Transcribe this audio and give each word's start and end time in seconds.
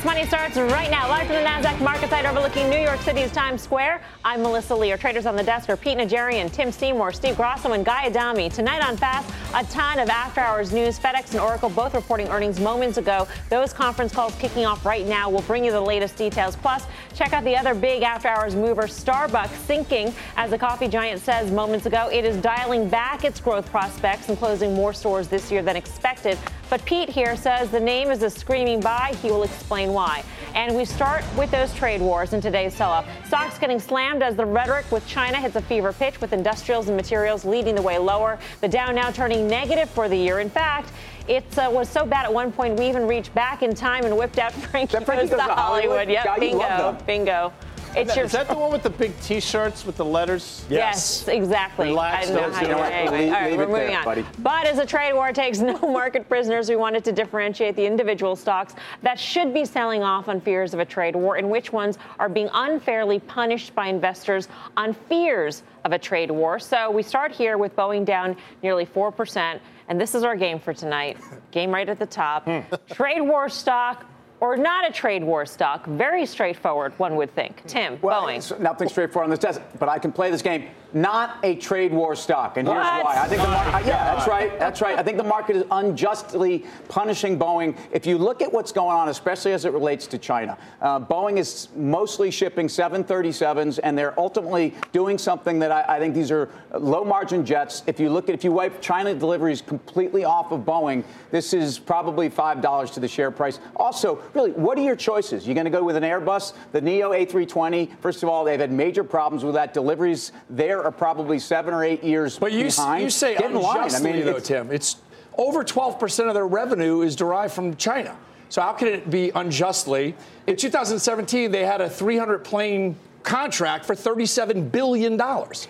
Fast 0.00 0.16
Money 0.16 0.26
starts 0.26 0.56
right 0.56 0.90
now, 0.90 1.06
live 1.10 1.26
from 1.26 1.36
the 1.36 1.42
NASDAQ 1.42 1.78
market 1.82 2.08
site 2.08 2.24
overlooking 2.24 2.70
New 2.70 2.78
York 2.78 3.02
City's 3.02 3.30
Times 3.32 3.60
Square. 3.60 4.00
I'm 4.24 4.40
Melissa 4.40 4.74
Lee. 4.74 4.90
Our 4.92 4.96
traders 4.96 5.26
on 5.26 5.36
the 5.36 5.42
desk 5.42 5.68
are 5.68 5.76
Pete 5.76 5.98
Najarian, 5.98 6.50
Tim 6.50 6.72
Seymour, 6.72 7.12
Steve 7.12 7.36
Grasso, 7.36 7.72
and 7.72 7.84
Guy 7.84 8.06
Adami. 8.06 8.48
Tonight 8.48 8.82
on 8.82 8.96
Fast, 8.96 9.28
a 9.54 9.62
ton 9.70 9.98
of 9.98 10.08
after 10.08 10.40
hours 10.40 10.72
news. 10.72 10.98
FedEx 10.98 11.32
and 11.32 11.40
Oracle 11.40 11.68
both 11.68 11.92
reporting 11.92 12.28
earnings 12.28 12.58
moments 12.58 12.96
ago. 12.96 13.28
Those 13.50 13.74
conference 13.74 14.14
calls 14.14 14.34
kicking 14.36 14.64
off 14.64 14.86
right 14.86 15.06
now. 15.06 15.28
We'll 15.28 15.42
bring 15.42 15.66
you 15.66 15.70
the 15.70 15.80
latest 15.82 16.16
details. 16.16 16.56
Plus, 16.56 16.86
check 17.14 17.34
out 17.34 17.44
the 17.44 17.54
other 17.54 17.74
big 17.74 18.02
after 18.02 18.28
hours 18.28 18.54
mover, 18.54 18.84
Starbucks, 18.84 19.54
sinking, 19.66 20.14
as 20.38 20.50
the 20.50 20.56
coffee 20.56 20.88
giant 20.88 21.20
says 21.20 21.50
moments 21.50 21.84
ago. 21.84 22.08
It 22.10 22.24
is 22.24 22.38
dialing 22.38 22.88
back 22.88 23.24
its 23.24 23.38
growth 23.38 23.70
prospects 23.70 24.30
and 24.30 24.38
closing 24.38 24.72
more 24.72 24.94
stores 24.94 25.28
this 25.28 25.52
year 25.52 25.62
than 25.62 25.76
expected. 25.76 26.38
But 26.70 26.84
Pete 26.84 27.08
here 27.08 27.36
says 27.36 27.70
the 27.70 27.80
name 27.80 28.12
is 28.12 28.22
a 28.22 28.30
screaming 28.30 28.80
buy. 28.80 29.16
He 29.20 29.30
will 29.32 29.42
explain 29.42 29.89
why. 29.90 30.24
And 30.54 30.74
we 30.74 30.84
start 30.84 31.24
with 31.36 31.50
those 31.50 31.72
trade 31.74 32.00
wars 32.00 32.32
in 32.32 32.40
today's 32.40 32.74
sell 32.74 32.90
off. 32.90 33.06
Stocks 33.26 33.58
getting 33.58 33.78
slammed 33.78 34.22
as 34.22 34.36
the 34.36 34.44
rhetoric 34.44 34.90
with 34.90 35.06
China 35.06 35.38
hits 35.38 35.56
a 35.56 35.62
fever 35.62 35.92
pitch, 35.92 36.20
with 36.20 36.32
industrials 36.32 36.88
and 36.88 36.96
materials 36.96 37.44
leading 37.44 37.74
the 37.74 37.82
way 37.82 37.98
lower. 37.98 38.38
The 38.60 38.68
Dow 38.68 38.90
now 38.90 39.10
turning 39.10 39.46
negative 39.46 39.88
for 39.90 40.08
the 40.08 40.16
year. 40.16 40.40
In 40.40 40.50
fact, 40.50 40.92
it 41.28 41.58
uh, 41.58 41.70
was 41.70 41.88
so 41.88 42.04
bad 42.04 42.24
at 42.24 42.32
one 42.32 42.50
point 42.50 42.78
we 42.78 42.88
even 42.88 43.06
reached 43.06 43.32
back 43.34 43.62
in 43.62 43.74
time 43.74 44.04
and 44.04 44.16
whipped 44.16 44.38
out 44.38 44.52
Frankie 44.70 44.98
Frankie 45.04 45.28
Goes 45.28 45.38
to 45.38 45.42
Hollywood? 45.42 45.58
Hollywood. 45.58 46.08
Yep, 46.08 46.24
God, 46.24 46.40
bingo, 46.40 46.98
bingo. 47.06 47.52
It's 47.96 48.10
Is 48.10 48.16
your 48.16 48.26
that 48.28 48.48
the 48.48 48.54
one 48.54 48.70
with 48.70 48.84
the 48.84 48.90
big 48.90 49.18
T-shirts 49.20 49.84
with 49.84 49.96
the 49.96 50.04
letters? 50.04 50.64
Yes, 50.70 51.26
exactly. 51.26 51.88
Relax, 51.88 52.30
I 52.30 52.32
don't 52.32 52.36
know 52.36 52.52
how 52.52 52.60
you 52.60 52.68
you 52.68 52.74
know 52.74 52.82
anyway. 52.82 53.26
All 53.26 53.32
right, 53.32 53.56
we're 53.56 53.66
moving 53.66 53.86
there, 53.88 53.98
on. 53.98 54.04
buddy. 54.04 54.24
But 54.38 54.66
as 54.66 54.78
a 54.78 54.86
trade 54.86 55.12
war 55.12 55.32
takes 55.32 55.58
no 55.58 55.76
market 55.82 56.28
prisoners, 56.28 56.68
we 56.68 56.76
wanted 56.76 57.04
to 57.04 57.12
differentiate 57.12 57.74
the 57.74 57.84
individual 57.84 58.36
stocks 58.36 58.74
that 59.02 59.18
should 59.18 59.52
be 59.52 59.64
selling 59.64 60.02
off 60.04 60.28
on 60.28 60.40
fears 60.40 60.72
of 60.72 60.80
a 60.80 60.84
trade 60.84 61.16
war 61.16 61.36
and 61.36 61.50
which 61.50 61.72
ones 61.72 61.98
are 62.20 62.28
being 62.28 62.48
unfairly 62.52 63.18
punished 63.18 63.74
by 63.74 63.88
investors 63.88 64.48
on 64.76 64.94
fears 64.94 65.64
of 65.84 65.92
a 65.92 65.98
trade 65.98 66.30
war. 66.30 66.58
So 66.60 66.90
we 66.90 67.02
start 67.02 67.32
here 67.32 67.58
with 67.58 67.74
Boeing 67.74 68.04
down 68.04 68.36
nearly 68.62 68.86
4%. 68.86 69.58
And 69.88 70.00
this 70.00 70.14
is 70.14 70.22
our 70.22 70.36
game 70.36 70.60
for 70.60 70.72
tonight. 70.72 71.18
Game 71.50 71.72
right 71.72 71.88
at 71.88 71.98
the 71.98 72.06
top. 72.06 72.44
Hmm. 72.44 72.60
trade 72.92 73.20
war 73.20 73.48
stock 73.48 74.06
or 74.40 74.56
not 74.56 74.88
a 74.88 74.92
trade 74.92 75.22
war 75.22 75.44
stock. 75.46 75.86
Very 75.86 76.26
straightforward, 76.26 76.92
one 76.98 77.16
would 77.16 77.34
think. 77.34 77.62
Tim, 77.66 77.98
Well, 78.02 78.22
Boeing. 78.26 78.58
nothing 78.60 78.88
straightforward 78.88 79.24
on 79.24 79.30
this 79.30 79.38
desk, 79.38 79.60
but 79.78 79.88
I 79.88 79.98
can 79.98 80.12
play 80.12 80.30
this 80.30 80.42
game. 80.42 80.68
Not 80.92 81.38
a 81.42 81.54
trade 81.56 81.92
war 81.92 82.14
stock, 82.16 82.56
and 82.56 82.66
here's 82.66 82.76
What? 82.84 83.04
why. 83.04 83.16
I 83.22 83.28
think 83.28 83.42
the 83.42 83.48
mar- 83.48 83.80
yeah, 83.82 84.14
that's 84.14 84.26
right. 84.28 84.58
That's 84.58 84.80
right. 84.80 84.98
I 84.98 85.02
think 85.02 85.18
the 85.18 85.24
market 85.24 85.56
is 85.56 85.64
unjustly 85.70 86.64
punishing 86.88 87.38
Boeing. 87.38 87.76
If 87.92 88.06
you 88.06 88.18
look 88.18 88.42
at 88.42 88.52
what's 88.52 88.72
going 88.72 88.96
on, 88.96 89.08
especially 89.08 89.52
as 89.52 89.64
it 89.64 89.72
relates 89.72 90.06
to 90.08 90.18
China, 90.18 90.58
uh, 90.80 90.98
Boeing 91.00 91.38
is 91.38 91.68
mostly 91.76 92.30
shipping 92.30 92.66
737s, 92.66 93.78
and 93.82 93.96
they're 93.96 94.18
ultimately 94.18 94.74
doing 94.92 95.18
something 95.18 95.58
that 95.60 95.70
I, 95.70 95.96
I 95.96 95.98
think 95.98 96.14
these 96.14 96.30
are 96.30 96.48
low 96.78 97.04
margin 97.04 97.44
jets. 97.44 97.82
If 97.86 98.00
you 98.00 98.10
look 98.10 98.28
at 98.28 98.34
if 98.34 98.42
you 98.44 98.52
wipe 98.52 98.80
China 98.80 99.14
deliveries 99.14 99.62
completely 99.62 100.24
off 100.24 100.50
of 100.52 100.60
Boeing, 100.60 101.04
this 101.30 101.52
is 101.52 101.78
probably 101.78 102.28
five 102.28 102.60
dollars 102.60 102.90
to 102.92 103.00
the 103.00 103.08
share 103.08 103.30
price. 103.30 103.60
Also, 103.76 104.22
really, 104.34 104.50
what 104.52 104.78
are 104.78 104.82
your 104.82 104.96
choices? 104.96 105.46
You're 105.46 105.54
going 105.54 105.64
to 105.66 105.70
go 105.70 105.84
with 105.84 105.96
an 105.96 106.02
Airbus, 106.02 106.52
the 106.72 106.80
Neo 106.80 107.12
A320. 107.12 107.98
First 108.00 108.22
of 108.22 108.28
all, 108.28 108.44
they've 108.44 108.58
had 108.60 108.72
major 108.72 109.04
problems 109.04 109.44
with 109.44 109.54
that. 109.54 109.72
Deliveries 109.74 110.32
there 110.48 110.79
are 110.84 110.90
probably 110.90 111.38
seven 111.38 111.72
or 111.74 111.84
eight 111.84 112.02
years 112.04 112.38
But 112.38 112.52
you, 112.52 112.64
behind. 112.64 113.02
you 113.04 113.10
say 113.10 113.36
Get 113.36 113.50
unjustly, 113.50 114.10
I 114.10 114.12
mean, 114.12 114.24
though, 114.24 114.30
it's- 114.32 114.46
Tim. 114.48 114.70
It's 114.70 114.96
over 115.38 115.64
12% 115.64 116.28
of 116.28 116.34
their 116.34 116.46
revenue 116.46 117.02
is 117.02 117.16
derived 117.16 117.54
from 117.54 117.76
China. 117.76 118.16
So 118.48 118.60
how 118.60 118.72
can 118.72 118.88
it 118.88 119.08
be 119.10 119.30
unjustly? 119.34 120.14
In 120.46 120.56
2017, 120.56 121.50
they 121.52 121.64
had 121.64 121.80
a 121.80 121.88
300 121.88 122.44
plane 122.44 122.96
contract 123.22 123.84
for 123.84 123.94
$37 123.94 124.72
billion. 124.72 125.20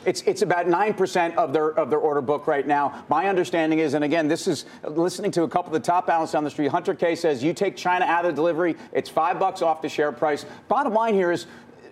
It's 0.06 0.22
it's 0.22 0.43
about 0.43 0.69
nine 0.69 0.94
percent 0.94 1.37
of 1.37 1.53
their 1.53 1.71
of 1.71 1.91
their 1.91 1.98
order 1.98 2.21
book 2.22 2.47
right 2.47 2.66
now. 2.66 3.04
My 3.09 3.27
understanding 3.27 3.81
is, 3.81 3.94
and 3.94 4.04
again, 4.04 4.28
this 4.28 4.47
is 4.47 4.65
listening 4.84 5.31
to 5.32 5.42
a 5.42 5.48
couple 5.48 5.75
of 5.75 5.82
the 5.82 5.84
top 5.87 6.09
analysts 6.09 6.34
on 6.37 6.44
the 6.44 6.50
street. 6.50 6.69
Hunter 6.69 6.94
Keay 6.94 7.16
says 7.16 7.42
you 7.42 7.53
take 7.53 7.77
China 7.77 8.04
out 8.04 8.25
of 8.25 8.31
the 8.32 8.37
delivery, 8.37 8.77
it's 8.92 9.10
five 9.10 9.38
bucks 9.41 9.62
off 9.62 9.82
the 9.82 9.88
share 9.88 10.12
price. 10.12 10.47
Bottom 10.69 10.94
line 10.94 11.15
here 11.15 11.32
is. 11.32 11.47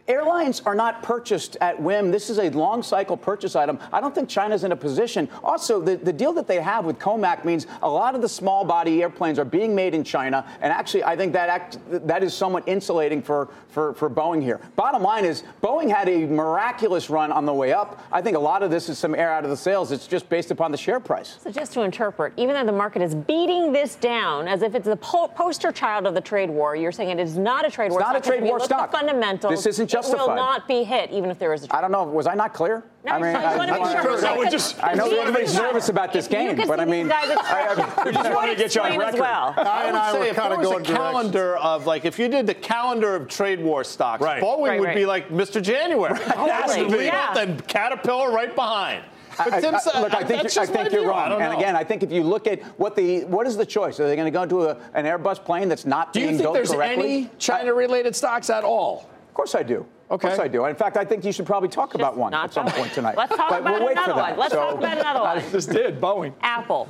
Airlines 0.09 0.63
are 0.65 0.75
not 0.75 1.03
purchased 1.03 1.59
at 1.61 1.81
whim. 1.81 2.11
This 2.11 2.31
is 2.31 2.39
a 2.39 2.49
long 2.51 2.83
cycle 2.83 3.17
purchase 3.17 3.55
item. 3.55 3.79
I 3.93 4.01
don't 4.01 4.15
think 4.15 4.29
China's 4.29 4.65
in 4.65 4.73
a 4.73 4.77
position. 4.77 5.29
Also, 5.45 5.83
the, 5.83 5.97
the 5.97 6.13
deal 6.13 6.33
that 6.33 6.47
they 6.47 6.63
have 6.63 6.87
with 6.87 6.99
Comac 6.99 7.45
means 7.45 7.67
a 7.83 7.89
lot 7.89 8.15
of 8.15 8.23
the 8.23 8.29
small 8.29 8.65
body 8.65 9.03
airplanes 9.03 9.39
are 9.39 9.45
being 9.45 9.75
made 9.75 9.95
in 9.95 10.03
China. 10.03 10.47
And 10.63 10.73
actually, 10.73 11.05
I 11.05 11.15
think 11.15 11.35
that 11.35 11.51
act, 11.51 11.79
that 11.91 12.23
is 12.23 12.33
somewhat 12.33 12.65
insulating 12.67 13.21
for, 13.21 13.51
for, 13.69 13.93
for 13.95 14.09
Boeing 14.09 14.43
here. 14.43 14.61
Bottom 14.77 15.03
line 15.03 15.27
is, 15.27 15.43
Boeing 15.63 15.95
had 15.95 16.09
a 16.09 16.27
miraculous 16.27 17.11
run 17.11 17.31
on 17.31 17.45
the 17.45 17.53
way 17.53 17.75
up. 17.75 18.03
I 18.11 18.23
think 18.23 18.35
a 18.35 18.41
lot 18.41 18.63
of 18.63 18.71
this 18.71 18.89
is 18.89 18.99
some 18.99 19.15
air 19.15 19.31
out 19.31 19.45
of 19.45 19.51
the 19.51 19.57
sails. 19.57 19.93
It's 19.93 20.07
just 20.07 20.27
based 20.31 20.51
upon 20.51 20.73
the 20.73 20.79
share 20.79 21.01
price. 21.01 21.37
So 21.43 21.51
just 21.51 21.75
to 21.75 21.83
interpret, 21.83 22.33
even 22.39 22.55
though 22.55 22.65
the 22.65 22.77
market 22.77 23.03
is 23.03 23.15
beating 23.15 23.73
this 23.73 23.95
down 23.95 24.49
as 24.49 24.63
if 24.63 24.75
it's 24.75 24.87
the 24.87 24.97
po- 24.97 25.29
poster 25.29 25.71
child 25.71 26.07
of 26.07 26.15
the 26.15 26.21
trade 26.23 26.49
war, 26.49 26.75
you're 26.75 26.93
saying 26.93 27.11
it 27.11 27.21
is 27.21 27.37
not 27.37 27.67
a 27.67 27.71
trade 27.71 27.91
war. 27.91 28.01
It's 28.01 28.09
not 28.09 28.17
a 28.17 28.21
trade 28.21 28.43
war 28.43 28.59
stock. 28.59 28.91
Fundamentals. 28.91 29.53
This 29.53 29.67
isn't 29.67 29.98
It 29.99 30.19
will 30.19 30.35
not 30.35 30.67
be 30.69 30.85
hit, 30.85 31.11
even 31.11 31.31
if 31.31 31.39
there 31.39 31.53
is 31.55 31.65
a. 31.65 31.75
I 31.77 31.81
don't 31.81 31.91
know. 31.93 32.05
Was 32.05 32.27
I 32.27 32.35
not 32.35 32.53
clear? 32.55 32.85
No, 33.05 33.13
I 33.13 33.19
mean, 33.21 33.35
I 33.37 33.43
just 33.43 33.59
wanna 33.59 33.73
make 33.73 33.83
I- 33.83 34.03
sure. 34.03 34.27
I 34.27 34.37
would 34.37 34.51
just- 34.51 34.83
I 34.85 34.95
know 34.95 35.07
If 35.07 35.13
you- 35.13 35.19
everybody's 35.21 35.55
nervous 35.57 35.89
about 35.89 36.13
this 36.13 36.27
game, 36.29 36.57
but 36.67 36.81
I 36.81 36.85
mean, 36.85 37.09
guys 37.09 37.31
I- 37.31 38.03
we 38.05 38.13
just 38.13 38.33
want 38.35 38.51
to 38.51 38.57
get 38.57 38.75
you 38.75 38.81
on 38.83 38.99
record. 38.99 39.21
well. 39.21 39.55
I 39.57 39.85
and 39.87 39.97
I 39.97 40.13
would 40.13 40.19
were 40.19 40.25
say 40.25 40.31
if 40.31 40.37
kinda 40.37 40.57
going 40.57 40.67
a 40.67 40.69
directions. 40.85 40.97
calendar 40.99 41.57
of 41.59 41.87
like 41.87 42.05
if 42.05 42.19
you 42.19 42.29
did 42.29 42.47
the 42.47 42.55
calendar 42.55 43.15
of 43.15 43.29
trade 43.29 43.63
war 43.63 43.85
stocks, 43.85 44.23
Right. 44.23 44.43
Boeing 44.43 44.67
Right, 44.69 44.81
would 44.81 44.87
right. 44.89 44.95
be 44.97 45.07
like 45.07 45.29
Mr. 45.31 45.63
January. 45.63 46.15
That's 46.15 46.75
the 46.75 46.83
Totally, 46.83 46.99
deal. 46.99 47.03
yeah. 47.05 47.33
Then 47.35 47.61
Caterpillar 47.67 48.31
right 48.31 48.55
behind. 48.55 49.03
But 49.39 49.53
I- 49.53 49.61
Tim 49.61 49.75
I- 49.75 49.79
said- 49.79 50.01
look, 50.03 50.13
I 50.15 50.25
think, 50.25 50.43
you're, 50.53 50.63
I 50.65 50.67
think 50.67 50.91
you're 50.91 51.03
view. 51.03 51.09
Wrong. 51.11 51.41
And 51.41 51.55
again, 51.55 51.77
I 51.77 51.85
think 51.85 52.03
if 52.03 52.11
you 52.11 52.25
look 52.25 52.49
at 52.49 52.61
what 52.77 52.97
the 52.97 53.21
what 53.27 53.47
is 53.47 53.57
the 53.57 53.65
choice? 53.67 54.01
Are 54.01 54.07
they 54.09 54.17
going 54.17 54.27
to 54.31 54.37
go 54.37 54.45
to 54.45 54.71
a, 54.71 54.77
an 54.95 55.05
Airbus 55.07 55.45
plane 55.45 55.69
that's 55.69 55.87
not 55.87 56.13
Do 56.13 56.21
you 56.21 56.37
think 56.37 56.53
there's 56.53 56.73
any 56.73 57.31
China-related 57.39 58.17
stocks 58.17 58.51
at 58.51 58.65
all? 58.65 59.07
Of 59.39 59.43
course 59.43 59.55
I 59.55 59.63
do. 59.63 59.87
Of 60.11 60.15
Okay. 60.15 60.29
course 60.29 60.41
I 60.41 60.49
do. 60.49 60.65
In 60.65 60.75
fact, 60.75 60.97
I 60.97 61.05
think 61.05 61.25
you 61.25 61.31
should 61.31 61.47
probably 61.47 61.69
talk 61.69 61.95
about 61.95 62.17
one 62.17 62.35
at 62.35 62.53
some 62.53 62.65
point 62.65 62.77
point 62.77 62.93
tonight. 62.93 63.17
Let's 63.17 63.37
talk 63.37 63.51
but 63.51 63.61
about 63.61 63.81
we'll 63.81 63.89
another 63.91 64.15
one. 64.15 64.37
Let's 64.37 64.53
So- 64.53 64.59
talk 64.59 64.75
about 64.79 64.99
another 64.99 65.21
one. 65.21 65.53
Just 65.53 65.71
did, 65.71 66.01
Boeing. 66.01 66.33
Apple. 66.43 66.89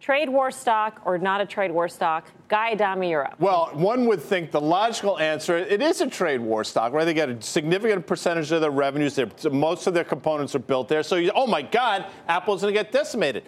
Trade 0.00 0.28
war 0.28 0.52
stock 0.52 1.00
or 1.04 1.18
not 1.18 1.40
a 1.40 1.46
trade 1.46 1.72
war 1.72 1.88
stock? 1.88 2.28
Guy 2.46 2.72
Adami, 2.72 3.10
you're. 3.10 3.28
Well, 3.40 3.70
one 3.72 4.06
would 4.06 4.22
think 4.22 4.52
the 4.52 4.60
logical 4.60 5.18
answer 5.18 5.56
it 5.56 5.82
is 5.82 6.00
a 6.00 6.06
trade 6.06 6.40
war 6.40 6.62
stock, 6.62 6.92
right? 6.92 7.04
They 7.04 7.14
get 7.14 7.28
a 7.28 7.42
significant 7.42 8.06
percentage 8.06 8.52
of 8.52 8.60
their 8.60 8.70
revenues. 8.70 9.16
Their, 9.16 9.26
most 9.50 9.88
of 9.88 9.94
their 9.94 10.04
components 10.04 10.54
are 10.54 10.60
built 10.60 10.86
there. 10.88 11.02
So, 11.02 11.16
you, 11.16 11.32
oh 11.34 11.48
my 11.48 11.62
God, 11.62 12.04
Apple's 12.28 12.60
going 12.62 12.72
to 12.72 12.78
get 12.80 12.92
decimated. 12.92 13.42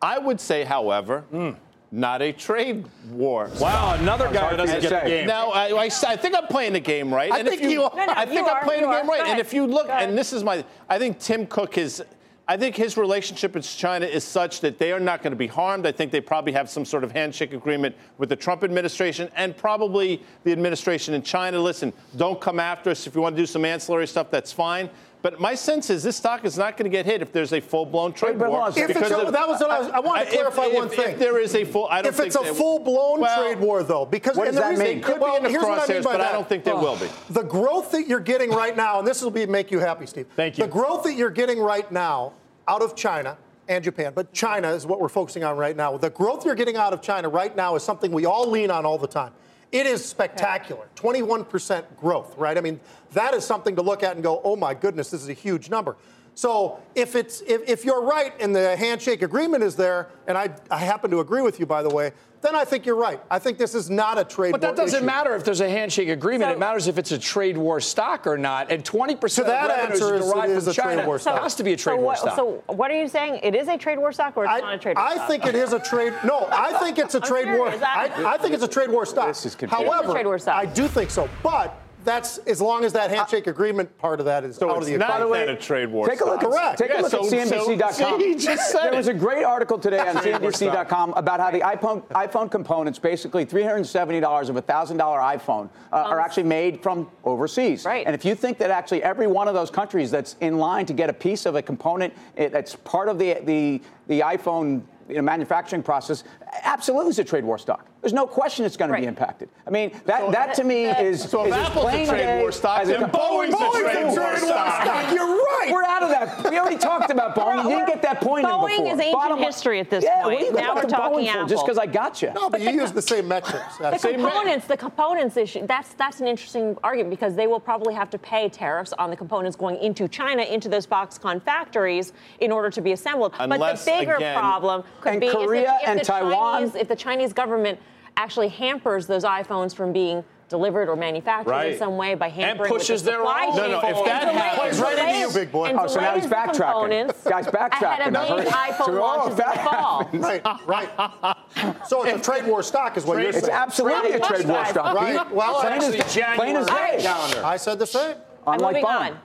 I 0.00 0.18
would 0.18 0.40
say, 0.40 0.62
however, 0.62 1.22
hmm, 1.30 1.50
not 1.94 2.20
a 2.22 2.32
trade 2.32 2.84
war. 3.12 3.48
Wow, 3.60 3.94
another 3.94 4.28
guy 4.32 4.50
who 4.50 4.56
doesn't 4.56 4.76
you 4.76 4.82
to 4.82 4.88
get 4.88 5.04
the 5.04 5.10
game. 5.10 5.26
Now, 5.28 5.50
I, 5.50 5.68
I, 5.68 5.84
I 6.08 6.16
think 6.16 6.34
I'm 6.36 6.48
playing 6.48 6.72
the 6.72 6.80
game 6.80 7.14
right. 7.14 7.30
I 7.30 7.38
and 7.38 7.48
think 7.48 7.62
if 7.62 7.70
you, 7.70 7.82
you- 7.82 7.90
No, 7.94 8.04
no, 8.06 8.12
I 8.16 8.26
think 8.26 8.40
you 8.40 8.46
I'm 8.46 8.56
are, 8.56 8.64
playing 8.64 8.80
you 8.80 8.86
the 8.88 8.92
game 8.92 9.04
are. 9.06 9.08
right. 9.12 9.18
Go 9.18 9.22
And 9.22 9.32
ahead. 9.34 9.38
if 9.38 9.54
you 9.54 9.64
look, 9.66 9.88
and 9.88 10.18
this 10.18 10.32
is 10.32 10.42
my, 10.42 10.64
I 10.88 10.98
think 10.98 11.20
Tim 11.20 11.46
Cook 11.46 11.78
is. 11.78 12.02
I 12.46 12.58
think 12.58 12.76
his 12.76 12.98
relationship 12.98 13.54
with 13.54 13.64
China 13.66 14.04
is 14.04 14.22
such 14.22 14.60
that 14.60 14.76
they 14.76 14.92
are 14.92 15.00
not 15.00 15.22
going 15.22 15.30
to 15.30 15.36
be 15.36 15.46
harmed. 15.46 15.86
I 15.86 15.92
think 15.92 16.12
they 16.12 16.20
probably 16.20 16.52
have 16.52 16.68
some 16.68 16.84
sort 16.84 17.02
of 17.02 17.10
handshake 17.10 17.54
agreement 17.54 17.96
with 18.18 18.28
the 18.28 18.36
Trump 18.36 18.62
administration 18.64 19.30
and 19.34 19.56
probably 19.56 20.22
the 20.42 20.52
administration 20.52 21.14
in 21.14 21.22
China. 21.22 21.58
Listen, 21.58 21.90
don't 22.18 22.38
come 22.42 22.60
after 22.60 22.90
us. 22.90 23.06
If 23.06 23.14
you 23.14 23.22
want 23.22 23.34
to 23.34 23.40
do 23.42 23.46
some 23.46 23.64
ancillary 23.64 24.06
stuff, 24.06 24.30
that's 24.30 24.52
fine. 24.52 24.90
But 25.24 25.40
my 25.40 25.54
sense 25.54 25.88
is 25.88 26.02
this 26.02 26.18
stock 26.18 26.44
is 26.44 26.58
not 26.58 26.76
going 26.76 26.84
to 26.84 26.90
get 26.94 27.06
hit 27.06 27.22
if 27.22 27.32
there's 27.32 27.54
a 27.54 27.60
full-blown 27.60 28.12
trade 28.12 28.38
but 28.38 28.50
war. 28.50 28.58
hold 28.58 28.62
on 28.64 28.68
a 28.68 28.72
second. 28.74 28.90
If 28.90 28.96
it's 28.98 29.08
because 29.08 29.28
a, 29.28 29.32
that 29.32 29.48
was 29.48 29.58
what 29.58 29.70
I 29.70 29.78
was. 29.80 29.88
I 29.88 29.98
wanted 30.00 30.24
to 30.24 30.26
if- 30.28 30.34
clarify 30.34 30.64
if- 30.66 30.74
one 30.74 30.86
if 30.88 30.92
thing. 30.92 31.18
there 31.18 31.38
is 31.40 31.54
a 31.54 31.64
full, 31.64 31.86
I 31.88 32.02
don't 32.02 32.12
if 32.12 32.20
it's 32.20 32.36
a 32.36 32.44
full-blown 32.44 33.20
Well, 33.22 33.42
trade 33.42 33.58
war, 33.58 33.82
though, 33.82 34.04
because 34.04 34.36
what 34.36 34.44
does 34.44 34.56
that 34.56 34.68
reason- 34.68 34.84
mean? 34.84 34.98
It 34.98 35.02
could 35.04 35.18
well, 35.18 35.32
be 35.32 35.36
in 35.38 35.42
the 35.44 35.48
here's 35.48 35.62
what 35.62 35.78
I 35.78 35.90
mean 35.90 36.02
crosshairs, 36.02 36.04
by 36.04 36.12
but 36.12 36.20
I 36.20 36.24
that. 36.24 36.32
don't 36.32 36.46
think 36.46 36.64
there 36.64 36.76
will 36.76 36.96
be. 36.98 37.08
The 37.30 37.42
growth 37.42 37.90
that 37.92 38.06
you're 38.06 38.20
getting 38.20 38.50
right 38.50 38.76
now, 38.76 38.98
and 38.98 39.08
this 39.08 39.22
will 39.22 39.30
be 39.30 39.46
make 39.46 39.70
you 39.70 39.78
happy, 39.78 40.04
Steve. 40.04 40.26
Thank 40.36 40.58
you. 40.58 40.66
The 40.66 40.70
growth 40.70 41.04
that 41.04 41.14
you're 41.14 41.30
getting 41.30 41.58
right 41.58 41.90
now 41.90 42.34
out 42.68 42.82
of 42.82 42.94
China 42.94 43.38
and 43.66 43.82
Japan, 43.82 44.12
but 44.14 44.30
China 44.34 44.68
is 44.72 44.84
what 44.84 45.00
we're 45.00 45.08
focusing 45.08 45.42
on 45.42 45.56
right 45.56 45.74
now. 45.74 45.96
The 45.96 46.10
growth 46.10 46.44
you're 46.44 46.54
getting 46.54 46.76
out 46.76 46.92
of 46.92 47.00
China 47.00 47.30
right 47.30 47.56
now 47.56 47.76
is 47.76 47.82
something 47.82 48.12
we 48.12 48.26
all 48.26 48.50
lean 48.50 48.70
on 48.70 48.84
all 48.84 48.98
the 48.98 49.06
time. 49.08 49.32
It 49.74 49.86
is 49.86 50.04
spectacular. 50.04 50.86
21% 50.94 51.84
growth, 52.00 52.38
right? 52.38 52.56
I 52.56 52.60
mean, 52.60 52.78
that 53.12 53.34
is 53.34 53.44
something 53.44 53.74
to 53.74 53.82
look 53.82 54.04
at 54.04 54.14
and 54.14 54.22
go, 54.22 54.40
oh 54.44 54.54
my 54.54 54.72
goodness, 54.72 55.10
this 55.10 55.20
is 55.20 55.28
a 55.28 55.32
huge 55.34 55.68
number. 55.68 55.96
So 56.34 56.80
if 56.94 57.14
it's 57.14 57.42
if, 57.42 57.68
if 57.68 57.84
you're 57.84 58.02
right 58.02 58.32
and 58.40 58.54
the 58.54 58.76
handshake 58.76 59.22
agreement 59.22 59.62
is 59.62 59.76
there, 59.76 60.08
and 60.26 60.36
I, 60.36 60.50
I 60.70 60.78
happen 60.78 61.10
to 61.12 61.20
agree 61.20 61.42
with 61.42 61.60
you 61.60 61.66
by 61.66 61.82
the 61.82 61.90
way, 61.90 62.12
then 62.40 62.54
I 62.54 62.64
think 62.64 62.84
you're 62.84 62.96
right. 62.96 63.20
I 63.30 63.38
think 63.38 63.56
this 63.56 63.74
is 63.74 63.88
not 63.88 64.18
a 64.18 64.24
trade. 64.24 64.50
War. 64.50 64.58
But 64.58 64.60
that 64.62 64.76
doesn't 64.76 64.98
issue. 64.98 65.06
matter 65.06 65.34
if 65.34 65.44
there's 65.44 65.60
a 65.60 65.68
handshake 65.68 66.08
agreement. 66.10 66.50
So- 66.50 66.52
it 66.54 66.58
matters 66.58 66.88
if 66.88 66.98
it's 66.98 67.12
a 67.12 67.18
trade 67.18 67.56
war 67.56 67.80
stock 67.80 68.26
or 68.26 68.36
not. 68.36 68.70
And 68.70 68.84
20% 68.84 69.30
So 69.30 69.44
that 69.44 69.70
of 69.70 69.76
revenues 69.76 70.02
answer 70.02 70.14
is 70.16 70.30
derived 70.30 70.50
it 70.50 70.56
is 70.56 70.64
from 70.64 70.70
a 70.70 70.74
trade 70.74 70.84
China. 70.96 71.06
war 71.06 71.18
stock. 71.18 71.36
It 71.36 71.42
has 71.42 71.54
to 71.54 71.64
be 71.64 71.72
a 71.72 71.76
trade 71.76 71.94
so 71.94 71.96
war 71.96 72.04
what, 72.06 72.18
stock. 72.18 72.36
So 72.36 72.62
what 72.66 72.90
are 72.90 73.00
you 73.00 73.08
saying? 73.08 73.40
It 73.42 73.54
is 73.54 73.68
a 73.68 73.78
trade 73.78 73.98
war 73.98 74.12
stock 74.12 74.36
or 74.36 74.44
it's 74.44 74.52
I, 74.52 74.60
not 74.60 74.74
a 74.74 74.78
trade 74.78 74.96
war 74.96 75.06
I 75.06 75.14
stock? 75.14 75.28
think 75.28 75.46
it 75.46 75.54
is 75.54 75.72
a 75.72 75.78
trade. 75.78 76.12
No, 76.24 76.46
I 76.50 76.78
think 76.80 76.98
it's 76.98 77.14
a 77.14 77.20
trade 77.20 77.46
war. 77.56 77.68
serious. 77.68 77.82
I- 77.82 78.10
I, 78.24 78.34
I 78.34 78.38
think 78.38 78.52
it's 78.54 78.64
a 78.64 78.68
trade 78.68 78.90
war 78.90 79.06
stock. 79.06 79.28
This 79.28 79.46
is 79.46 79.54
confusing. 79.54 79.86
However, 79.86 80.02
It 80.02 80.04
is 80.04 80.10
a 80.10 80.14
trade 80.14 80.26
war 80.26 80.38
stock. 80.38 80.56
I 80.56 80.66
do 80.66 80.86
think 80.88 81.10
so. 81.10 81.28
But 81.42 81.74
that's 82.04 82.38
as 82.38 82.60
long 82.60 82.84
as 82.84 82.92
that 82.92 83.10
handshake 83.10 83.46
agreement 83.46 83.96
part 83.98 84.20
of 84.20 84.26
that 84.26 84.44
is 84.44 84.56
So 84.56 84.70
out 84.70 84.78
of 84.78 84.86
the 84.86 84.96
not 84.96 85.20
equation. 85.22 85.46
then 85.46 85.56
a 85.56 85.60
trade 85.60 85.90
war. 85.90 86.06
Take 86.06 86.20
a 86.20 86.24
look. 86.24 86.40
Correct. 86.40 86.78
Take 86.78 86.90
a 86.92 87.00
look 87.02 87.10
so- 87.10 87.24
at 87.24 87.48
so- 87.48 87.66
CNBC.com. 87.66 88.20
see, 88.20 88.28
he 88.28 88.34
just 88.34 88.70
said 88.70 88.84
there 88.84 88.96
was 88.96 89.08
a 89.08 89.14
great 89.14 89.44
article 89.44 89.78
today 89.78 89.98
on 89.98 90.16
Trade. 90.16 90.34
CNBC.com 90.36 91.14
about 91.14 91.40
how 91.40 91.50
the 91.50 91.60
iPhone 91.60 92.02
iPhone 92.08 92.50
components, 92.50 92.98
basically 92.98 93.44
$370 93.46 94.48
of 94.48 94.56
a 94.56 94.62
thousand 94.62 94.98
dollar 94.98 95.20
iPhone, 95.20 95.68
uh, 95.92 95.96
are 95.96 96.20
actually 96.20 96.42
made 96.44 96.82
from 96.82 97.10
overseas. 97.24 97.84
Right. 97.84 98.06
And 98.06 98.14
if 98.14 98.24
you 98.24 98.34
think 98.34 98.58
that 98.58 98.70
actually 98.70 99.02
every 99.02 99.26
one 99.26 99.48
of 99.48 99.54
those 99.54 99.70
countries 99.70 100.10
that's 100.10 100.36
in 100.40 100.58
line 100.58 100.86
to 100.86 100.92
get 100.92 101.10
a 101.10 101.14
piece 101.14 101.46
of 101.46 101.54
a 101.56 101.62
component 101.62 102.12
it, 102.36 102.52
that's 102.52 102.76
part 102.76 103.08
of 103.08 103.18
the 103.18 103.38
the 103.44 103.80
the 104.06 104.20
iPhone 104.20 104.82
you 105.08 105.16
know, 105.16 105.22
manufacturing 105.22 105.82
process, 105.82 106.24
absolutely 106.62 107.10
is 107.10 107.18
a 107.18 107.24
trade 107.24 107.44
war 107.44 107.58
stock. 107.58 107.86
There's 108.00 108.12
no 108.12 108.26
question 108.26 108.64
it's 108.66 108.76
going 108.76 108.90
to 108.92 108.98
be 108.98 109.06
impacted. 109.06 109.48
I 109.66 109.70
mean, 109.70 109.90
that, 110.04 110.30
that 110.32 110.54
to 110.56 110.64
me 110.64 110.84
is, 110.86 111.22
So 111.22 111.42
if 111.42 111.48
is 111.48 111.54
as 111.54 111.66
Apple's 111.66 111.86
a 111.86 112.06
trade 112.06 112.06
day 112.18 112.40
war 112.40 112.52
stock, 112.52 112.80
as 112.80 112.88
a 112.88 112.92
then 112.92 113.00
component- 113.02 113.54
Boeing's 113.54 113.54
a 113.54 113.64
Boeing's 113.64 113.92
trade 113.92 114.04
war 114.06 114.14
trade 114.30 114.38
stock. 114.42 115.12
You're 115.14 115.26
right. 115.26 115.70
We're 115.72 115.84
out 115.84 116.02
of 116.02 116.08
that. 116.10 116.50
We 116.50 116.58
already 116.58 116.76
talked 116.76 117.10
about 117.10 117.34
Boeing. 117.34 117.64
You 117.64 117.70
didn't 117.70 117.86
get 117.88 118.02
that 118.02 118.20
point 118.20 118.44
in 118.46 118.50
Boeing 118.52 118.92
is 118.92 119.00
ancient 119.00 119.12
Bottom 119.12 119.38
history 119.38 119.80
at 119.80 119.88
this 119.88 120.04
yeah, 120.04 120.22
point. 120.22 120.40
What 120.40 120.42
are 120.42 120.46
you 120.46 120.52
Now 120.52 120.74
we're 120.74 120.82
talking 120.82 121.26
Boeing 121.26 121.42
for? 121.42 121.48
Just 121.48 121.64
because 121.64 121.78
I 121.78 121.86
got 121.86 122.20
you. 122.20 122.30
No, 122.34 122.50
but 122.50 122.60
you 122.60 122.70
use 122.70 122.92
the 122.92 123.00
same 123.02 123.26
metrics. 123.26 123.76
The 123.78 123.84
That's 123.84 124.04
components, 124.04 124.66
the 124.66 124.76
components 124.76 125.36
issue, 125.36 125.66
that's 125.66 125.94
that's 125.94 126.20
an 126.20 126.26
interesting 126.26 126.76
argument 126.84 127.10
because 127.10 127.34
they 127.34 127.46
will 127.46 127.60
probably 127.60 127.94
have 127.94 128.10
to 128.10 128.18
pay 128.18 128.48
tariffs 128.48 128.92
on 128.98 129.08
the 129.10 129.16
components 129.16 129.56
going 129.56 129.76
into 129.78 130.08
China, 130.08 130.42
into 130.42 130.68
those 130.68 130.86
Foxconn 130.86 131.40
factories 131.42 132.12
in 132.40 132.52
order 132.52 132.68
to 132.70 132.80
be 132.82 132.92
assembled. 132.92 133.32
Unless, 133.38 133.84
but 133.84 133.92
the 133.92 133.98
bigger 133.98 134.14
again- 134.16 134.36
problem 134.36 134.84
could 135.00 135.12
And 135.12 135.20
be 135.20 135.26
is 135.28 135.32
if- 135.32 135.38
Korea 135.38 135.78
if, 135.82 135.88
and 135.88 136.02
Taiwan- 136.04 136.32
Chinese, 136.52 136.74
if 136.74 136.88
the 136.88 136.96
Chinese 136.96 137.32
government 137.32 137.78
actually 138.16 138.48
hampers 138.48 139.06
those 139.06 139.24
iPhones 139.24 139.74
from 139.74 139.92
being 139.92 140.22
delivered 140.50 140.88
or 140.88 140.94
manufactured 140.94 141.52
in 141.62 141.78
some 141.78 141.96
way 141.96 142.14
by 142.14 142.28
hampering 142.28 142.70
with 142.70 142.80
pushes 142.82 143.02
the 143.02 143.10
their 143.12 143.20
supply 143.20 143.46
own 143.46 143.56
chain. 143.56 143.70
No, 143.72 143.80
no, 143.80 143.88
if 143.88 144.04
that 144.04 144.20
delays- 144.20 144.36
happens- 144.38 144.80
right 144.80 144.98
into 144.98 145.18
you, 145.18 145.30
big 145.32 145.50
boy. 145.50 145.72
Oh, 145.76 145.86
so 145.86 146.00
now 146.00 146.14
he's 146.14 146.26
backtracking. 146.26 147.06
Guy's 147.28 147.46
backtracking. 147.46 147.82
Ahead 147.82 148.08
of 148.08 148.16
I've 148.16 148.28
heard- 148.28 148.46
iPhone 148.48 148.84
So, 148.84 148.92
launches 148.92 149.30
in 149.30 149.36
the 149.36 149.58
fall. 149.64 150.10
right, 150.12 150.42
right. 150.66 151.36
So 151.88 152.04
it's 152.04 152.20
a 152.20 152.30
trade 152.30 152.46
war 152.46 152.62
stock, 152.62 152.96
is 152.96 153.04
what 153.04 153.14
you're 153.20 153.32
saying. 153.32 153.36
It's 153.36 153.46
saying. 153.46 153.58
absolutely 153.58 154.12
a 154.12 154.20
trade 154.20 154.46
war 154.46 154.64
stock. 154.66 154.94
Right. 154.94 155.32
Well, 155.32 155.60
plain 155.60 155.72
actually, 155.72 155.98
as, 156.00 156.12
plain 156.36 156.56
as 156.56 156.66
January 156.66 156.96
day. 156.98 157.02
calendar. 157.02 157.42
I 157.44 157.56
said 157.56 157.78
the 157.78 157.86
same. 157.86 158.16
I'm 158.46 158.60
moving 158.60 158.84
on. 158.84 159.18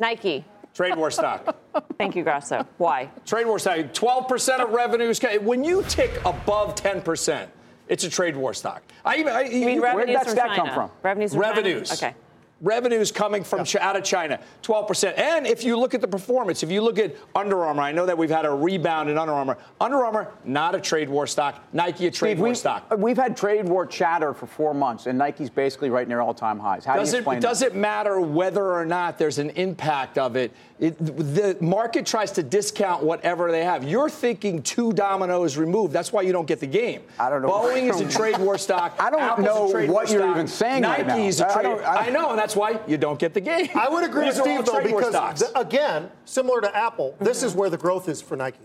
Nike. 0.00 0.44
Trade 0.74 0.96
war 0.96 1.10
stock. 1.10 1.56
Thank 1.98 2.16
you, 2.16 2.24
Grasso. 2.24 2.66
Why? 2.78 3.08
Trade 3.24 3.46
war 3.46 3.58
stock. 3.58 3.76
12% 3.78 4.60
of 4.60 4.70
revenues. 4.70 5.20
When 5.40 5.62
you 5.64 5.82
tick 5.84 6.20
above 6.24 6.74
10%, 6.74 7.46
it's 7.88 8.02
a 8.04 8.10
trade 8.10 8.36
war 8.36 8.52
stock. 8.54 8.82
I 9.04 9.16
even. 9.16 9.32
I, 9.32 9.42
You 9.42 9.66
mean 9.66 9.80
Where'd 9.80 9.96
revenues 10.08 10.16
that 10.16 10.24
from 10.24 10.32
stat 10.32 10.48
China? 10.48 10.62
come 10.62 10.74
from? 10.74 10.90
Revenues 11.02 11.32
from 11.32 11.42
China? 11.42 11.54
revenues. 11.56 11.92
Okay. 11.92 12.14
Revenues 12.60 13.10
coming 13.10 13.42
from 13.44 13.66
Chi- 13.66 13.80
out 13.80 13.96
of 13.96 14.04
China, 14.04 14.38
12%. 14.62 15.18
And 15.18 15.46
if 15.46 15.64
you 15.64 15.78
look 15.78 15.92
at 15.92 16.00
the 16.00 16.08
performance, 16.08 16.62
if 16.62 16.70
you 16.70 16.80
look 16.80 16.98
at 16.98 17.14
Under 17.34 17.64
Armour, 17.64 17.82
I 17.82 17.92
know 17.92 18.06
that 18.06 18.16
we've 18.16 18.30
had 18.30 18.46
a 18.46 18.50
rebound 18.50 19.10
in 19.10 19.18
Under 19.18 19.32
Armour. 19.32 19.58
Under 19.80 20.04
Armour, 20.04 20.32
not 20.44 20.74
a 20.74 20.80
trade 20.80 21.08
war 21.08 21.26
stock. 21.26 21.62
Nike, 21.72 22.06
a 22.06 22.10
trade 22.10 22.30
Steve, 22.30 22.38
war 22.38 22.48
we, 22.50 22.54
stock. 22.54 22.86
Uh, 22.90 22.96
we've 22.96 23.16
had 23.16 23.36
trade 23.36 23.68
war 23.68 23.84
chatter 23.86 24.32
for 24.32 24.46
four 24.46 24.72
months, 24.72 25.06
and 25.06 25.18
Nike's 25.18 25.50
basically 25.50 25.90
right 25.90 26.06
near 26.06 26.20
all-time 26.20 26.58
highs. 26.58 26.84
How 26.84 26.96
Does 26.96 27.10
do 27.10 27.16
you 27.16 27.18
it, 27.18 27.20
explain 27.20 27.40
does 27.40 27.62
it 27.62 27.74
matter 27.74 28.20
whether 28.20 28.72
or 28.72 28.86
not 28.86 29.18
there's 29.18 29.38
an 29.38 29.50
impact 29.50 30.16
of 30.16 30.36
it? 30.36 30.52
It? 30.80 30.96
The 30.98 31.56
market 31.60 32.04
tries 32.06 32.32
to 32.32 32.42
discount 32.42 33.02
whatever 33.02 33.50
they 33.50 33.64
have. 33.64 33.84
You're 33.84 34.10
thinking 34.10 34.62
two 34.62 34.92
dominoes 34.92 35.56
removed. 35.56 35.92
That's 35.92 36.12
why 36.12 36.22
you 36.22 36.32
don't 36.32 36.46
get 36.46 36.60
the 36.60 36.66
game. 36.66 37.02
I 37.18 37.30
don't 37.30 37.42
know. 37.42 37.48
Boeing 37.48 37.88
is 37.90 38.00
a 38.00 38.08
trade 38.08 38.38
war 38.38 38.58
stock. 38.58 38.94
I 39.00 39.10
don't 39.10 39.20
Apple's 39.22 39.46
know 39.46 39.66
what 39.92 40.10
you're 40.10 40.20
stock. 40.20 40.30
even 40.36 40.46
saying 40.48 40.82
right 40.82 41.06
now. 41.06 41.16
Nike's 41.16 41.40
a 41.40 41.46
I- 41.46 41.50
I 41.50 41.52
trade. 41.54 41.62
don't- 41.64 41.84
I- 41.84 41.96
I 42.06 42.10
know, 42.10 42.30
and 42.30 42.38
that's 42.38 42.56
why 42.56 42.80
you 42.86 42.96
don't 42.98 43.18
get 43.18 43.34
the 43.34 43.40
game. 43.40 43.68
I 43.74 43.88
would 43.88 44.04
agree 44.04 44.26
with 44.26 44.34
These 44.36 44.40
are 44.40 44.44
Steve, 44.44 44.64
though, 44.66 44.82
because, 44.82 45.08
stocks. 45.10 45.40
th- 45.40 45.52
again, 45.54 46.10
similar 46.24 46.60
to 46.60 46.76
Apple, 46.76 47.14
this 47.20 47.42
is 47.42 47.54
where 47.54 47.70
the 47.70 47.78
growth 47.78 48.08
is 48.08 48.20
for 48.20 48.36
Nike. 48.36 48.58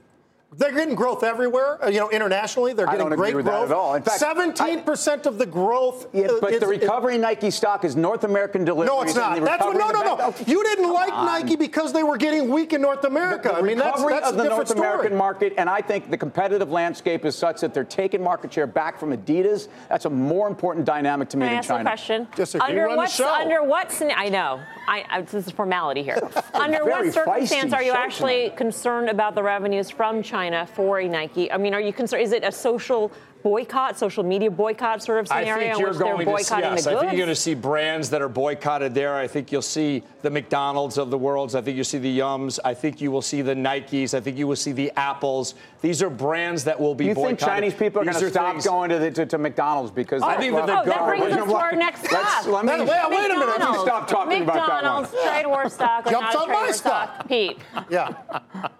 They're 0.58 0.72
getting 0.74 0.96
growth 0.96 1.24
everywhere, 1.24 1.78
uh, 1.84 1.90
you 1.90 2.00
know, 2.00 2.10
internationally. 2.10 2.74
They're 2.74 2.88
I 2.90 2.94
getting 2.94 3.06
don't 3.06 3.14
agree 3.14 3.28
great 3.32 3.36
with 3.36 3.46
that 3.46 3.52
growth. 3.68 3.70
at 3.70 3.76
all. 3.78 3.94
In 3.94 4.02
fact, 4.02 4.20
17% 4.20 5.28
of 5.28 5.38
the 5.38 5.46
growth. 5.46 6.08
Yeah, 6.12 6.26
uh, 6.26 6.40
but 6.42 6.54
is- 6.54 6.60
the 6.60 6.66
recovery 6.66 7.14
in 7.16 7.22
Nike 7.22 7.52
stock 7.52 7.86
is 7.86 7.96
North 7.96 8.24
American 8.24 8.66
delivery. 8.66 8.88
No, 8.88 9.04
it's 9.04 9.14
not. 9.14 9.40
That's 9.46 9.64
what. 9.64 9.78
No, 9.78 9.90
no, 9.92 10.16
no. 10.16 10.34
You 10.48 10.64
didn't 10.64 10.92
like 10.92 11.10
Nike 11.14 11.56
because 11.56 11.94
they 11.94 12.02
were 12.02 12.18
getting 12.18 12.50
weak 12.50 12.74
in 12.74 12.82
North 12.82 13.06
America. 13.06 13.50
The 13.50 13.58
I 13.58 13.62
mean, 13.62 13.78
that's, 13.78 14.00
recovery 14.02 14.14
that's 14.16 14.28
of 14.30 14.34
a 14.34 14.38
the 14.38 14.44
different 14.44 14.70
North 14.70 14.78
American 14.78 15.16
market, 15.18 15.54
and 15.58 15.70
I 15.70 15.82
think 15.82 16.10
the 16.10 16.18
competitive 16.18 16.72
landscape 16.72 17.26
is 17.26 17.36
such 17.38 17.62
that 17.62 17.76
they're 17.76 17.84
taking 17.84 18.24
market 18.24 18.52
share 18.52 18.66
back 18.66 19.00
from 19.00 19.16
Adidas. 19.16 19.68
That's 19.88 20.06
a 20.06 20.10
more 20.10 20.48
important 20.48 20.84
dynamic 20.86 21.30
to 21.30 21.38
me 21.38 21.42
Can 21.42 21.50
I 21.50 21.52
than 21.52 21.58
ask 21.60 21.68
China. 21.68 21.82
a 21.82 21.84
question? 21.84 22.28
Disagree. 22.36 22.68
Under 22.70 22.82
Run 22.86 22.92
the 22.94 22.98
what 22.98 23.12
show. 23.12 23.32
under 23.32 23.64
what 23.64 23.92
scena- 23.92 24.16
I 24.18 24.30
know. 24.30 24.60
I, 24.88 25.06
I 25.12 25.22
this 25.22 25.46
is 25.46 25.52
formality 25.54 26.02
here. 26.02 26.18
under 26.56 26.80
what 26.84 26.96
very 27.04 27.12
circumstance 27.12 27.72
are 27.72 27.84
you 27.84 27.92
actually 27.92 28.46
tonight. 28.46 28.58
concerned 28.58 29.10
about 29.10 29.36
the 29.36 29.44
revenues 29.44 29.92
from 29.92 30.24
China 30.24 30.39
for 30.66 31.00
a 31.00 31.08
Nike? 31.08 31.52
I 31.52 31.58
mean, 31.58 31.74
are 31.74 31.82
you 31.82 31.94
concerned? 31.94 32.24
Is 32.24 32.32
it 32.32 32.44
a 32.44 32.52
social 32.52 33.12
boycott, 33.44 33.98
social 33.98 34.24
media 34.24 34.52
boycott 34.52 35.02
sort 35.04 35.20
of 35.20 35.32
I 35.32 35.42
scenario 35.44 35.62
think 35.64 35.74
in 35.76 35.80
you're 35.80 35.90
which 35.90 35.98
they're 35.98 36.08
going 36.08 36.18
to 36.18 36.44
see, 36.44 36.50
boycotting 36.56 36.72
yes, 36.76 36.84
the 36.84 36.90
I 36.90 36.94
goods? 36.94 37.02
think 37.02 37.12
you're 37.14 37.26
going 37.26 37.36
to 37.36 37.42
see 37.42 37.54
brands 37.54 38.10
that 38.10 38.22
are 38.22 38.30
boycotted 38.30 38.94
there. 38.94 39.16
I 39.16 39.28
think 39.28 39.52
you'll 39.52 39.62
see 39.62 40.04
the 40.22 40.30
McDonald's 40.30 40.98
of 40.98 41.10
the 41.10 41.18
world. 41.18 41.56
I 41.56 41.62
think 41.62 41.76
you'll 41.76 41.86
see 41.86 41.98
the 42.00 42.20
Yums. 42.20 42.60
I 42.66 42.74
think 42.74 43.00
you 43.02 43.12
will 43.12 43.22
see 43.22 43.42
the 43.42 43.54
Nikes. 43.56 44.14
I 44.14 44.20
think 44.20 44.38
you 44.38 44.48
will 44.48 44.56
see 44.56 44.72
the 44.72 44.92
Apples. 44.98 45.56
These 45.82 46.02
are 46.04 46.10
brands 46.10 46.64
that 46.66 46.80
will 46.80 46.94
be 46.96 47.06
you 47.06 47.14
boycotted. 47.16 47.40
think 47.40 47.50
Chinese 47.50 47.74
people 47.74 48.02
are 48.02 48.06
going 48.06 48.18
to 48.18 48.30
stop 48.30 48.52
things- 48.54 48.66
going 48.68 48.90
to, 48.90 49.00
the, 49.00 49.12
to, 49.12 49.26
to 49.26 49.38
McDonald's 49.38 49.92
because 49.92 50.22
I 50.22 50.38
think 50.38 50.54
that 50.56 50.66
they're 50.66 50.78
oh, 50.80 50.86
that 50.86 51.06
brings 51.06 51.24
us 51.34 51.48
to 51.48 51.56
our 51.56 51.72
next 51.76 52.12
Let's- 52.12 52.42
stop. 52.42 52.46
let 52.48 52.66
me, 52.66 52.72
Wait, 52.86 52.90
wait 52.90 53.32
a 53.32 53.34
minute. 53.40 53.48
Let 53.60 53.72
me 53.72 53.78
stop 53.80 54.08
talking 54.08 54.44
about 54.44 54.56
that 54.56 54.84
one. 54.84 55.04
McDonald's, 55.04 55.12
trade 55.24 55.48
war 55.48 55.70
stock, 55.70 56.06
or 56.08 56.12
Jumps 56.12 56.34
not 56.34 56.36
a 56.36 56.40
on 56.40 56.46
trade 56.48 56.54
my 56.56 56.64
war 56.66 56.74
stock. 56.74 57.14
stock. 57.16 57.28
Pete. 57.28 57.58
Yeah. 57.90 58.14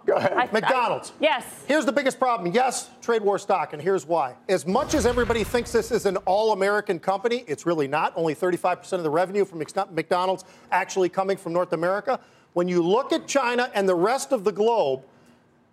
Go 0.06 0.14
ahead. 0.16 0.32
I- 0.36 0.48
McDonald's. 0.52 1.10
I- 1.10 1.14
yes. 1.22 1.64
Here's 1.66 1.84
the 1.86 1.92
biggest 1.92 2.18
problem. 2.18 2.52
Yes, 2.52 2.90
trade 3.00 3.22
war 3.22 3.38
stock, 3.38 3.72
and 3.72 3.80
here's 3.80 4.04
why. 4.06 4.34
As 4.50 4.66
much 4.66 4.94
as 4.94 5.06
everybody 5.06 5.44
thinks 5.44 5.70
this 5.70 5.92
is 5.92 6.06
an 6.06 6.16
all 6.18 6.52
American 6.52 6.98
company, 6.98 7.44
it's 7.46 7.66
really 7.66 7.86
not. 7.86 8.12
Only 8.16 8.34
35% 8.34 8.94
of 8.94 9.04
the 9.04 9.10
revenue 9.10 9.44
from 9.44 9.60
McDonald's 9.60 10.44
actually 10.72 11.08
coming 11.08 11.36
from 11.36 11.52
North 11.52 11.72
America. 11.72 12.18
When 12.54 12.66
you 12.66 12.82
look 12.82 13.12
at 13.12 13.28
China 13.28 13.70
and 13.74 13.88
the 13.88 13.94
rest 13.94 14.32
of 14.32 14.42
the 14.42 14.50
globe, 14.50 15.02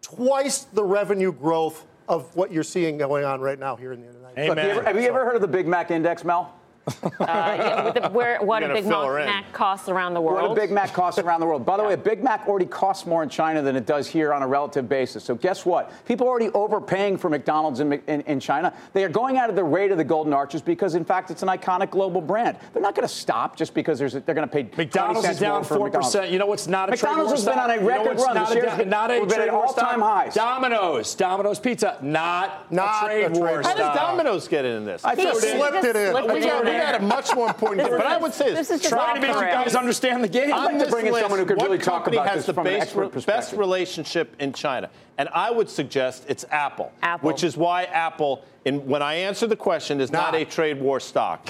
twice 0.03 0.59
the 0.65 0.83
revenue 0.83 1.31
growth 1.31 1.87
of 2.07 2.33
what 2.35 2.51
you're 2.51 2.61
seeing 2.61 2.99
going 2.99 3.25
on 3.25 3.41
right 3.41 3.57
now 3.57 3.75
here 3.75 3.93
in 3.93 3.99
the 4.01 4.05
United 4.13 4.33
States. 4.33 4.47
Look, 4.49 4.57
have 4.59 4.65
you 4.67 4.71
ever- 4.73 4.83
have 4.83 4.95
you 4.95 5.07
ever 5.09 5.25
heard 5.25 5.35
of 5.35 5.41
the 5.41 5.47
Big 5.47 5.67
Mac 5.67 5.89
Index, 5.89 6.23
Mel? 6.23 6.53
Uh, 6.87 7.01
yeah, 7.19 7.91
the, 7.91 8.09
where, 8.09 8.39
what 8.41 8.63
a 8.63 8.65
You're 8.67 8.75
gonna 8.75 8.81
Big 8.81 8.89
fill 8.89 9.05
her 9.05 9.19
in. 9.19 9.25
Mac 9.25 9.51
costs 9.53 9.89
around 9.89 10.13
the 10.13 10.21
world. 10.21 10.49
What 10.49 10.57
a 10.57 10.61
Big 10.61 10.71
Mac 10.71 10.93
costs 10.93 11.19
around 11.19 11.39
the 11.41 11.45
world. 11.45 11.65
By 11.65 11.77
the 11.77 11.83
way, 11.83 11.93
a 11.93 11.97
Big 11.97 12.23
Mac 12.23 12.47
already 12.47 12.65
costs 12.65 13.05
more 13.05 13.23
in 13.23 13.29
China 13.29 13.61
than 13.61 13.75
it 13.75 13.85
does 13.85 14.07
here 14.07 14.33
on 14.33 14.41
a 14.41 14.47
relative 14.47 14.87
basis. 14.87 15.23
So 15.23 15.35
guess 15.35 15.65
what? 15.65 15.91
People 16.05 16.27
are 16.27 16.29
already 16.29 16.49
overpaying 16.53 17.17
for 17.17 17.29
McDonald's 17.29 17.79
in, 17.79 17.93
in, 18.07 18.21
in 18.21 18.39
China. 18.39 18.73
They 18.93 19.03
are 19.03 19.09
going 19.09 19.37
out 19.37 19.49
of 19.49 19.55
their 19.55 19.65
way 19.65 19.87
to 19.87 19.95
the 19.95 20.03
Golden 20.03 20.33
Arches 20.33 20.61
because, 20.61 20.95
in 20.95 21.03
fact, 21.05 21.31
it's 21.31 21.43
an 21.43 21.49
iconic 21.49 21.89
global 21.89 22.21
brand. 22.21 22.57
They're 22.73 22.81
not 22.81 22.95
going 22.95 23.07
to 23.07 23.13
stop 23.13 23.55
just 23.55 23.73
because 23.73 23.99
there's 23.99 24.15
a, 24.15 24.19
they're 24.21 24.35
going 24.35 24.47
to 24.47 24.53
pay 24.53 24.63
20 24.63 24.77
McDonald's 24.77 25.21
cents 25.21 25.35
is 25.37 25.41
down 25.41 25.63
for 25.63 25.75
four 25.77 25.89
percent. 25.91 26.31
You 26.31 26.39
know 26.39 26.45
what's 26.45 26.67
not 26.67 26.89
a 26.89 26.91
McDonald's 26.91 27.31
has 27.31 27.45
been 27.45 27.59
on 27.59 27.69
a 27.71 27.73
stock? 27.75 27.81
You 27.81 27.87
know 27.89 27.97
record 28.03 28.19
run. 28.19 28.35
Not 28.35 28.47
This 28.47 28.55
a, 28.57 28.59
year's 28.59 28.77
been- 28.77 28.89
not 28.89 29.11
a 29.11 29.19
been 29.19 29.29
trade 29.29 29.47
at 29.47 29.53
war 29.53 29.65
all-time 29.65 30.01
highs. 30.01 30.33
Domino's, 30.33 31.13
Domino's 31.15 31.59
Pizza, 31.59 31.97
not, 32.01 32.71
Not 32.71 33.03
a 33.03 33.07
trade 33.07 33.23
a 33.23 33.27
trade 33.29 33.37
war 33.37 33.47
war 33.49 33.61
How 33.61 33.71
stock. 33.73 33.77
does 33.77 33.95
Domino's 33.95 34.47
get 34.47 34.65
in 34.65 34.85
this? 34.85 35.03
I 35.03 35.15
He- 35.15 35.23
thought 35.23 35.41
he 35.41 35.47
it- 35.47 35.57
slipped 35.57 35.73
just 35.73 35.81
slipped 35.83 35.85
it 35.85 35.95
in 35.95 36.33
we 36.33 36.39
there. 36.41 36.76
Got 36.77 36.95
a 37.01 37.03
much 37.03 37.33
more 37.35 37.47
important. 37.47 37.79
This 37.83 37.91
is 37.91 37.97
but 37.97 38.05
I 38.07 38.17
would 38.17 38.33
say 38.33 38.53
this 38.53 38.67
this. 38.69 38.77
is 38.77 38.81
just 38.81 38.93
Trying 38.93 39.15
to 39.15 39.21
make 39.21 39.35
you 39.35 39.41
guys 39.41 39.75
understand 39.75 40.23
the 40.23 40.27
game. 40.27 40.53
I'd 40.53 40.57
like 40.57 40.67
On 40.67 40.73
to 40.73 40.79
this 40.85 40.89
bring 40.89 41.07
in 41.07 41.13
someone 41.15 41.39
who 41.39 41.45
could 41.45 41.61
really 41.61 41.77
talk 41.77 42.07
about 42.07 42.27
has 42.27 42.37
this 42.37 42.45
the 42.47 42.53
from 42.53 42.67
an 42.67 42.73
base- 42.73 42.83
expert 42.83 43.25
best 43.25 43.53
relationship 43.53 44.35
in 44.39 44.53
China? 44.53 44.89
And 45.17 45.29
I 45.33 45.49
would 45.51 45.69
suggest 45.69 46.25
it's 46.27 46.45
Apple. 46.51 46.91
Apple. 47.01 47.27
Which 47.27 47.43
is 47.43 47.57
why 47.57 47.83
Apple, 47.85 48.43
in, 48.65 48.85
when 48.87 49.01
I 49.01 49.15
answer 49.15 49.47
the 49.47 49.55
question, 49.55 49.99
is 49.99 50.11
not 50.11 50.33
Nah. 50.33 50.39
a 50.39 50.45
trade 50.45 50.79
war 50.79 50.99
stock. 50.99 51.49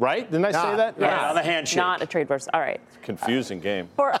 Right? 0.00 0.30
Didn't 0.30 0.46
I 0.46 0.50
Nah. 0.52 0.62
say 0.62 0.76
that? 0.76 0.98
Right, 0.98 1.12
on 1.28 1.34
the 1.34 1.42
handshake. 1.42 1.76
Not 1.76 2.00
a 2.02 2.06
trade 2.06 2.28
war. 2.28 2.38
All 2.54 2.60
right. 2.60 2.80
Confusing 3.02 3.58
game. 3.58 3.88
For 3.96 4.14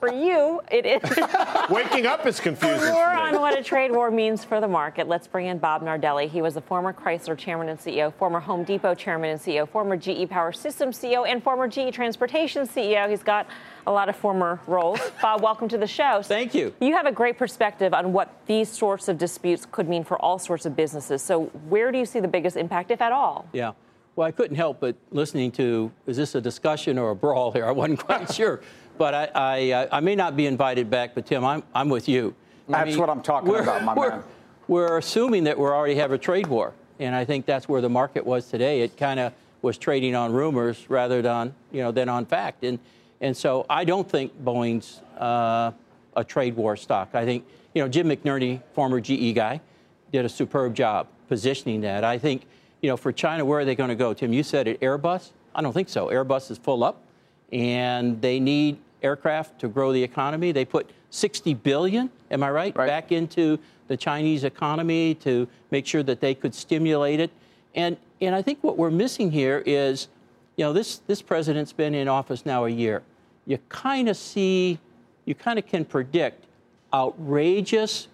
For 0.00 0.12
you, 0.12 0.60
it 0.70 0.84
is. 0.84 1.18
Waking 1.70 2.06
up 2.06 2.26
is 2.26 2.38
confusing. 2.40 2.92
More 2.92 3.08
on 3.10 3.40
what 3.40 3.58
a 3.58 3.62
trade 3.62 3.90
war 3.90 4.10
means 4.10 4.44
for 4.44 4.60
the 4.60 4.68
market. 4.68 5.08
Let's 5.08 5.26
bring 5.26 5.46
in 5.46 5.58
Bob 5.58 5.82
Nardelli. 5.82 6.28
He 6.28 6.42
was 6.42 6.54
the 6.54 6.60
former 6.60 6.92
Chrysler 6.92 7.36
chairman 7.38 7.68
and 7.70 7.78
CEO, 7.78 8.12
former 8.14 8.38
Home 8.38 8.64
Depot 8.64 8.94
chairman 8.94 9.30
and 9.30 9.40
CEO, 9.40 9.66
former 9.68 9.96
GE 9.96 10.28
Power 10.28 10.52
Systems 10.52 10.98
CEO, 10.98 11.26
and 11.26 11.42
former 11.42 11.66
GE 11.68 11.92
Transportation 11.92 12.66
CEO. 12.66 13.08
He's 13.08 13.22
got 13.22 13.46
a 13.86 13.92
lot 13.92 14.08
of 14.10 14.14
former 14.16 14.60
roles. 14.66 15.00
Bob, 15.22 15.40
welcome 15.42 15.68
to 15.68 15.78
the 15.78 15.86
show. 15.86 16.20
Thank 16.22 16.54
you. 16.54 16.74
You 16.80 16.94
have 16.94 17.06
a 17.06 17.12
great 17.12 17.38
perspective 17.38 17.94
on 17.94 18.12
what 18.12 18.28
these 18.46 18.68
sorts 18.68 19.08
of 19.08 19.16
disputes 19.18 19.66
could 19.72 19.88
mean 19.88 20.04
for 20.04 20.20
all 20.20 20.38
sorts 20.38 20.66
of 20.66 20.76
businesses. 20.76 21.22
So, 21.22 21.46
where 21.68 21.90
do 21.90 21.98
you 21.98 22.04
see 22.04 22.20
the 22.20 22.28
biggest 22.28 22.56
impact, 22.58 22.90
if 22.90 23.00
at 23.00 23.10
all? 23.12 23.46
Yeah. 23.52 23.72
Well, 24.18 24.26
I 24.26 24.32
couldn't 24.32 24.56
help 24.56 24.80
but 24.80 24.96
listening 25.12 25.52
to 25.52 25.92
is 26.08 26.16
this 26.16 26.34
a 26.34 26.40
discussion 26.40 26.98
or 26.98 27.10
a 27.10 27.14
brawl 27.14 27.52
here? 27.52 27.64
I 27.64 27.70
wasn't 27.70 28.04
quite 28.04 28.34
sure. 28.34 28.60
But 28.98 29.14
I, 29.14 29.30
I, 29.32 29.70
uh, 29.70 29.88
I, 29.92 30.00
may 30.00 30.16
not 30.16 30.36
be 30.36 30.46
invited 30.46 30.90
back, 30.90 31.14
but 31.14 31.24
Tim, 31.24 31.44
I'm, 31.44 31.62
I'm 31.72 31.88
with 31.88 32.08
you. 32.08 32.34
That's 32.68 32.82
I 32.82 32.84
mean, 32.86 32.98
what 32.98 33.10
I'm 33.10 33.22
talking 33.22 33.54
about, 33.54 33.84
my 33.84 33.94
we're, 33.94 34.10
man. 34.10 34.24
We're 34.66 34.98
assuming 34.98 35.44
that 35.44 35.56
we 35.56 35.66
already 35.66 35.94
have 35.94 36.10
a 36.10 36.18
trade 36.18 36.48
war. 36.48 36.72
And 36.98 37.14
I 37.14 37.24
think 37.24 37.46
that's 37.46 37.68
where 37.68 37.80
the 37.80 37.88
market 37.88 38.26
was 38.26 38.48
today. 38.48 38.80
It 38.80 38.96
kind 38.96 39.20
of 39.20 39.32
was 39.62 39.78
trading 39.78 40.16
on 40.16 40.32
rumors 40.32 40.90
rather 40.90 41.22
than, 41.22 41.54
you 41.70 41.84
know, 41.84 41.92
than 41.92 42.08
on 42.08 42.26
fact. 42.26 42.64
And, 42.64 42.80
and 43.20 43.36
so 43.36 43.66
I 43.70 43.84
don't 43.84 44.10
think 44.10 44.36
Boeing's 44.42 45.00
uh, 45.16 45.70
a 46.16 46.24
trade 46.24 46.56
war 46.56 46.76
stock. 46.76 47.10
I 47.14 47.24
think, 47.24 47.46
you 47.72 47.84
know, 47.84 47.88
Jim 47.88 48.08
McNerney, 48.08 48.62
former 48.72 49.00
GE 49.00 49.36
guy, 49.36 49.60
did 50.10 50.24
a 50.24 50.28
superb 50.28 50.74
job 50.74 51.06
positioning 51.28 51.82
that. 51.82 52.02
I 52.02 52.18
think, 52.18 52.46
you 52.80 52.88
know, 52.88 52.96
for 52.96 53.12
China, 53.12 53.44
where 53.44 53.60
are 53.60 53.64
they 53.64 53.74
going 53.74 53.88
to 53.88 53.96
go? 53.96 54.14
Tim, 54.14 54.32
you 54.32 54.42
said 54.42 54.68
it, 54.68 54.80
Airbus? 54.80 55.30
I 55.54 55.62
don't 55.62 55.72
think 55.72 55.88
so. 55.88 56.08
Airbus 56.08 56.50
is 56.50 56.58
full 56.58 56.84
up, 56.84 57.02
and 57.52 58.20
they 58.20 58.38
need 58.38 58.78
aircraft 59.02 59.60
to 59.60 59.68
grow 59.68 59.92
the 59.92 60.02
economy. 60.02 60.52
They 60.52 60.64
put 60.64 60.90
60 61.10 61.54
billion, 61.54 62.10
am 62.30 62.42
I 62.42 62.50
right, 62.50 62.76
right, 62.76 62.86
back 62.86 63.12
into 63.12 63.58
the 63.88 63.96
Chinese 63.96 64.44
economy 64.44 65.14
to 65.16 65.48
make 65.70 65.86
sure 65.86 66.02
that 66.02 66.20
they 66.20 66.34
could 66.34 66.54
stimulate 66.54 67.20
it. 67.20 67.30
And 67.74 67.96
and 68.20 68.34
I 68.34 68.42
think 68.42 68.62
what 68.62 68.76
we're 68.76 68.90
missing 68.90 69.30
here 69.30 69.62
is, 69.64 70.08
you 70.56 70.64
know, 70.64 70.72
this 70.72 70.98
this 71.06 71.22
president's 71.22 71.72
been 71.72 71.94
in 71.94 72.08
office 72.08 72.44
now 72.44 72.64
a 72.64 72.70
year. 72.70 73.02
You 73.46 73.58
kind 73.68 74.08
of 74.08 74.16
see, 74.16 74.78
you 75.24 75.34
kind 75.34 75.58
of 75.58 75.66
can 75.66 75.84
predict 75.84 76.44
outrageous, 76.92 78.08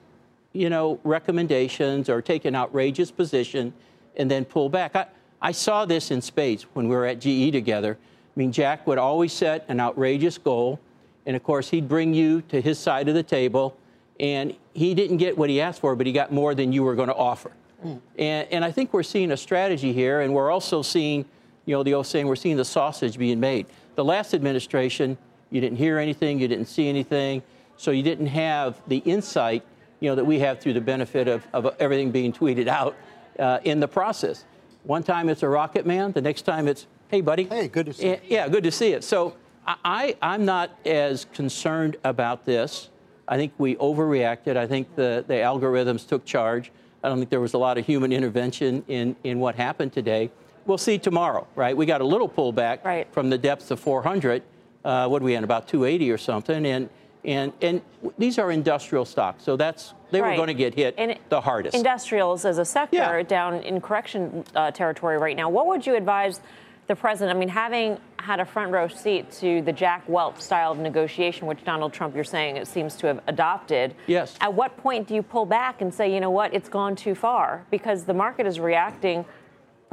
you 0.52 0.70
know, 0.70 1.00
recommendations 1.02 2.08
or 2.08 2.22
take 2.22 2.44
an 2.44 2.54
outrageous 2.54 3.10
position 3.10 3.72
and 4.16 4.30
then 4.30 4.44
pull 4.44 4.68
back. 4.68 4.96
I, 4.96 5.06
I 5.40 5.52
saw 5.52 5.84
this 5.84 6.10
in 6.10 6.22
spades 6.22 6.62
when 6.74 6.88
we 6.88 6.96
were 6.96 7.06
at 7.06 7.20
GE 7.20 7.52
together. 7.52 7.98
I 8.00 8.38
mean, 8.38 8.50
Jack 8.50 8.86
would 8.86 8.98
always 8.98 9.32
set 9.32 9.64
an 9.68 9.78
outrageous 9.78 10.38
goal, 10.38 10.80
and 11.26 11.36
of 11.36 11.42
course, 11.42 11.70
he'd 11.70 11.88
bring 11.88 12.14
you 12.14 12.42
to 12.42 12.60
his 12.60 12.78
side 12.78 13.08
of 13.08 13.14
the 13.14 13.22
table, 13.22 13.76
and 14.18 14.54
he 14.72 14.94
didn't 14.94 15.18
get 15.18 15.36
what 15.36 15.50
he 15.50 15.60
asked 15.60 15.80
for, 15.80 15.94
but 15.94 16.06
he 16.06 16.12
got 16.12 16.32
more 16.32 16.54
than 16.54 16.72
you 16.72 16.82
were 16.82 16.94
going 16.94 17.08
to 17.08 17.14
offer. 17.14 17.52
Mm. 17.84 18.00
And, 18.18 18.48
and 18.50 18.64
I 18.64 18.72
think 18.72 18.92
we're 18.92 19.02
seeing 19.02 19.30
a 19.30 19.36
strategy 19.36 19.92
here, 19.92 20.22
and 20.22 20.34
we're 20.34 20.50
also 20.50 20.82
seeing, 20.82 21.24
you 21.66 21.74
know, 21.74 21.82
the 21.82 21.94
old 21.94 22.06
saying, 22.06 22.26
we're 22.26 22.36
seeing 22.36 22.56
the 22.56 22.64
sausage 22.64 23.18
being 23.18 23.38
made. 23.38 23.66
The 23.94 24.04
last 24.04 24.34
administration, 24.34 25.16
you 25.50 25.60
didn't 25.60 25.78
hear 25.78 25.98
anything, 25.98 26.40
you 26.40 26.48
didn't 26.48 26.66
see 26.66 26.88
anything, 26.88 27.42
so 27.76 27.90
you 27.90 28.02
didn't 28.02 28.26
have 28.26 28.80
the 28.88 28.98
insight, 28.98 29.62
you 30.00 30.08
know, 30.08 30.16
that 30.16 30.24
we 30.24 30.38
have 30.40 30.60
through 30.60 30.72
the 30.72 30.80
benefit 30.80 31.28
of, 31.28 31.46
of 31.52 31.74
everything 31.78 32.10
being 32.10 32.32
tweeted 32.32 32.66
out 32.66 32.96
uh, 33.38 33.60
in 33.64 33.80
the 33.80 33.88
process. 33.88 34.44
One 34.84 35.02
time 35.02 35.28
it's 35.28 35.42
a 35.42 35.48
rocket 35.48 35.86
man, 35.86 36.12
the 36.12 36.20
next 36.20 36.42
time 36.42 36.68
it's, 36.68 36.86
hey, 37.08 37.20
buddy. 37.20 37.44
Hey, 37.44 37.68
good 37.68 37.86
to 37.86 37.92
see 37.92 38.08
you. 38.08 38.20
Yeah, 38.28 38.48
good 38.48 38.64
to 38.64 38.70
see 38.70 38.92
it. 38.92 39.02
So 39.04 39.36
I, 39.66 40.16
I'm 40.20 40.44
not 40.44 40.78
as 40.84 41.26
concerned 41.32 41.96
about 42.04 42.44
this. 42.44 42.90
I 43.26 43.36
think 43.36 43.52
we 43.56 43.76
overreacted. 43.76 44.56
I 44.56 44.66
think 44.66 44.94
the, 44.94 45.24
the 45.26 45.34
algorithms 45.34 46.06
took 46.06 46.24
charge. 46.24 46.70
I 47.02 47.08
don't 47.08 47.18
think 47.18 47.30
there 47.30 47.40
was 47.40 47.54
a 47.54 47.58
lot 47.58 47.78
of 47.78 47.86
human 47.86 48.12
intervention 48.12 48.84
in, 48.88 49.16
in 49.24 49.38
what 49.38 49.54
happened 49.54 49.92
today. 49.92 50.30
We'll 50.66 50.78
see 50.78 50.98
tomorrow, 50.98 51.46
right? 51.54 51.76
We 51.76 51.86
got 51.86 52.00
a 52.00 52.06
little 52.06 52.28
pullback 52.28 52.84
right. 52.84 53.06
from 53.12 53.30
the 53.30 53.38
depths 53.38 53.70
of 53.70 53.80
400. 53.80 54.42
Uh, 54.84 55.08
what 55.08 55.22
are 55.22 55.24
we 55.24 55.34
in, 55.34 55.44
about 55.44 55.68
280 55.68 56.10
or 56.10 56.18
something? 56.18 56.66
And 56.66 56.88
and 57.24 57.52
and 57.62 57.80
these 58.18 58.38
are 58.38 58.50
industrial 58.50 59.04
stocks, 59.04 59.44
so 59.44 59.56
that's 59.56 59.94
they 60.14 60.20
right. 60.20 60.30
were 60.30 60.36
going 60.36 60.48
to 60.48 60.54
get 60.54 60.74
hit 60.74 60.94
and 60.96 61.18
the 61.28 61.40
hardest. 61.40 61.74
Industrials 61.76 62.44
as 62.44 62.58
a 62.58 62.64
sector 62.64 62.96
yeah. 62.96 63.22
down 63.22 63.56
in 63.62 63.80
correction 63.80 64.44
uh, 64.54 64.70
territory 64.70 65.18
right 65.18 65.36
now. 65.36 65.48
What 65.48 65.66
would 65.66 65.86
you 65.86 65.96
advise 65.96 66.40
the 66.86 66.96
president? 66.96 67.36
I 67.36 67.38
mean, 67.38 67.48
having 67.48 67.98
had 68.18 68.40
a 68.40 68.44
front 68.44 68.72
row 68.72 68.88
seat 68.88 69.30
to 69.32 69.62
the 69.62 69.72
Jack 69.72 70.08
Welch 70.08 70.40
style 70.40 70.72
of 70.72 70.78
negotiation, 70.78 71.46
which 71.46 71.64
Donald 71.64 71.92
Trump, 71.92 72.14
you're 72.14 72.24
saying, 72.24 72.56
it 72.56 72.68
seems 72.68 72.96
to 72.96 73.06
have 73.08 73.20
adopted. 73.26 73.94
Yes. 74.06 74.36
At 74.40 74.54
what 74.54 74.76
point 74.76 75.08
do 75.08 75.14
you 75.14 75.22
pull 75.22 75.46
back 75.46 75.80
and 75.80 75.92
say, 75.92 76.12
you 76.12 76.20
know 76.20 76.30
what, 76.30 76.54
it's 76.54 76.68
gone 76.68 76.96
too 76.96 77.14
far? 77.14 77.66
Because 77.70 78.04
the 78.04 78.14
market 78.14 78.46
is 78.46 78.60
reacting 78.60 79.24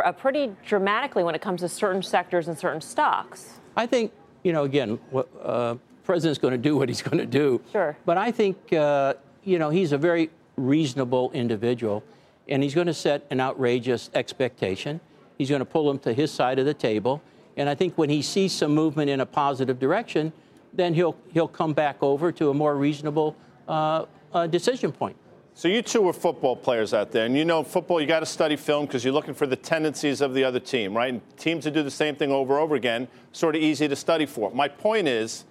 uh, 0.04 0.12
pretty 0.12 0.56
dramatically 0.66 1.24
when 1.24 1.36
it 1.36 1.42
comes 1.42 1.62
to 1.62 1.70
certain 1.70 2.02
sectors 2.04 2.48
and 2.48 2.58
certain 2.58 2.82
stocks. 2.82 3.60
I 3.76 3.86
think 3.86 4.12
you 4.44 4.54
know 4.54 4.64
again. 4.64 5.00
Uh, 5.44 5.76
president's 6.04 6.40
going 6.40 6.52
to 6.52 6.58
do 6.58 6.76
what 6.76 6.90
he's 6.90 7.02
going 7.02 7.18
to 7.20 7.26
do. 7.26 7.62
Sure. 7.72 7.96
But 8.06 8.18
I 8.18 8.32
think, 8.32 8.74
uh, 8.74 9.14
you 9.44 9.60
know, 9.60 9.70
he's 9.70 9.92
a 9.92 9.98
very 9.98 10.30
reasonable 10.56 11.32
individual, 11.32 12.04
and 12.48 12.62
he's 12.64 12.76
going 12.76 12.88
to 12.88 12.94
set 12.94 13.26
an 13.30 13.40
outrageous 13.40 14.10
expectation. 14.14 15.00
He's 15.38 15.50
going 15.50 15.60
to 15.60 15.66
pull 15.66 15.90
him 15.90 16.00
to 16.00 16.14
his 16.14 16.32
side 16.32 16.60
of 16.60 16.66
the 16.66 16.74
table. 16.74 17.22
And 17.58 17.68
I 17.70 17.76
think 17.76 17.98
when 17.98 18.10
he 18.10 18.22
sees 18.22 18.54
some 18.54 18.74
movement 18.74 19.10
in 19.10 19.20
a 19.20 19.26
positive 19.26 19.80
direction, 19.80 20.32
then 20.74 20.94
he'll, 20.94 21.16
he'll 21.34 21.48
come 21.48 21.74
back 21.74 21.98
over 22.02 22.32
to 22.32 22.50
a 22.50 22.54
more 22.54 22.76
reasonable 22.76 23.36
uh, 23.68 24.06
uh, 24.34 24.48
decision 24.48 24.92
point. 24.92 25.18
So 25.54 25.68
you 25.68 25.82
two 25.82 26.08
are 26.08 26.14
football 26.14 26.56
players 26.56 26.94
out 26.94 27.12
there, 27.12 27.26
and 27.26 27.38
you 27.38 27.44
know 27.44 27.62
football. 27.62 28.00
You 28.00 28.08
got 28.08 28.22
to 28.22 28.26
study 28.26 28.56
film 28.56 28.86
because 28.86 29.04
you're 29.04 29.14
looking 29.14 29.34
for 29.34 29.46
the 29.46 29.58
tendencies 29.58 30.22
of 30.22 30.34
the 30.34 30.46
other 30.46 30.60
team, 30.60 30.96
right? 30.96 31.10
And 31.12 31.38
teams 31.38 31.66
that 31.66 31.72
do 31.72 31.84
the 31.84 31.92
same 31.92 32.16
thing 32.16 32.32
over 32.32 32.54
and 32.54 32.64
over 32.64 32.76
again, 32.76 33.08
sort 33.34 33.56
of 33.56 33.62
easy 33.62 33.88
to 33.88 33.96
study 33.96 34.26
for. 34.26 34.50
My 34.52 34.70
point 34.70 35.10
is, 35.10 35.44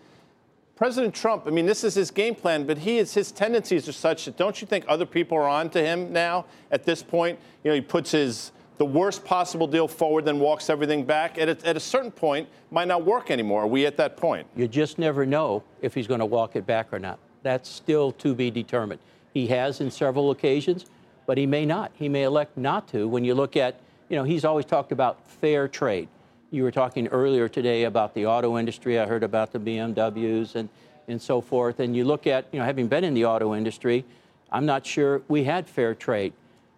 President 0.81 1.15
Trump, 1.15 1.43
I 1.47 1.51
mean, 1.51 1.67
this 1.67 1.85
is 1.85 1.95
his 1.95 2.11
game 2.11 2.35
plan, 2.35 2.67
but 2.67 2.79
he 2.79 2.97
is 2.97 3.13
his 3.13 3.31
tendencies 3.31 3.87
are 3.87 3.93
such 3.93 4.25
that 4.25 4.39
don't 4.39 4.63
you 4.63 4.67
think 4.67 4.87
other 4.89 5.05
people 5.05 5.37
are 5.37 5.47
on 5.47 5.69
to 5.69 5.83
him 5.85 6.11
now 6.11 6.47
at 6.71 6.85
this 6.85 7.03
point? 7.03 7.39
You 7.63 7.71
know, 7.71 7.75
he 7.75 7.83
puts 7.83 8.13
his 8.13 8.51
the 8.79 8.87
worst 8.87 9.23
possible 9.23 9.67
deal 9.67 9.87
forward, 9.87 10.25
then 10.25 10.39
walks 10.39 10.71
everything 10.71 11.05
back. 11.05 11.37
At 11.37 11.51
a, 11.51 11.69
at 11.69 11.77
a 11.77 11.81
certain 11.81 12.11
point, 12.11 12.49
might 12.71 12.89
not 12.89 13.05
work 13.05 13.31
anymore. 13.31 13.65
Are 13.65 13.67
we 13.67 13.85
at 13.85 13.99
that 13.99 14.17
point? 14.17 14.47
You 14.57 14.67
just 14.67 14.99
never 14.99 15.27
know 15.27 15.63
if 15.83 15.93
he's 15.93 16.07
going 16.07 16.21
to 16.21 16.25
walk 16.25 16.57
it 16.57 16.65
back 16.65 16.95
or 16.95 16.99
not. 16.99 17.19
That's 17.43 17.69
still 17.69 18.13
to 18.13 18.35
be 18.35 18.51
determined. 18.51 19.03
He 19.35 19.49
has 19.49 19.83
in 19.83 19.91
several 19.91 20.31
occasions, 20.31 20.87
but 21.27 21.37
he 21.37 21.45
may 21.45 21.67
not. 21.67 21.93
He 21.95 22.09
may 22.09 22.23
elect 22.23 22.57
not 22.57 22.89
to. 22.89 23.07
When 23.07 23.23
you 23.23 23.35
look 23.35 23.55
at, 23.55 23.79
you 24.09 24.17
know, 24.17 24.25
he's 24.25 24.47
always 24.47 24.65
talked 24.65 24.93
about 24.93 25.29
fair 25.29 25.69
trade. 25.69 26.09
You 26.53 26.65
were 26.65 26.73
talking 26.73 27.07
earlier 27.09 27.49
today 27.49 27.85
about 27.85 28.13
the 28.13 28.27
auto 28.27 28.59
industry. 28.59 28.99
I 28.99 29.07
heard 29.07 29.23
about 29.23 29.53
the 29.53 29.61
BMWs 29.61 30.57
and, 30.57 30.69
and 31.07 31.23
so 31.23 31.41
forth. 31.41 31.79
And 31.79 31.95
you 31.95 32.05
look 32.05 32.27
at, 32.27 32.47
you 32.51 32.59
know, 32.59 32.65
having 32.65 32.89
been 32.89 33.05
in 33.05 33.15
the 33.15 33.25
auto 33.25 33.55
industry, 33.55 34.05
I'm 34.51 34.67
not 34.67 34.85
sure 34.85 35.23
we 35.29 35.45
had 35.45 35.69
fair 35.69 35.95
trade. 35.95 36.33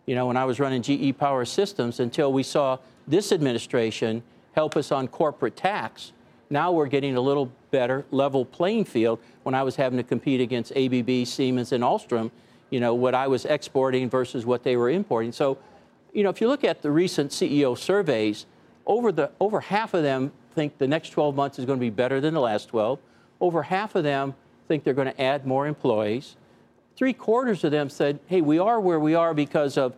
You 0.05 0.15
know, 0.15 0.27
when 0.27 0.37
I 0.37 0.45
was 0.45 0.61
running 0.61 0.83
GE 0.83 1.17
Power 1.17 1.47
Systems 1.47 2.01
until 2.01 2.35
we 2.35 2.43
saw 2.43 2.77
this 3.09 3.33
administration 3.33 4.23
help 4.55 4.77
us 4.77 4.93
on 4.93 5.09
corporate 5.09 5.57
tax, 5.57 6.13
now 6.51 6.71
we're 6.71 6.87
getting 6.87 7.17
a 7.17 7.21
little 7.23 7.51
better 7.71 8.05
level 8.11 8.45
playing 8.45 8.85
field 8.85 9.21
when 9.43 9.55
I 9.55 9.63
was 9.63 9.77
having 9.77 9.97
to 9.97 10.03
compete 10.03 10.43
against 10.43 10.77
ABB, 10.77 11.27
Siemens, 11.27 11.73
and 11.73 11.83
Alstom, 11.83 12.31
you 12.69 12.79
know, 12.79 12.93
what 12.93 13.15
I 13.15 13.27
was 13.27 13.47
exporting 13.47 14.11
versus 14.11 14.45
what 14.45 14.65
they 14.65 14.77
were 14.77 14.91
importing. 14.91 15.33
So, 15.33 15.57
you 16.13 16.23
know, 16.25 16.29
if 16.29 16.43
you 16.43 16.49
look 16.49 16.63
at 16.63 16.83
the 16.83 16.91
recent 16.91 17.31
CEO 17.31 17.79
surveys, 17.79 18.45
over, 18.87 19.13
the, 19.13 19.31
over 19.41 19.61
half 19.61 19.95
of 19.95 20.03
them 20.03 20.33
think 20.55 20.79
the 20.79 20.89
next 20.89 21.11
12 21.11 21.35
months 21.35 21.59
is 21.59 21.65
going 21.65 21.79
to 21.79 21.81
be 21.85 21.91
better 21.91 22.21
than 22.21 22.35
the 22.35 22.41
last 22.41 22.69
12. 22.69 22.99
Over 23.41 23.63
half 23.63 23.95
of 23.95 24.05
them 24.05 24.35
think 24.69 24.85
they're 24.85 24.95
going 24.95 25.11
to 25.11 25.21
add 25.21 25.47
more 25.47 25.67
employees. 25.67 26.37
Three 26.97 27.13
quarters 27.13 27.65
of 27.65 27.71
them 27.71 27.89
said, 27.89 28.21
hey, 28.27 28.41
we 28.41 28.59
are 28.59 28.81
where 28.81 29.01
we 29.01 29.15
are 29.15 29.35
because 29.35 29.77
of 29.77 29.95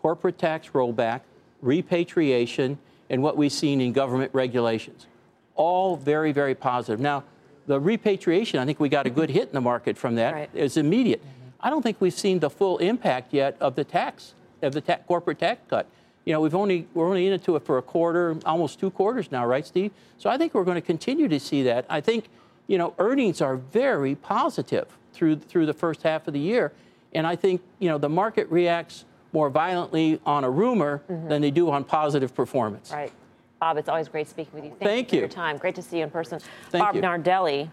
corporate 0.00 0.38
tax 0.38 0.68
rollback, 0.68 1.20
repatriation, 1.60 2.78
and 3.10 3.22
what 3.22 3.36
we've 3.36 3.52
seen 3.52 3.80
in 3.80 3.92
government 3.92 4.30
regulations. 4.32 5.06
All 5.54 5.96
very, 5.96 6.32
very 6.32 6.54
positive. 6.54 7.00
Now, 7.00 7.24
the 7.66 7.78
repatriation, 7.78 8.60
I 8.60 8.64
think 8.64 8.80
we 8.80 8.88
got 8.88 9.06
a 9.06 9.10
good 9.10 9.30
hit 9.30 9.48
in 9.48 9.54
the 9.54 9.60
market 9.60 9.98
from 9.98 10.14
that. 10.14 10.32
Right. 10.32 10.50
It's 10.54 10.76
immediate. 10.76 11.20
Mm-hmm. 11.20 11.48
I 11.60 11.70
don't 11.70 11.82
think 11.82 12.00
we've 12.00 12.14
seen 12.14 12.38
the 12.38 12.48
full 12.48 12.78
impact 12.78 13.34
yet 13.34 13.56
of 13.60 13.74
the 13.74 13.84
tax, 13.84 14.34
of 14.62 14.72
the 14.72 14.80
ta- 14.80 14.98
corporate 15.06 15.38
tax 15.38 15.60
cut 15.68 15.86
you 16.28 16.34
know, 16.34 16.42
we've 16.42 16.54
only 16.54 16.86
we're 16.92 17.06
only 17.06 17.26
into 17.26 17.56
it 17.56 17.64
for 17.64 17.78
a 17.78 17.82
quarter, 17.82 18.36
almost 18.44 18.78
two 18.78 18.90
quarters 18.90 19.32
now, 19.32 19.46
right, 19.46 19.64
Steve? 19.64 19.92
So 20.18 20.28
I 20.28 20.36
think 20.36 20.52
we're 20.52 20.64
going 20.64 20.74
to 20.74 20.82
continue 20.82 21.26
to 21.26 21.40
see 21.40 21.62
that. 21.62 21.86
I 21.88 22.02
think, 22.02 22.28
you 22.66 22.76
know, 22.76 22.92
earnings 22.98 23.40
are 23.40 23.56
very 23.56 24.14
positive 24.14 24.88
through 25.14 25.36
through 25.36 25.64
the 25.64 25.72
first 25.72 26.02
half 26.02 26.28
of 26.28 26.34
the 26.34 26.38
year, 26.38 26.70
and 27.14 27.26
I 27.26 27.34
think 27.34 27.62
you 27.78 27.88
know 27.88 27.96
the 27.96 28.10
market 28.10 28.46
reacts 28.50 29.06
more 29.32 29.48
violently 29.48 30.20
on 30.26 30.44
a 30.44 30.50
rumor 30.50 31.02
mm-hmm. 31.10 31.28
than 31.28 31.40
they 31.40 31.50
do 31.50 31.70
on 31.70 31.82
positive 31.82 32.34
performance. 32.34 32.92
Right. 32.92 33.10
Bob, 33.58 33.78
it's 33.78 33.88
always 33.88 34.08
great 34.08 34.28
speaking 34.28 34.52
with 34.52 34.64
you. 34.64 34.70
Thank, 34.72 34.82
Thank 34.82 35.12
you 35.12 35.16
you 35.16 35.20
for 35.22 35.32
your 35.32 35.34
time. 35.34 35.56
Great 35.56 35.76
to 35.76 35.82
see 35.82 35.96
you 35.96 36.02
in 36.02 36.10
person. 36.10 36.40
Thank 36.68 36.84
Bob 36.84 36.94
you. 36.94 37.00
Nardelli. 37.00 37.70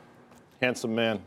Handsome 0.62 0.96
man. 0.96 1.22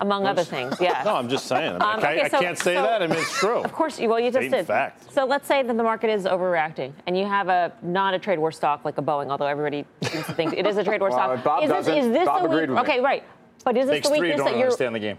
Among 0.00 0.26
other 0.26 0.44
things. 0.44 0.76
Yeah. 0.80 1.02
No, 1.04 1.14
I'm 1.16 1.28
just 1.28 1.46
saying. 1.46 1.70
I, 1.70 1.72
mean, 1.72 1.82
Um, 1.82 1.88
I, 1.88 1.96
okay, 1.98 2.20
I 2.22 2.28
so- 2.28 2.40
can't 2.40 2.58
say 2.58 2.74
so- 2.74 2.82
that. 2.82 3.02
I 3.02 3.06
mean, 3.06 3.18
it's 3.18 3.38
true. 3.38 3.58
Of 3.62 3.72
course, 3.72 3.98
you- 3.98 4.08
well, 4.08 4.18
you 4.20 4.26
just 4.30 4.36
Stating 4.38 4.50
did. 4.52 4.66
fact. 4.66 5.12
So 5.12 5.24
let's 5.24 5.46
say 5.46 5.62
that 5.62 5.76
the 5.76 5.82
market 5.82 6.10
is 6.10 6.24
overreacting, 6.24 6.92
and 7.06 7.16
you 7.18 7.26
have 7.26 7.48
a 7.48 7.72
not 7.82 8.14
a 8.14 8.18
trade 8.18 8.38
war 8.38 8.52
stock 8.52 8.84
like 8.84 8.98
a 8.98 9.02
Boeing, 9.02 9.30
although 9.30 9.46
everybody 9.46 9.84
seems 10.02 10.26
to 10.26 10.32
think 10.34 10.52
it 10.54 10.66
is 10.66 10.76
a 10.76 10.84
trade 10.84 11.00
war 11.00 11.10
Well, 11.10 11.18
stock. 11.36 11.44
Bob 11.44 11.62
is 11.64 11.68
this, 11.70 11.86
doesn't. 11.86 11.98
is 11.98 12.08
this 12.12 12.26
Bob 12.26 12.42
the 12.42 12.48
weak- 12.48 12.52
agreed 12.56 12.70
with 12.70 12.76
me. 12.76 12.82
Okay, 12.94 13.00
right. 13.00 13.22
But 13.64 13.76
is 13.76 13.86
this 13.86 13.96
Takes 13.96 14.08
the 14.08 14.14
three 14.14 14.20
weakness 14.28 14.38
don't 14.38 14.46
that 14.46 14.56
you're? 14.56 14.64
understand 14.66 14.94
the 14.94 15.00
game. 15.00 15.18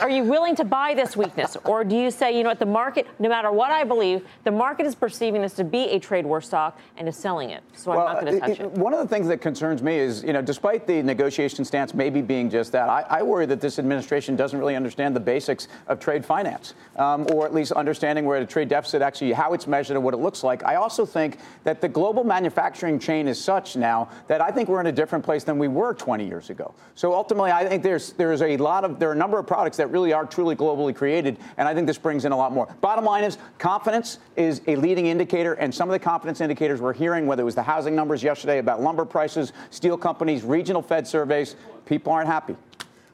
Are 0.00 0.10
you 0.10 0.24
willing 0.24 0.54
to 0.56 0.64
buy 0.64 0.92
this 0.94 1.16
weakness, 1.16 1.56
or 1.64 1.84
do 1.84 1.96
you 1.96 2.10
say, 2.10 2.36
you 2.36 2.42
know 2.42 2.50
what, 2.50 2.58
the 2.58 2.66
market, 2.66 3.06
no 3.18 3.30
matter 3.30 3.50
what 3.50 3.70
I 3.70 3.84
believe, 3.84 4.26
the 4.44 4.50
market 4.50 4.84
is 4.84 4.94
perceiving 4.94 5.40
this 5.40 5.54
to 5.54 5.64
be 5.64 5.84
a 5.90 5.98
trade 5.98 6.26
war 6.26 6.42
stock 6.42 6.78
and 6.98 7.08
is 7.08 7.16
selling 7.16 7.48
it, 7.48 7.62
so 7.72 7.92
I'm 7.92 7.98
not 7.98 8.20
going 8.20 8.34
to 8.34 8.40
touch 8.40 8.50
it- 8.50 8.60
it. 8.60 8.70
One 8.72 8.92
of 8.92 8.98
the 9.00 9.08
things 9.08 9.26
that 9.28 9.38
concerns 9.40 9.82
me 9.82 9.96
is, 9.96 10.22
you 10.22 10.34
know, 10.34 10.42
despite 10.42 10.86
the 10.86 11.02
negotiation 11.02 11.64
stance 11.64 11.94
maybe 11.94 12.20
being 12.20 12.50
just 12.50 12.72
that, 12.72 12.90
I, 12.90 13.06
I 13.08 13.22
worry 13.22 13.46
that 13.46 13.60
this 13.62 13.78
administration 13.78 14.36
doesn't 14.36 14.58
really 14.58 14.76
understand 14.76 15.16
the 15.16 15.20
basics 15.20 15.68
of 15.88 15.98
trade 15.98 16.26
finance, 16.26 16.74
um, 16.96 17.26
or 17.32 17.46
at 17.46 17.54
least 17.54 17.72
understanding 17.72 18.26
where 18.26 18.40
the 18.40 18.46
trade 18.46 18.68
deficit 18.68 19.00
actually, 19.00 19.32
how 19.32 19.54
it's 19.54 19.66
measured 19.66 19.96
and 19.96 20.04
what 20.04 20.12
it 20.12 20.18
looks 20.18 20.44
like. 20.44 20.62
I 20.64 20.74
also 20.76 21.06
think 21.06 21.38
that 21.64 21.80
the 21.80 21.88
global 21.88 22.22
manufacturing 22.24 22.98
chain 22.98 23.28
is 23.28 23.42
such 23.42 23.76
now 23.76 24.08
that 24.28 24.42
I 24.42 24.50
think 24.50 24.68
we're 24.68 24.80
in 24.80 24.86
a 24.88 24.92
different 24.92 25.24
place 25.24 25.44
than 25.44 25.58
we 25.58 25.68
were 25.68 25.94
20 25.94 26.26
years 26.26 26.50
ago. 26.50 26.74
So 26.94 27.14
ultimately, 27.14 27.50
I 27.50 27.66
think 27.66 27.82
there's 27.82 28.12
there's 28.12 28.42
a 28.42 28.56
lot 28.58 28.84
of 28.84 28.98
there 28.98 29.08
are 29.08 29.12
a 29.12 29.16
number 29.16 29.38
of 29.38 29.46
products 29.54 29.76
that 29.76 29.86
really 29.86 30.12
are 30.12 30.26
truly 30.26 30.56
globally 30.56 30.92
created, 30.92 31.38
and 31.58 31.68
I 31.68 31.74
think 31.74 31.86
this 31.86 31.96
brings 31.96 32.24
in 32.24 32.32
a 32.32 32.36
lot 32.36 32.50
more. 32.50 32.66
Bottom 32.80 33.04
line 33.04 33.22
is 33.22 33.38
confidence 33.58 34.18
is 34.34 34.60
a 34.66 34.74
leading 34.74 35.06
indicator, 35.06 35.52
and 35.54 35.72
some 35.72 35.88
of 35.88 35.92
the 35.92 35.98
confidence 36.00 36.40
indicators 36.40 36.80
we're 36.80 36.92
hearing, 36.92 37.28
whether 37.28 37.42
it 37.42 37.44
was 37.44 37.54
the 37.54 37.62
housing 37.62 37.94
numbers 37.94 38.20
yesterday 38.20 38.58
about 38.58 38.82
lumber 38.82 39.04
prices, 39.04 39.52
steel 39.70 39.96
companies, 39.96 40.42
regional 40.42 40.82
Fed 40.82 41.06
surveys, 41.06 41.54
people 41.86 42.12
aren't 42.12 42.26
happy. 42.26 42.56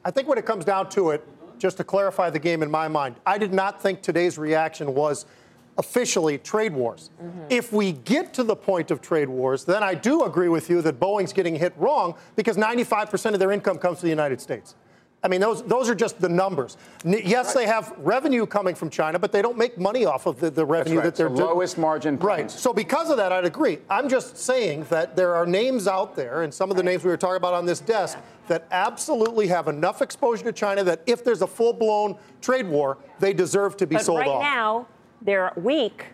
I 0.03 0.09
think 0.09 0.27
when 0.27 0.39
it 0.39 0.47
comes 0.47 0.65
down 0.65 0.89
to 0.89 1.11
it, 1.11 1.23
just 1.59 1.77
to 1.77 1.83
clarify 1.83 2.31
the 2.31 2.39
game 2.39 2.63
in 2.63 2.71
my 2.71 2.87
mind, 2.87 3.17
I 3.23 3.37
did 3.37 3.53
not 3.53 3.79
think 3.79 4.01
today's 4.01 4.39
reaction 4.39 4.95
was 4.95 5.27
officially 5.77 6.39
trade 6.39 6.73
wars. 6.73 7.11
Mm-hmm. 7.21 7.39
If 7.51 7.71
we 7.71 7.91
get 7.91 8.33
to 8.33 8.43
the 8.43 8.55
point 8.55 8.89
of 8.89 8.99
trade 8.99 9.29
wars, 9.29 9.63
then 9.63 9.83
I 9.83 9.93
do 9.93 10.23
agree 10.23 10.49
with 10.49 10.71
you 10.71 10.81
that 10.81 10.99
Boeing's 10.99 11.33
getting 11.33 11.55
hit 11.55 11.73
wrong 11.77 12.15
because 12.35 12.57
95% 12.57 13.33
of 13.33 13.39
their 13.39 13.51
income 13.51 13.77
comes 13.77 13.99
to 13.99 14.03
the 14.05 14.09
United 14.09 14.41
States. 14.41 14.73
I 15.23 15.27
mean, 15.27 15.39
those, 15.39 15.61
those 15.63 15.87
are 15.87 15.93
just 15.93 16.19
the 16.19 16.29
numbers. 16.29 16.77
N- 17.05 17.21
yes, 17.23 17.53
they 17.53 17.67
have 17.67 17.93
revenue 17.97 18.47
coming 18.47 18.73
from 18.73 18.89
China, 18.89 19.19
but 19.19 19.31
they 19.31 19.43
don't 19.43 19.57
make 19.57 19.77
money 19.77 20.03
off 20.05 20.25
of 20.25 20.39
the, 20.39 20.49
the 20.49 20.65
revenue 20.65 20.97
right. 20.97 21.03
that 21.03 21.15
they're 21.15 21.27
It's 21.27 21.39
the 21.39 21.45
lowest 21.45 21.77
margin 21.77 22.17
Right. 22.17 22.49
So 22.49 22.73
because 22.73 23.11
of 23.11 23.17
that, 23.17 23.31
I'd 23.31 23.45
agree. 23.45 23.79
I'm 23.89 24.09
just 24.09 24.37
saying 24.37 24.85
that 24.89 25.15
there 25.15 25.35
are 25.35 25.45
names 25.45 25.87
out 25.87 26.15
there, 26.15 26.41
and 26.41 26.51
some 26.51 26.71
of 26.71 26.77
the 26.77 26.83
names 26.83 27.03
we 27.03 27.11
were 27.11 27.17
talking 27.17 27.37
about 27.37 27.53
on 27.53 27.65
this 27.65 27.79
desk, 27.79 28.17
that 28.47 28.67
absolutely 28.71 29.47
have 29.47 29.67
enough 29.67 30.01
exposure 30.01 30.43
to 30.45 30.51
China 30.51 30.83
that 30.83 31.01
if 31.05 31.23
there's 31.23 31.43
a 31.43 31.47
full-blown 31.47 32.17
trade 32.41 32.67
war, 32.67 32.97
they 33.19 33.31
deserve 33.31 33.77
to 33.77 33.85
be 33.85 33.95
But 33.95 34.05
sold 34.05 34.19
right 34.19 34.27
off. 34.27 34.41
now, 34.41 34.87
they're 35.21 35.53
weak, 35.55 36.07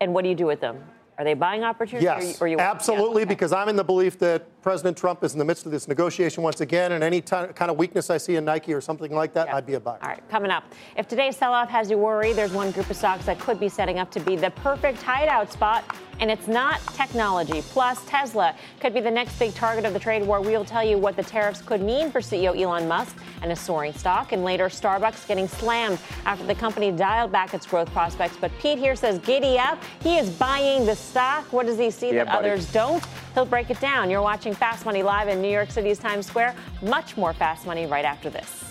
and 0.00 0.12
what 0.12 0.22
do 0.22 0.28
you 0.28 0.34
do 0.34 0.46
with 0.46 0.60
them? 0.60 0.84
Are 1.18 1.24
they 1.24 1.34
buying 1.34 1.64
opportunities? 1.64 2.04
Yes, 2.04 2.40
or 2.42 2.46
you, 2.46 2.56
or 2.56 2.58
you 2.58 2.64
absolutely, 2.64 3.22
Yeah, 3.22 3.26
okay. 3.26 3.34
because 3.34 3.52
I'm 3.52 3.68
in 3.70 3.76
the 3.76 3.84
belief 3.84 4.18
that 4.18 4.60
President 4.60 4.96
Trump 4.98 5.24
is 5.24 5.32
in 5.32 5.38
the 5.38 5.44
midst 5.44 5.64
of 5.64 5.72
this 5.72 5.88
negotiation 5.88 6.42
once 6.42 6.60
again, 6.60 6.92
and 6.92 7.02
any 7.02 7.20
ti- 7.22 7.46
kind 7.54 7.70
of 7.70 7.78
weakness 7.78 8.10
I 8.10 8.18
see 8.18 8.36
in 8.36 8.44
Nike 8.44 8.74
or 8.74 8.80
something 8.82 9.10
like 9.14 9.32
that, 9.32 9.46
Yeah. 9.46 9.56
I'd 9.56 9.64
be 9.66 9.74
a 9.74 9.80
buyer. 9.80 9.98
All 10.02 10.08
right, 10.10 10.28
coming 10.28 10.50
up. 10.50 10.64
If 10.96 11.08
today's 11.08 11.36
sell 11.36 11.52
off 11.54 11.70
has 11.70 11.90
you 11.90 11.96
worried, 11.96 12.34
there's 12.36 12.52
one 12.52 12.70
group 12.70 12.90
of 12.90 12.96
stocks 12.96 13.24
that 13.26 13.38
could 13.38 13.58
be 13.58 13.68
setting 13.68 13.98
up 13.98 14.10
to 14.10 14.20
be 14.20 14.36
the 14.36 14.50
perfect 14.50 15.00
hideout 15.00 15.50
spot, 15.52 15.84
and 16.20 16.30
it's 16.30 16.48
not 16.48 16.80
technology. 16.94 17.62
Plus, 17.62 18.04
Tesla 18.06 18.54
could 18.80 18.94
be 18.94 19.00
the 19.00 19.10
next 19.10 19.38
big 19.38 19.54
target 19.54 19.84
of 19.84 19.92
the 19.92 19.98
trade 19.98 20.22
war. 20.22 20.40
We'll 20.40 20.64
tell 20.64 20.84
you 20.84 20.98
what 20.98 21.16
the 21.16 21.22
tariffs 21.22 21.60
could 21.62 21.80
mean 21.82 22.10
for 22.10 22.20
CEO 22.20 22.56
Elon 22.58 22.88
Musk 22.88 23.16
and 23.42 23.52
a 23.52 23.56
soaring 23.56 23.92
stock. 23.92 24.32
And 24.32 24.44
later, 24.44 24.66
Starbucks 24.68 25.26
getting 25.26 25.48
slammed 25.48 25.98
after 26.24 26.44
the 26.46 26.54
company 26.54 26.90
dialed 26.90 27.32
back 27.32 27.54
its 27.54 27.66
growth 27.66 27.90
prospects. 27.92 28.36
But 28.40 28.50
Pete 28.60 28.78
here 28.78 28.96
says, 28.96 29.18
giddy 29.20 29.58
up. 29.58 29.82
He 30.02 30.16
is 30.18 30.30
buying 30.30 30.86
the 30.86 30.96
stock. 30.96 31.52
What 31.52 31.66
does 31.66 31.78
he 31.78 31.90
see 31.90 32.08
Yeah, 32.08 32.24
that 32.24 32.26
buddy. 32.34 32.48
others 32.50 32.70
don't? 32.72 33.04
He'll 33.34 33.44
break 33.44 33.70
it 33.70 33.80
down. 33.80 34.10
You're 34.10 34.22
watching 34.22 34.54
Fast 34.54 34.86
Money 34.86 35.02
live 35.02 35.28
in 35.28 35.42
New 35.42 35.50
York 35.50 35.70
City's 35.70 35.98
Times 35.98 36.26
Square. 36.26 36.54
Much 36.82 37.16
more 37.16 37.32
Fast 37.32 37.66
Money 37.66 37.86
right 37.86 38.04
after 38.04 38.30
this. 38.30 38.62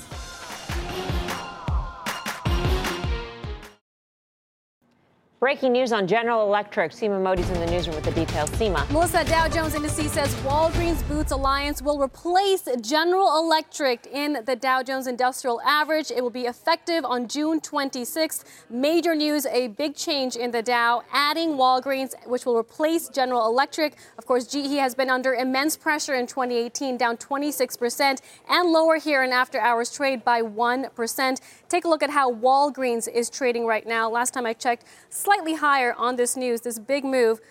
Breaking 5.41 5.74
news 5.74 5.91
on 5.91 6.08
General 6.08 6.43
Electric. 6.48 6.93
Seema 6.93 7.21
Modi's 7.21 7.50
in 7.50 7.60
the 7.60 7.65
newsroom 7.65 7.98
with 7.98 8.06
the 8.06 8.12
details. 8.12 8.50
Seema. 8.52 8.89
Melissa 8.89 9.26
Dow 9.26 9.50
Jones 9.50 9.76
Indices 9.76 10.10
says 10.13 10.34
Walgreens 10.36 11.06
Boots 11.10 11.34
Alliance 11.34 11.82
will 11.82 12.02
replace 12.02 12.69
General 12.80 13.38
Electric 13.38 14.08
in 14.08 14.39
the 14.45 14.56
Dow 14.56 14.82
Jones 14.82 15.08
Industrial 15.08 15.60
Average. 15.62 16.10
It 16.10 16.24
will 16.24 16.30
be 16.30 16.43
effective 16.43 17.04
on 17.04 17.28
June 17.28 17.60
26th. 17.60 18.45
Major 18.69 19.13
news: 19.13 19.45
a 19.48 19.67
big 19.67 19.93
change 19.93 20.38
in 20.38 20.52
the 20.52 20.62
Dow, 20.62 21.04
adding 21.12 21.58
Walgreens, 21.58 22.13
which 22.26 22.45
will 22.45 22.58
replace 22.58 23.10
General 23.10 23.45
Electric. 23.45 23.98
Of 24.17 24.26
course, 24.26 24.48
GE 24.48 24.78
has 24.78 24.95
been 24.95 25.10
under 25.10 25.34
immense 25.34 25.76
pressure 25.76 26.15
in 26.15 26.28
2018, 26.28 26.95
down 26.95 27.17
26%, 27.17 28.21
and 28.50 28.69
lower 28.69 28.95
here 29.00 29.21
in 29.21 29.34
after-hours 29.34 29.91
trade 29.91 30.24
by 30.24 30.41
1%. 30.41 31.41
Take 31.67 31.84
a 31.84 31.89
look 31.89 32.04
at 32.04 32.12
how 32.12 32.32
Walgreens 32.32 33.10
is 33.13 33.30
trading 33.30 33.65
right 33.65 33.86
now. 33.86 34.10
Last 34.10 34.34
time 34.34 34.45
I 34.45 34.54
checked, 34.54 34.86
slightly 35.25 35.55
higher 35.55 35.93
on 35.95 36.15
this 36.15 36.38
news. 36.38 36.61
This 36.61 36.77
big 36.77 37.03
move 37.03 37.41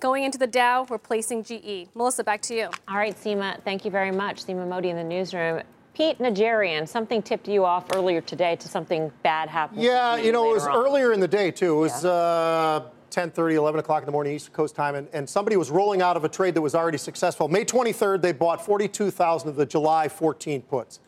going 0.00 0.24
into 0.24 0.38
the 0.38 0.46
Dow, 0.46 0.86
replacing 0.88 1.44
GE. 1.44 1.88
Melissa, 1.94 2.24
back 2.24 2.40
to 2.42 2.54
you. 2.54 2.68
All 2.88 2.96
right, 2.96 3.14
Seema, 3.14 3.62
thank 3.62 3.84
you 3.84 3.90
very 3.90 4.10
much. 4.10 4.44
Seema 4.44 4.66
Modi 4.66 4.88
in 4.88 4.96
the 4.96 5.04
newsroom. 5.04 5.62
Pete 5.92 6.18
Najarian, 6.18 6.88
something 6.88 7.20
tipped 7.20 7.46
you 7.46 7.64
off 7.64 7.84
earlier 7.94 8.22
today 8.22 8.56
to 8.56 8.68
something 8.68 9.12
bad 9.22 9.50
happening. 9.50 9.84
Yeah, 9.84 10.16
to 10.16 10.24
you 10.24 10.32
know, 10.32 10.50
it 10.50 10.54
was 10.54 10.66
on. 10.66 10.74
earlier 10.74 11.12
in 11.12 11.20
the 11.20 11.28
day, 11.28 11.50
too. 11.50 11.76
It 11.76 11.80
was 11.80 12.04
uh, 12.06 12.84
10.30, 13.10 13.54
11 13.54 13.80
o'clock 13.80 14.02
in 14.02 14.06
the 14.06 14.12
morning, 14.12 14.34
East 14.34 14.52
Coast 14.54 14.74
time, 14.74 14.94
and, 14.94 15.06
and 15.12 15.28
somebody 15.28 15.58
was 15.58 15.70
rolling 15.70 16.00
out 16.00 16.16
of 16.16 16.24
a 16.24 16.28
trade 16.28 16.54
that 16.54 16.62
was 16.62 16.74
already 16.74 16.96
successful. 16.96 17.48
May 17.48 17.66
23rd, 17.66 18.22
they 18.22 18.32
bought 18.32 18.64
42,000 18.64 19.50
of 19.50 19.56
the 19.56 19.66
July 19.66 20.08
14 20.08 20.62
puts. 20.62 21.00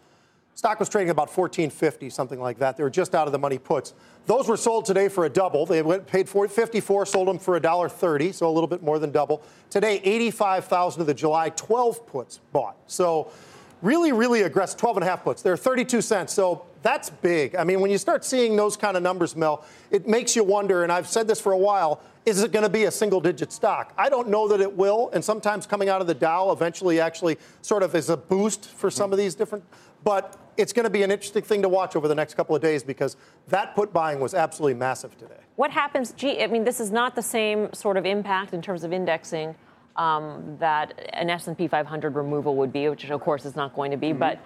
Stock 0.55 0.79
was 0.79 0.88
trading 0.88 1.11
about 1.11 1.29
1450, 1.29 2.11
something 2.11 2.41
like 2.41 2.59
that. 2.59 2.77
They 2.77 2.83
were 2.83 2.91
just 2.91 3.15
out 3.15 3.27
of 3.27 3.33
the 3.33 3.38
money 3.38 3.59
puts. 3.59 3.95
Those 4.27 4.49
were 4.49 4.57
sold 4.57 4.85
today 4.85 5.09
for 5.09 5.25
a 5.25 5.29
double. 5.29 5.65
They 5.65 5.83
went 5.83 6.07
paid 6.07 6.29
54, 6.29 7.07
sold 7.07 7.29
them 7.29 7.38
for 7.38 7.59
$1.30, 7.59 8.35
so 8.35 8.49
a 8.49 8.53
little 8.53 8.69
bit 8.69 8.83
more 8.83 8.99
than 8.99 9.11
double. 9.11 9.43
Today, 9.71 10.01
85,000 10.05 11.01
of 11.01 11.07
the 11.07 11.15
July 11.15 11.49
12 11.51 12.07
puts 12.07 12.38
bought. 12.53 12.77
So 12.87 13.33
really, 13.81 14.12
really 14.12 14.43
aggressive. 14.43 14.79
12 14.79 14.99
and 14.99 15.05
a 15.05 15.09
half 15.09 15.25
puts. 15.25 15.43
They're 15.43 15.57
32 15.57 16.03
cents. 16.03 16.33
So 16.33 16.67
that's 16.83 17.11
big. 17.11 17.57
I 17.57 17.65
mean, 17.65 17.81
when 17.81 17.91
you 17.91 17.99
start 17.99 18.25
seeing 18.25 18.55
those 18.55 18.77
kind 18.77 18.97
of 18.97 19.03
numbers, 19.03 19.35
Mel, 19.35 19.65
it 19.91 20.07
makes 20.07 20.37
you 20.37 20.45
wonder, 20.45 20.83
and 20.83 20.93
I've 20.93 21.09
said 21.09 21.27
this 21.27 21.41
for 21.41 21.53
a 21.53 21.59
while, 21.59 22.01
is 22.25 22.43
it 22.43 22.53
going 22.53 22.62
to 22.62 22.69
be 22.69 22.85
a 22.85 22.91
single 22.91 23.21
digit 23.21 23.53
stock? 23.53 23.93
I 23.99 24.09
don't 24.09 24.29
know 24.29 24.47
that 24.49 24.61
it 24.61 24.77
will. 24.77 25.11
And 25.12 25.25
sometimes 25.25 25.67
coming 25.67 25.88
out 25.88 26.01
of 26.01 26.07
the 26.07 26.15
Dow 26.15 26.53
eventually 26.53 27.01
actually 27.01 27.38
sort 27.62 27.83
of 27.83 27.97
is 27.97 28.11
a 28.11 28.17
boost 28.17 28.67
for 28.67 28.91
some 28.91 29.12
of 29.12 29.19
these 29.19 29.35
different. 29.35 29.65
But 30.05 30.37
it's 30.57 30.73
going 30.73 30.85
to 30.85 30.91
be 30.91 31.03
an 31.03 31.11
interesting 31.11 31.43
thing 31.43 31.62
to 31.62 31.69
watch 31.69 31.97
over 31.97 32.09
the 32.09 32.15
next 32.15 32.35
couple 32.35 32.55
of 32.55 32.62
days 32.62 32.83
because 32.83 33.17
that 33.49 33.75
put 33.75 33.93
buying 33.93 34.21
was 34.21 34.35
absolutely 34.35 34.75
massive 34.75 35.17
today. 35.17 35.41
What 35.57 35.71
happens? 35.71 36.12
Gee, 36.12 36.43
I 36.43 36.47
mean, 36.47 36.65
this 36.65 36.81
is 36.81 36.91
not 36.91 37.15
the 37.15 37.23
same 37.23 37.73
sort 37.73 37.97
of 37.97 38.07
impact 38.07 38.53
in 38.53 38.62
terms 38.62 38.85
of 38.85 38.93
indexing 38.93 39.55
um, 39.97 40.57
that 40.59 41.11
an 41.12 41.31
S&P 41.31 41.69
500 41.69 42.15
removal 42.15 42.57
would 42.57 42.73
be, 42.73 42.88
which 42.88 43.05
of 43.05 43.21
course 43.21 43.45
is 43.45 43.57
not 43.57 43.75
going 43.75 43.91
to 43.91 43.97
be. 43.97 44.12
But 44.12 44.38
uh, 44.38 44.41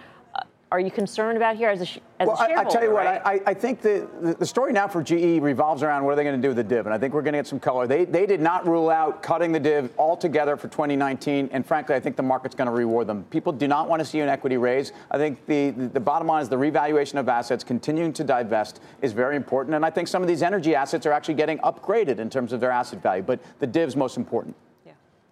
are 0.71 0.79
you 0.81 0.91
concerned 0.91 1.37
about 1.37 1.55
here 1.55 1.69
as 1.69 1.79
a, 1.79 1.83
as 2.19 2.27
Well, 2.27 2.31
a 2.31 2.39
I, 2.39 2.47
shareholder? 2.47 2.69
I 2.69 2.71
tell 2.73 2.83
you 2.83 2.91
what, 2.91 3.05
right? 3.05 3.21
I, 3.23 3.33
I- 3.35 3.41
I 3.47 3.53
think 3.53 3.81
the, 3.81 4.07
the, 4.21 4.33
the 4.33 4.45
story 4.45 4.73
now 4.73 4.87
for 4.87 5.01
GE 5.01 5.41
revolves 5.41 5.81
around 5.81 6.03
what 6.03 6.11
are 6.11 6.15
they 6.17 6.23
going 6.25 6.35
to 6.35 6.41
do 6.41 6.49
with 6.49 6.57
the 6.57 6.63
div, 6.63 6.85
and 6.85 6.93
I 6.93 6.97
think 6.97 7.13
we're 7.13 7.21
going 7.21 7.33
to 7.33 7.39
get 7.39 7.47
some 7.47 7.59
color. 7.59 7.87
They, 7.87 8.03
they 8.03 8.25
did 8.25 8.41
not 8.41 8.67
rule 8.67 8.89
out 8.89 9.23
cutting 9.23 9.53
the 9.53 9.59
div 9.59 9.91
altogether 9.97 10.57
for 10.57 10.67
2019, 10.67 11.49
and 11.53 11.65
frankly, 11.65 11.95
I 11.95 11.99
think 12.01 12.17
the 12.17 12.23
market's 12.23 12.53
going 12.55 12.65
to 12.67 12.73
reward 12.73 13.07
them. 13.07 13.23
People 13.25 13.53
do 13.53 13.67
not 13.67 13.87
want 13.87 14.01
to 14.01 14.05
see 14.05 14.19
an 14.19 14.27
equity 14.27 14.57
raise. 14.57 14.91
I 15.09 15.17
think 15.17 15.45
the, 15.45 15.69
the, 15.69 15.87
the 15.87 15.99
bottom 16.01 16.27
line 16.27 16.41
is 16.41 16.49
the 16.49 16.57
revaluation 16.57 17.17
of 17.17 17.29
assets, 17.29 17.63
continuing 17.63 18.11
to 18.13 18.23
divest, 18.25 18.81
is 19.01 19.13
very 19.13 19.37
important, 19.37 19.75
and 19.75 19.85
I 19.85 19.89
think 19.89 20.09
some 20.09 20.21
of 20.21 20.27
these 20.27 20.43
energy 20.43 20.75
assets 20.75 21.05
are 21.05 21.13
actually 21.13 21.35
getting 21.35 21.59
upgraded 21.59 22.19
in 22.19 22.29
terms 22.29 22.51
of 22.51 22.59
their 22.59 22.71
asset 22.71 23.01
value, 23.01 23.23
but 23.23 23.39
the 23.59 23.67
div's 23.67 23.95
most 23.95 24.17
important. 24.17 24.53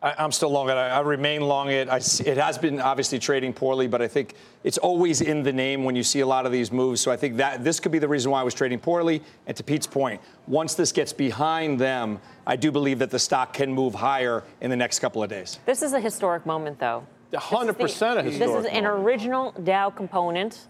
I, 0.06 0.14
I'm 0.20 0.32
still 0.32 0.52
long 0.52 0.70
it. 0.70 0.74
I, 0.74 0.90
I 0.90 1.00
remain 1.00 1.42
long 1.42 1.70
it. 1.72 1.90
I 1.90 1.98
it 1.98 2.38
has 2.38 2.60
been 2.60 2.80
obviously 2.80 3.18
trading 3.18 3.54
poorly, 3.54 3.88
but 3.88 4.04
I 4.04 4.08
think 4.08 4.36
it's 4.64 4.78
always 4.78 5.22
in 5.22 5.42
the 5.42 5.52
name 5.52 5.84
when 5.84 5.96
you 5.96 6.04
see 6.04 6.20
a 6.20 6.28
lot 6.28 6.46
of 6.46 6.52
these 6.52 6.72
moves. 6.72 7.02
So 7.02 7.12
I 7.12 7.18
think 7.18 7.38
that 7.38 7.64
this 7.64 7.80
could 7.80 7.92
be 7.92 7.98
the 7.98 8.08
reason 8.08 8.30
why 8.30 8.40
I 8.40 8.44
was 8.44 8.54
trading 8.54 8.80
poorly. 8.80 9.24
And 9.48 9.58
to 9.58 9.64
Pete's 9.64 9.88
point, 9.88 10.22
once 10.46 10.76
this 10.76 10.92
gets 10.92 11.12
behind 11.12 11.80
them, 11.80 12.20
I 12.46 12.56
do 12.56 12.72
believe 12.72 13.00
that 13.00 13.10
the 13.10 13.18
stock 13.18 13.54
can 13.54 13.74
move 13.74 13.96
higher 13.96 14.44
in 14.62 14.70
the 14.70 14.76
next 14.76 15.00
couple 15.00 15.24
of 15.24 15.30
days. 15.30 15.58
This 15.66 15.82
is 15.82 15.94
a 15.94 16.00
historic 16.00 16.46
moment, 16.46 16.80
though. 16.80 17.06
100% 17.34 18.20
a 18.20 18.24
This 18.24 18.36
historic 18.36 18.66
is 18.66 18.72
an 18.72 18.86
original 18.86 19.54
Dow 19.64 19.90
component, 19.90 20.68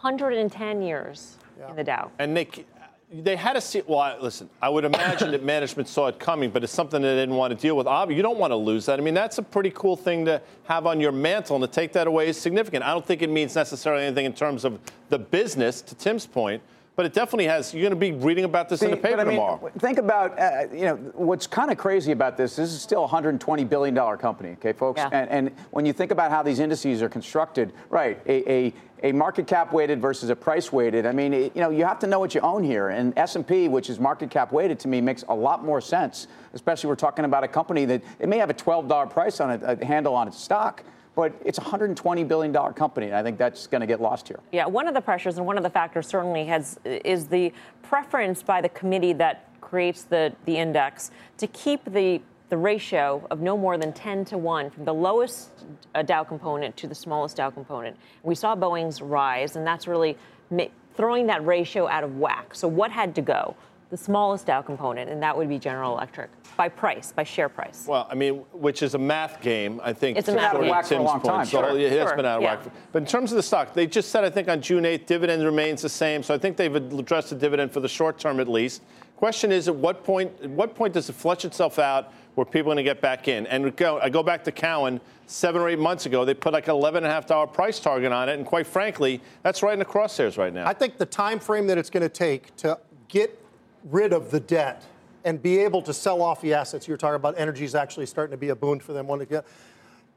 110 0.00 0.82
years 0.82 1.36
in 1.68 1.74
the 1.74 1.82
Dow. 1.82 2.12
And 2.20 2.32
Nick, 2.32 2.64
they 3.10 3.36
had 3.36 3.54
to 3.54 3.60
see. 3.60 3.82
Well, 3.86 4.00
I, 4.00 4.18
listen, 4.18 4.50
I 4.60 4.68
would 4.68 4.84
imagine 4.84 5.30
that 5.30 5.42
management 5.42 5.88
saw 5.88 6.08
it 6.08 6.18
coming, 6.18 6.50
but 6.50 6.62
it's 6.62 6.72
something 6.72 7.00
they 7.00 7.14
didn't 7.14 7.34
want 7.34 7.52
to 7.52 7.60
deal 7.60 7.76
with. 7.76 7.86
Obviously, 7.86 8.16
you 8.18 8.22
don't 8.22 8.38
want 8.38 8.50
to 8.50 8.56
lose 8.56 8.86
that. 8.86 8.98
I 8.98 9.02
mean, 9.02 9.14
that's 9.14 9.38
a 9.38 9.42
pretty 9.42 9.70
cool 9.74 9.96
thing 9.96 10.24
to 10.26 10.42
have 10.64 10.86
on 10.86 11.00
your 11.00 11.12
mantle, 11.12 11.56
and 11.56 11.62
to 11.62 11.70
take 11.70 11.92
that 11.94 12.06
away 12.06 12.28
is 12.28 12.36
significant. 12.36 12.84
I 12.84 12.92
don't 12.92 13.04
think 13.04 13.22
it 13.22 13.30
means 13.30 13.54
necessarily 13.54 14.04
anything 14.04 14.26
in 14.26 14.34
terms 14.34 14.64
of 14.64 14.78
the 15.08 15.18
business, 15.18 15.80
to 15.82 15.94
Tim's 15.94 16.26
point. 16.26 16.62
But 16.96 17.06
it 17.06 17.12
definitely 17.12 17.44
has. 17.44 17.72
You're 17.72 17.88
going 17.88 17.90
to 17.90 17.96
be 17.96 18.10
reading 18.10 18.44
about 18.44 18.68
this 18.68 18.80
See, 18.80 18.86
in 18.86 18.90
the 18.90 18.96
paper 18.96 19.18
but 19.18 19.20
I 19.20 19.30
mean, 19.30 19.36
tomorrow. 19.36 19.70
Think 19.78 19.98
about, 19.98 20.36
uh, 20.36 20.64
you 20.72 20.84
know, 20.84 20.96
what's 21.14 21.46
kind 21.46 21.70
of 21.70 21.78
crazy 21.78 22.10
about 22.10 22.36
this. 22.36 22.56
This 22.56 22.72
is 22.72 22.82
still 22.82 22.98
a 22.98 23.02
120 23.02 23.62
billion 23.62 23.94
dollar 23.94 24.16
company, 24.16 24.50
okay, 24.54 24.72
folks. 24.72 24.98
Yeah. 24.98 25.10
And, 25.12 25.30
and 25.30 25.56
when 25.70 25.86
you 25.86 25.92
think 25.92 26.10
about 26.10 26.32
how 26.32 26.42
these 26.42 26.58
indices 26.58 27.00
are 27.00 27.08
constructed, 27.08 27.72
right, 27.88 28.20
a, 28.26 28.52
a 28.52 28.74
a 29.02 29.12
market 29.12 29.46
cap 29.46 29.72
weighted 29.72 30.00
versus 30.00 30.30
a 30.30 30.36
price 30.36 30.72
weighted. 30.72 31.06
I 31.06 31.12
mean, 31.12 31.32
it, 31.32 31.54
you 31.54 31.60
know, 31.60 31.70
you 31.70 31.84
have 31.84 31.98
to 32.00 32.06
know 32.06 32.18
what 32.18 32.34
you 32.34 32.40
own 32.40 32.64
here. 32.64 32.88
And 32.88 33.16
S&P, 33.16 33.68
which 33.68 33.90
is 33.90 34.00
market 34.00 34.30
cap 34.30 34.52
weighted, 34.52 34.78
to 34.80 34.88
me 34.88 35.00
makes 35.00 35.24
a 35.28 35.34
lot 35.34 35.64
more 35.64 35.80
sense. 35.80 36.26
Especially 36.54 36.88
we're 36.88 36.96
talking 36.96 37.24
about 37.24 37.44
a 37.44 37.48
company 37.48 37.84
that 37.84 38.02
it 38.18 38.28
may 38.28 38.38
have 38.38 38.50
a 38.50 38.54
$12 38.54 39.10
price 39.10 39.40
on 39.40 39.50
it, 39.50 39.62
a 39.62 39.84
handle 39.84 40.14
on 40.14 40.28
its 40.28 40.38
stock, 40.38 40.82
but 41.14 41.32
it's 41.44 41.58
a 41.58 41.62
120 41.62 42.24
billion 42.24 42.52
dollar 42.52 42.72
company. 42.72 43.06
And 43.06 43.16
I 43.16 43.22
think 43.22 43.38
that's 43.38 43.66
going 43.66 43.80
to 43.80 43.86
get 43.86 44.00
lost 44.00 44.28
here. 44.28 44.40
Yeah, 44.52 44.66
one 44.66 44.88
of 44.88 44.94
the 44.94 45.00
pressures 45.00 45.38
and 45.38 45.46
one 45.46 45.56
of 45.56 45.62
the 45.62 45.70
factors 45.70 46.06
certainly 46.06 46.44
has 46.46 46.78
is 46.84 47.26
the 47.26 47.52
preference 47.82 48.42
by 48.42 48.60
the 48.60 48.68
committee 48.68 49.12
that 49.14 49.48
creates 49.60 50.02
the, 50.02 50.32
the 50.44 50.56
index 50.56 51.10
to 51.38 51.46
keep 51.48 51.84
the 51.84 52.22
the 52.48 52.56
ratio 52.56 53.26
of 53.30 53.40
no 53.40 53.56
more 53.56 53.76
than 53.76 53.92
10 53.92 54.24
to 54.26 54.38
1 54.38 54.70
from 54.70 54.84
the 54.84 54.94
lowest 54.94 55.50
uh, 55.94 56.02
Dow 56.02 56.24
component 56.24 56.76
to 56.78 56.86
the 56.86 56.94
smallest 56.94 57.36
Dow 57.36 57.50
component. 57.50 57.96
We 58.22 58.34
saw 58.34 58.56
Boeing's 58.56 59.02
rise, 59.02 59.56
and 59.56 59.66
that's 59.66 59.86
really 59.86 60.16
ma- 60.50 60.64
throwing 60.94 61.26
that 61.26 61.44
ratio 61.44 61.86
out 61.88 62.04
of 62.04 62.16
whack. 62.16 62.54
So, 62.54 62.66
what 62.68 62.90
had 62.90 63.14
to 63.16 63.22
go? 63.22 63.54
The 63.90 63.96
smallest 63.96 64.46
Dow 64.46 64.60
component, 64.62 65.08
and 65.10 65.22
that 65.22 65.36
would 65.36 65.48
be 65.48 65.58
General 65.58 65.92
Electric 65.94 66.30
by 66.58 66.68
price, 66.68 67.12
by 67.12 67.22
share 67.22 67.48
price. 67.48 67.86
Well, 67.88 68.06
I 68.10 68.14
mean, 68.14 68.44
which 68.52 68.82
is 68.82 68.94
a 68.94 68.98
math 68.98 69.40
game, 69.40 69.80
I 69.82 69.92
think. 69.92 70.18
It's 70.18 70.28
a 70.28 70.32
to 70.32 70.36
math 70.36 70.50
sort 70.52 70.56
of 70.56 70.66
game. 70.66 70.70
Whack 70.72 70.86
for 70.86 70.94
a 70.94 71.02
long 71.02 71.20
point. 71.20 71.24
time, 71.24 71.44
So 71.46 71.62
sure. 71.62 71.78
it 71.78 71.92
has 71.92 72.08
Sure, 72.08 72.16
been 72.16 72.26
out 72.26 72.38
of 72.38 72.42
yeah. 72.42 72.56
whack. 72.56 72.72
But 72.92 73.02
in 73.02 73.06
terms 73.06 73.30
of 73.32 73.36
the 73.36 73.42
stock, 73.42 73.72
they 73.74 73.86
just 73.86 74.10
said, 74.10 74.24
I 74.24 74.30
think 74.30 74.48
on 74.48 74.60
June 74.60 74.84
8th, 74.84 75.06
dividend 75.06 75.44
remains 75.44 75.80
the 75.82 75.88
same. 75.88 76.22
So 76.22 76.34
I 76.34 76.38
think 76.38 76.56
they've 76.56 76.74
addressed 76.74 77.30
the 77.30 77.36
dividend 77.36 77.72
for 77.72 77.80
the 77.80 77.88
short 77.88 78.18
term 78.18 78.40
at 78.40 78.48
least. 78.48 78.82
Question 79.18 79.50
is, 79.50 79.66
at 79.66 79.74
what 79.74 80.04
point? 80.04 80.30
At 80.44 80.50
what 80.50 80.76
point 80.76 80.94
does 80.94 81.08
it 81.08 81.14
flush 81.14 81.44
itself 81.44 81.80
out? 81.80 82.12
Where 82.36 82.44
people 82.44 82.70
are 82.70 82.76
going 82.76 82.76
to 82.76 82.82
get 82.84 83.00
back 83.00 83.26
in? 83.26 83.48
And 83.48 83.74
go, 83.74 83.98
I 83.98 84.10
go 84.10 84.22
back 84.22 84.44
to 84.44 84.52
Cowen 84.52 85.00
seven 85.26 85.60
or 85.60 85.68
eight 85.68 85.80
months 85.80 86.06
ago. 86.06 86.24
They 86.24 86.34
put 86.34 86.52
like 86.52 86.68
an 86.68 86.74
eleven 86.76 87.02
and 87.02 87.10
a 87.10 87.12
half 87.12 87.26
dollar 87.26 87.48
price 87.48 87.80
target 87.80 88.12
on 88.12 88.28
it, 88.28 88.34
and 88.38 88.46
quite 88.46 88.64
frankly, 88.64 89.20
that's 89.42 89.60
right 89.60 89.72
in 89.72 89.80
the 89.80 89.84
crosshairs 89.84 90.38
right 90.38 90.54
now. 90.54 90.68
I 90.68 90.72
think 90.72 90.98
the 90.98 91.04
time 91.04 91.40
frame 91.40 91.66
that 91.66 91.76
it's 91.76 91.90
going 91.90 92.04
to 92.04 92.08
take 92.08 92.54
to 92.58 92.78
get 93.08 93.44
rid 93.90 94.12
of 94.12 94.30
the 94.30 94.38
debt 94.38 94.84
and 95.24 95.42
be 95.42 95.58
able 95.58 95.82
to 95.82 95.92
sell 95.92 96.22
off 96.22 96.40
the 96.40 96.54
assets 96.54 96.86
you're 96.86 96.96
talking 96.96 97.16
about, 97.16 97.34
energy 97.36 97.64
is 97.64 97.74
actually 97.74 98.06
starting 98.06 98.30
to 98.30 98.36
be 98.38 98.50
a 98.50 98.56
boon 98.56 98.78
for 98.78 98.92
them. 98.92 99.10
It, 99.20 99.28
get- 99.28 99.46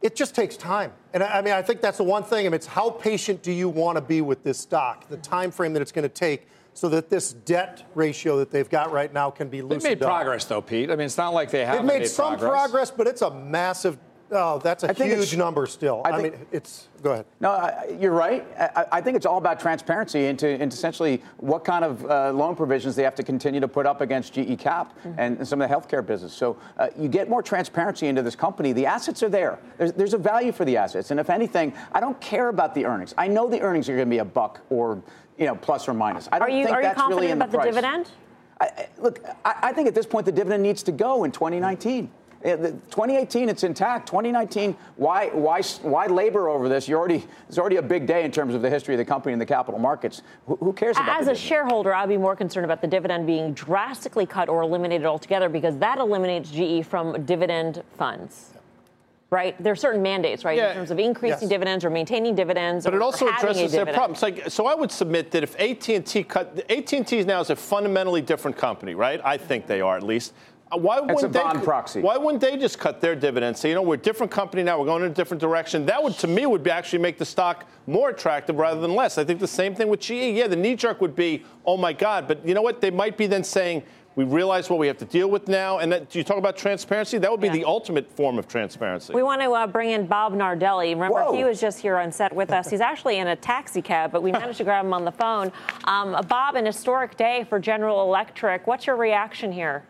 it 0.04 0.16
just 0.16 0.36
takes 0.36 0.56
time, 0.56 0.92
and 1.16 1.24
I 1.24 1.40
I 1.40 1.42
mean, 1.42 1.56
I 1.56 1.64
think 1.64 1.82
that's 1.82 1.98
the 1.98 2.04
one 2.04 2.22
thing. 2.22 2.46
I 2.46 2.50
mean, 2.50 2.54
it's 2.54 2.68
how 2.68 2.92
patient 2.92 3.42
do 3.42 3.52
you 3.52 3.68
want 3.68 3.96
to 3.96 4.02
be 4.02 4.22
with 4.22 4.44
this 4.44 4.60
stock? 4.60 5.10
The 5.10 5.18
time 5.18 5.50
frame 5.50 5.74
that 5.74 5.82
it's 5.82 5.92
going 5.92 6.04
to 6.04 6.10
take 6.10 6.48
so 6.74 6.90
that 6.90 7.10
this 7.10 7.34
debt 7.34 7.84
ratio 7.96 8.38
that 8.38 8.50
they've 8.52 8.70
got 8.70 8.92
right 8.92 9.14
now 9.14 9.30
can 9.30 9.50
be 9.50 9.62
loosened. 9.62 9.82
They've 9.82 9.90
loosened 9.90 10.00
made 10.00 10.06
up. 10.06 10.10
progress, 10.10 10.46
though, 10.46 10.62
Pete. 10.62 10.90
I 10.90 10.96
mean, 10.96 11.06
it's 11.06 11.18
not 11.18 11.34
like 11.34 11.52
they 11.52 11.66
haven't 11.66 11.86
They've 11.88 12.00
made, 12.02 12.08
some 12.08 12.38
progress. 12.38 12.92
but 12.92 13.08
it's 13.08 13.22
a 13.22 13.32
massive. 13.32 13.98
Oh, 14.34 14.60
that's 14.60 14.86
a 14.86 14.90
I 14.90 14.94
think 14.94 15.12
huge 15.12 15.36
number 15.36 15.66
still. 15.68 16.02
I 16.06 16.12
I, 16.12 16.22
think- 16.22 16.36
mean, 16.36 16.46
it's. 16.54 16.88
Go 17.04 17.12
ahead. 17.12 17.26
No, 17.42 17.50
I- 17.52 17.98
you're 18.00 18.14
right. 18.14 18.48
I, 18.58 18.86
I 18.94 19.02
think 19.02 19.18
it's 19.18 19.26
all 19.26 19.38
about 19.38 19.60
transparency 19.60 20.28
into, 20.28 20.48
into 20.48 20.74
essentially 20.74 21.22
what 21.38 21.66
kind 21.66 21.84
of 21.84 22.06
uh, 22.10 22.32
loan 22.32 22.56
provisions 22.56 22.96
they 22.96 23.04
have 23.04 23.16
to 23.16 23.24
continue 23.24 23.60
to 23.60 23.68
put 23.68 23.86
up 23.86 24.00
against 24.00 24.32
GE 24.34 24.58
Cap 24.58 24.98
and, 25.18 25.38
and 25.40 25.46
some 25.46 25.62
of 25.62 25.68
the 25.68 25.76
healthcare 25.76 26.06
business. 26.06 26.32
So 26.32 26.56
uh, 26.78 26.88
you 26.98 27.10
get 27.10 27.28
more 27.30 27.44
transparency 27.44 28.08
into 28.08 28.22
this 28.22 28.38
company. 28.38 28.72
The 28.72 28.86
assets 28.86 29.22
are 29.22 29.28
there. 29.30 29.60
There's, 29.78 29.92
there's 29.92 30.14
a 30.14 30.18
value 30.18 30.54
for 30.54 30.64
the 30.64 30.78
assets, 30.78 31.12
and 31.12 31.20
if 31.20 31.30
anything, 31.30 31.74
I 31.92 32.00
don't 32.00 32.20
care 32.22 32.48
about 32.48 32.74
the 32.74 32.86
earnings. 32.86 33.14
I 33.18 33.28
know 33.28 33.50
the 33.50 33.60
earnings 33.60 33.90
are 33.90 33.96
going 33.96 34.08
to 34.08 34.10
be 34.10 34.20
a 34.20 34.26
buck 34.26 34.62
or 34.70 35.02
you 35.42 35.48
know 35.48 35.56
plus 35.56 35.90
or 35.90 35.94
minus. 35.94 36.30
I 36.32 36.38
don't 36.40 36.48
Are 36.48 36.52
you 36.52 36.66
think 36.66 36.76
are 36.78 36.82
you 36.82 36.88
that's 36.88 36.96
confident 36.98 37.20
really 37.22 37.32
in 37.32 37.38
about 37.38 37.48
the, 37.52 37.58
the, 37.58 37.58
price. 37.58 37.74
dividend? 37.74 38.10
I, 38.62 38.66
I- 38.66 38.88
look, 39.00 39.20
I, 39.44 39.56
I 39.64 39.74
think 39.74 39.88
at 39.88 39.96
this 39.96 40.06
point 40.06 40.26
the 40.28 40.32
dividend 40.32 40.62
needs 40.62 40.84
to 40.84 40.92
go 40.92 41.24
in 41.24 41.32
2019. 41.32 42.10
Uh, 42.46 42.56
the- 42.56 42.72
2018, 42.72 43.50
it's 43.50 43.64
intact. 43.64 44.08
2019, 44.08 44.76
why, 44.98 45.30
why, 45.30 45.62
why 45.82 46.06
labor 46.06 46.48
over 46.48 46.70
this? 46.70 46.88
You're 46.88 47.00
already, 47.00 47.26
it's 47.50 47.58
already 47.58 47.78
a 47.78 47.82
big 47.82 48.06
day 48.06 48.24
in 48.24 48.32
terms 48.32 48.54
of 48.54 48.62
the 48.62 48.70
history 48.70 48.94
of 48.94 49.00
the 49.00 49.06
company 49.06 49.34
and 49.34 49.42
the 49.42 49.46
capital 49.48 49.80
markets. 49.80 50.22
Who, 50.46 50.56
who 50.58 50.74
cares 50.74 50.96
about 50.98 51.22
As 51.22 51.28
a 51.28 51.36
shareholder, 51.36 51.94
I'd 51.94 52.10
be 52.10 52.18
more 52.18 52.36
concerned 52.36 52.66
about 52.66 52.82
the 52.82 52.88
dividend 52.88 53.26
being 53.26 53.54
drastically 53.54 54.28
cut 54.28 54.48
or 54.48 54.62
eliminated 54.62 55.08
altogether 55.08 55.50
because 55.50 55.76
that 55.80 55.98
eliminates 55.98 56.52
GE 56.52 56.86
from 56.86 57.26
dividend 57.26 57.82
funds. 57.98 58.52
Right? 59.32 59.56
There 59.64 59.72
are 59.72 59.78
certain 59.78 60.02
mandates, 60.02 60.44
right, 60.44 60.58
Yeah. 60.58 60.72
in 60.72 60.76
terms 60.76 60.92
of 60.92 61.00
increasing 61.00 61.44
Yes. 61.44 61.50
dividends 61.50 61.86
or 61.86 61.90
maintaining 61.90 62.36
dividends. 62.36 62.84
But 62.84 62.94
or, 62.94 62.98
it 62.98 63.02
also 63.02 63.28
or 63.28 63.32
addresses 63.32 63.72
their 63.72 63.86
problems. 63.86 64.22
Like, 64.22 64.50
so 64.50 64.66
I 64.66 64.76
would 64.76 64.92
submit 64.92 65.32
that 65.32 65.42
if 65.42 65.56
AT&T 65.58 66.24
cut, 66.24 66.66
AT&T 66.70 67.24
now 67.24 67.40
is 67.40 67.50
a 67.50 67.56
fundamentally 67.56 68.20
different 68.20 68.58
company, 68.58 68.94
right? 68.94 69.22
I 69.24 69.38
think 69.38 69.68
they 69.68 69.80
are 69.80 69.96
at 69.96 70.04
least. 70.04 70.34
Uh, 70.70 70.78
Why 70.78 71.00
That's 71.00 71.22
wouldn't 71.22 71.36
a 71.36 71.40
they, 71.40 71.44
bond 71.44 71.64
proxy. 71.64 72.02
Why 72.02 72.18
wouldn't 72.18 72.42
they 72.42 72.58
just 72.58 72.78
cut 72.78 73.00
their 73.00 73.16
dividends? 73.16 73.62
Say, 73.62 73.70
you 73.70 73.76
know, 73.76 73.82
we're 73.84 73.96
a 73.96 73.98
different 73.98 74.34
company 74.34 74.64
now. 74.64 74.78
We're 74.78 74.86
going 74.86 75.04
in 75.04 75.12
a 75.12 75.14
different 75.14 75.40
direction. 75.40 75.86
That 75.86 76.04
would, 76.04 76.14
to 76.20 76.28
me, 76.28 76.46
would 76.46 76.64
be 76.64 76.70
actually 76.72 77.00
make 77.00 77.18
the 77.18 77.26
stock 77.26 77.66
more 77.88 78.10
attractive 78.10 78.58
rather 78.58 78.82
than 78.82 78.96
less. 78.96 79.18
I 79.18 79.24
think 79.24 79.40
the 79.40 79.48
same 79.48 79.76
thing 79.76 79.88
with 79.88 80.02
GE. 80.02 80.12
Yeah, 80.36 80.48
the 80.48 80.58
knee 80.58 80.76
jerk 80.76 81.00
would 81.00 81.16
be, 81.16 81.44
oh 81.66 81.78
my 81.78 81.94
God. 81.94 82.28
But 82.28 82.46
you 82.46 82.54
know 82.54 82.62
what? 82.62 82.82
They 82.82 82.92
might 82.92 83.16
be 83.16 83.28
then 83.28 83.46
saying, 83.46 83.84
we 84.16 84.26
realize 84.26 84.70
what 84.70 84.78
we 84.78 84.88
have 84.88 84.98
to 84.98 85.06
deal 85.06 85.30
with 85.30 85.48
now. 85.48 85.78
And 85.78 85.92
that, 85.92 86.10
do 86.10 86.20
you 86.20 86.24
talk 86.24 86.38
about 86.38 86.58
transparency? 86.58 87.18
That 87.18 87.32
would 87.32 87.40
be 87.40 87.48
Yeah. 87.48 87.54
the 87.54 87.66
ultimate 87.66 88.12
form 88.12 88.38
of 88.38 88.48
transparency. 88.48 89.14
We 89.14 89.24
want 89.24 89.42
to 89.42 89.52
uh, 89.52 89.68
bring 89.68 89.92
in 89.92 90.06
Bob 90.06 90.34
Nardelli. 90.34 90.94
Remember, 90.94 91.24
Whoa. 91.24 91.34
he 91.34 91.44
was 91.44 91.62
just 91.62 91.80
here 91.80 91.98
on 91.98 92.12
set 92.12 92.34
with 92.34 92.52
us. 92.52 92.70
He's 92.70 92.82
actually 92.82 93.18
in 93.18 93.28
a 93.28 93.36
taxi 93.36 93.82
cab, 93.82 94.12
but 94.12 94.22
we 94.22 94.32
managed 94.42 94.58
to 94.58 94.64
grab 94.66 94.86
him 94.86 94.94
on 94.94 95.06
the 95.06 95.12
phone. 95.12 95.52
Um, 95.86 96.18
Bob, 96.28 96.56
an 96.56 96.66
historic 96.66 97.16
day 97.16 97.46
for 97.48 97.60
General 97.60 98.02
Electric. 98.04 98.68
What's 98.68 98.86
your 98.86 98.98
reaction 98.98 99.52
here? 99.52 99.86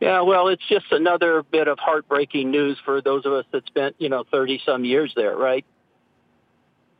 Yeah, 0.00 0.20
well, 0.22 0.48
it's 0.48 0.66
just 0.68 0.92
another 0.92 1.42
bit 1.42 1.68
of 1.68 1.78
heartbreaking 1.78 2.50
news 2.50 2.78
for 2.84 3.00
those 3.00 3.24
of 3.24 3.32
us 3.32 3.46
that 3.52 3.64
spent, 3.66 3.96
you 3.98 4.08
know, 4.10 4.24
30 4.30 4.60
some 4.66 4.84
years 4.84 5.12
there, 5.16 5.36
right? 5.36 5.64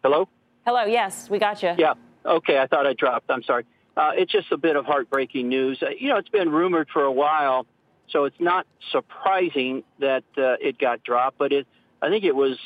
Hello? 0.03 0.29
Hello, 0.65 0.85
yes, 0.85 1.29
we 1.29 1.39
got 1.39 1.63
you. 1.63 1.75
Yeah. 1.77 1.95
Okay, 2.25 2.59
I 2.59 2.67
thought 2.67 2.87
I 2.87 2.95
dropped. 2.95 3.31
I'm 3.31 3.43
sorry. 3.43 3.65
Uh, 3.97 4.13
it's 4.15 4.31
just 4.31 4.53
a 4.53 4.57
bit 4.57 4.77
of 4.77 4.85
heartbreaking 4.85 5.49
news. 5.49 5.79
Uh, 5.83 5.87
you 5.99 6.09
know, 6.09 6.17
it's 6.17 6.29
been 6.29 6.51
rumored 6.51 6.89
for 6.93 7.05
a 7.05 7.13
while, 7.13 7.67
so 8.11 8.25
it's 8.25 8.39
not 8.39 8.67
surprising 8.93 9.83
that 10.01 10.25
uh, 10.37 10.57
it 10.61 10.79
got 10.79 11.03
dropped, 11.03 11.39
but 11.39 11.53
it, 11.53 11.67
I 12.03 12.11
think 12.11 12.25
it 12.25 12.37
was 12.37 12.59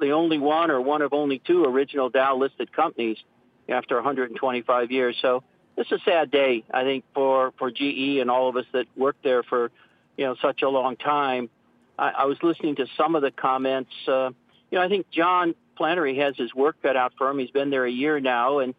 the 0.00 0.10
only 0.10 0.38
one 0.38 0.70
or 0.70 0.80
one 0.80 1.02
of 1.02 1.12
only 1.12 1.38
two 1.38 1.64
original 1.64 2.10
Dow 2.10 2.36
listed 2.36 2.72
companies 2.72 3.16
after 3.68 3.94
125 3.94 4.90
years. 4.90 5.16
So 5.22 5.44
it's 5.76 5.92
a 5.92 5.98
sad 6.04 6.30
day, 6.30 6.64
I 6.72 6.82
think, 6.82 7.04
for, 7.14 7.52
for 7.58 7.70
GE 7.70 8.18
and 8.20 8.28
all 8.28 8.48
of 8.48 8.56
us 8.56 8.66
that 8.72 8.86
worked 8.96 9.22
there 9.22 9.44
for, 9.44 9.70
you 10.16 10.24
know, 10.24 10.34
such 10.42 10.62
a 10.62 10.68
long 10.68 10.96
time. 10.96 11.48
I, 11.96 12.10
I 12.10 12.24
was 12.24 12.38
listening 12.42 12.76
to 12.76 12.86
some 12.96 13.14
of 13.14 13.22
the 13.22 13.30
comments. 13.30 13.92
Uh, 14.08 14.30
you 14.70 14.78
know, 14.78 14.82
I 14.82 14.88
think 14.88 15.06
John 15.10 15.54
Flannery 15.76 16.18
has 16.18 16.36
his 16.36 16.52
work 16.54 16.76
cut 16.82 16.96
out 16.96 17.12
for 17.16 17.30
him. 17.30 17.38
He's 17.38 17.50
been 17.50 17.70
there 17.70 17.86
a 17.86 17.90
year 17.90 18.18
now, 18.18 18.58
and 18.58 18.74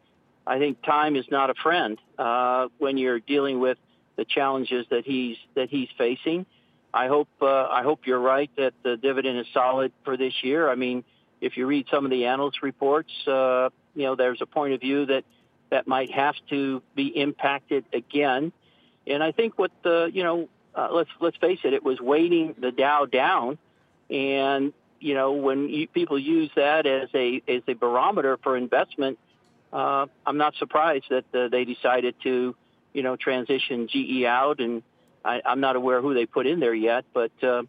I 0.46 0.60
think 0.60 0.84
time 0.84 1.16
is 1.16 1.26
not 1.32 1.50
a 1.50 1.54
friend 1.56 1.98
uh, 2.18 2.68
when 2.78 2.98
you're 2.98 3.20
dealing 3.20 3.60
with 3.60 3.78
the 4.16 4.26
challenges 4.26 4.86
that 4.90 5.06
he's 5.06 5.38
that 5.56 5.70
he's 5.70 5.90
facing. 5.98 6.46
I 6.94 7.08
hope 7.08 7.30
uh, 7.42 7.68
I 7.68 7.84
hope 7.84 8.06
you're 8.06 8.20
right 8.20 8.52
that 8.58 8.74
the 8.84 8.98
dividend 8.98 9.40
is 9.40 9.48
solid 9.54 9.92
for 10.04 10.18
this 10.18 10.34
year. 10.44 10.70
I 10.70 10.76
mean, 10.76 11.04
if 11.42 11.58
you 11.58 11.66
read 11.66 11.88
some 11.90 12.06
of 12.06 12.12
the 12.12 12.26
analyst 12.26 12.62
reports, 12.62 13.12
uh, 13.28 13.70
you 13.96 14.04
know 14.04 14.16
there's 14.16 14.42
a 14.42 14.46
point 14.46 14.74
of 14.74 14.82
view 14.82 15.06
that 15.08 15.24
that 15.72 15.88
might 15.88 16.12
have 16.12 16.36
to 16.50 16.84
be 16.96 17.08
impacted 17.08 17.86
again. 17.94 18.52
And 19.08 19.24
I 19.24 19.32
think 19.32 19.58
what 19.58 19.72
the 19.84 20.12
you 20.14 20.24
know 20.24 20.50
uh, 20.76 20.90
let's 20.92 21.10
let's 21.20 21.38
face 21.38 21.60
it, 21.64 21.74
it 21.74 21.84
was 21.84 22.00
weighting 22.00 22.56
the 22.60 22.72
Dow 22.72 23.06
down, 23.06 23.58
and 24.10 24.74
you 25.00 25.14
know 25.16 25.34
when 25.34 25.70
you, 25.70 25.88
people 25.88 26.20
use 26.20 26.52
that 26.56 26.86
as 26.86 27.10
a 27.16 27.42
as 27.48 27.64
a 27.68 27.74
barometer 27.74 28.38
for 28.44 28.56
investment, 28.56 29.18
uh, 29.74 30.06
I'm 30.26 30.38
not 30.38 30.56
surprised 30.56 31.06
that 31.10 31.26
uh, 31.34 31.48
they 31.50 31.66
decided 31.66 32.16
to 32.24 32.56
you 32.94 33.04
know 33.04 33.16
transition 33.16 33.88
GE 33.88 34.24
out, 34.24 34.60
and 34.60 34.84
I, 35.26 35.42
I'm 35.44 35.60
not 35.60 35.76
aware 35.76 36.02
who 36.02 36.14
they 36.14 36.28
put 36.28 36.46
in 36.46 36.60
there 36.60 36.76
yet, 36.76 37.06
but 37.14 37.32
uh, 37.42 37.64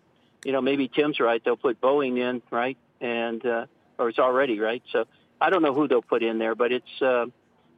you 0.44 0.52
know 0.52 0.60
maybe 0.60 0.86
Tim's 0.86 1.18
right, 1.18 1.42
they'll 1.42 1.56
put 1.56 1.80
Boeing 1.80 2.18
in 2.18 2.42
right, 2.50 2.76
and 3.00 3.44
uh, 3.44 3.66
or 3.98 4.10
it's 4.10 4.18
already 4.18 4.60
right. 4.60 4.82
So 4.92 5.06
I 5.40 5.50
don't 5.50 5.62
know 5.62 5.72
who 5.72 5.88
they'll 5.88 6.02
put 6.02 6.22
in 6.22 6.38
there, 6.38 6.54
but 6.54 6.72
it's 6.72 7.02
uh, 7.02 7.26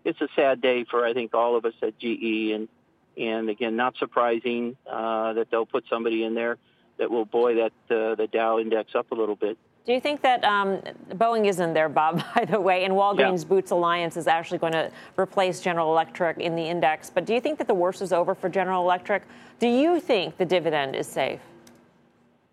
it's 0.04 0.20
a 0.20 0.28
sad 0.34 0.60
day 0.60 0.84
for 0.84 1.06
I 1.06 1.14
think 1.14 1.32
all 1.32 1.56
of 1.56 1.64
us 1.64 1.74
at 1.80 1.96
GE, 1.98 2.50
and 2.52 2.68
and 3.16 3.48
again, 3.48 3.76
not 3.76 3.96
surprising 3.96 4.76
uh, 4.90 5.34
that 5.34 5.50
they'll 5.50 5.66
put 5.66 5.84
somebody 5.88 6.24
in 6.24 6.34
there 6.34 6.58
that 6.98 7.10
will 7.10 7.24
buoy 7.24 7.54
that 7.56 7.94
uh, 7.94 8.14
the 8.16 8.28
Dow 8.30 8.58
index 8.58 8.94
up 8.94 9.12
a 9.12 9.14
little 9.14 9.36
bit. 9.36 9.56
Do 9.86 9.92
you 9.92 10.00
think 10.00 10.20
that 10.22 10.44
um, 10.44 10.80
Boeing 11.10 11.46
isn't 11.46 11.72
there, 11.72 11.88
Bob, 11.88 12.22
by 12.34 12.44
the 12.44 12.60
way, 12.60 12.84
and 12.84 12.94
Walgreens 12.94 13.42
yeah. 13.42 13.48
Boots 13.48 13.70
Alliance 13.70 14.16
is 14.16 14.26
actually 14.26 14.58
going 14.58 14.72
to 14.72 14.90
replace 15.16 15.60
General 15.60 15.92
Electric 15.92 16.38
in 16.38 16.56
the 16.56 16.62
index? 16.62 17.08
But 17.08 17.24
do 17.24 17.32
you 17.32 17.40
think 17.40 17.58
that 17.58 17.68
the 17.68 17.74
worst 17.74 18.02
is 18.02 18.12
over 18.12 18.34
for 18.34 18.48
General 18.48 18.82
Electric? 18.82 19.22
Do 19.60 19.68
you 19.68 20.00
think 20.00 20.36
the 20.38 20.44
dividend 20.44 20.96
is 20.96 21.06
safe? 21.06 21.40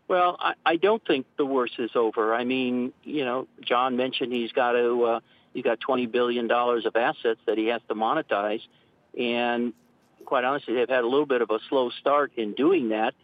Well, 0.07 0.37
I, 0.39 0.53
I 0.63 0.75
don't 0.75 1.03
think 1.07 1.25
the 1.37 1.45
worst 1.45 1.79
is 1.79 1.89
over. 1.95 2.35
I 2.35 2.43
mean, 2.43 2.93
you 3.03 3.25
know, 3.25 3.47
John 3.61 3.97
mentioned 3.97 4.31
he's 4.31 4.51
got 4.51 4.73
to 4.73 5.03
uh, 5.03 5.19
he's 5.53 5.63
got 5.63 5.79
twenty 5.79 6.05
billion 6.05 6.47
dollars 6.47 6.85
of 6.85 6.95
assets 6.95 7.39
that 7.47 7.57
he 7.57 7.67
has 7.67 7.81
to 7.87 7.95
monetize, 7.95 8.61
and 9.17 9.73
quite 10.25 10.43
honestly, 10.43 10.75
they've 10.75 10.89
had 10.89 11.03
a 11.03 11.07
little 11.07 11.25
bit 11.25 11.41
of 11.41 11.49
a 11.49 11.59
slow 11.69 11.89
start 11.89 12.33
in 12.35 12.53
doing 12.53 12.89
that. 12.89 13.15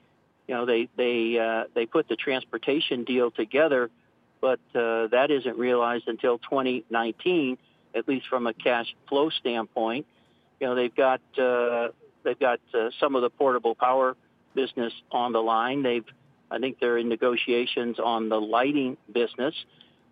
You 0.50 0.56
know, 0.56 0.66
they 0.66 0.90
they 0.98 1.38
uh, 1.38 1.66
they 1.76 1.86
put 1.86 2.08
the 2.10 2.16
transportation 2.16 3.04
deal 3.04 3.30
together, 3.30 3.92
but 4.42 4.60
uh, 4.74 5.06
that 5.10 5.28
isn't 5.30 5.60
realized 5.60 6.08
until 6.08 6.40
2019, 6.40 7.56
at 7.94 8.08
least 8.08 8.26
from 8.28 8.48
a 8.48 8.54
cash 8.56 8.88
flow 9.08 9.30
standpoint. 9.30 10.08
You 10.60 10.66
know, 10.66 10.74
they've 10.74 10.96
got 10.96 11.22
uh, 11.38 11.90
they've 12.24 12.40
got 12.40 12.62
uh, 12.74 12.90
some 13.00 13.16
of 13.16 13.22
the 13.22 13.30
portable 13.30 13.76
power 13.76 14.18
business 14.56 14.92
on 15.12 15.34
the 15.34 15.40
line. 15.40 15.84
They've 15.84 16.06
I 16.50 16.58
think 16.58 16.80
they're 16.80 16.98
in 16.98 17.10
negotiations 17.10 18.00
on 18.00 18.30
the 18.30 18.42
lighting 18.42 18.98
business. 19.14 19.54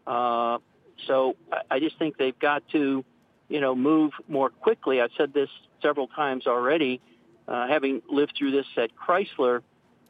Uh, 0.06 0.60
so 1.08 1.36
I, 1.72 1.80
just 1.80 1.98
think 1.98 2.16
they've 2.18 2.38
got 2.38 2.62
to, 2.74 3.04
you 3.50 3.60
know, 3.60 3.74
move 3.74 4.12
more 4.28 4.52
quickly. 4.52 5.02
I've 5.02 5.10
said 5.18 5.34
this 5.34 5.50
several 5.82 6.06
times 6.06 6.46
already, 6.46 7.02
uh, 7.48 7.68
having 7.68 8.04
lived 8.08 8.34
through 8.38 8.52
this 8.52 8.68
at 8.78 8.92
Chrysler, 8.96 9.62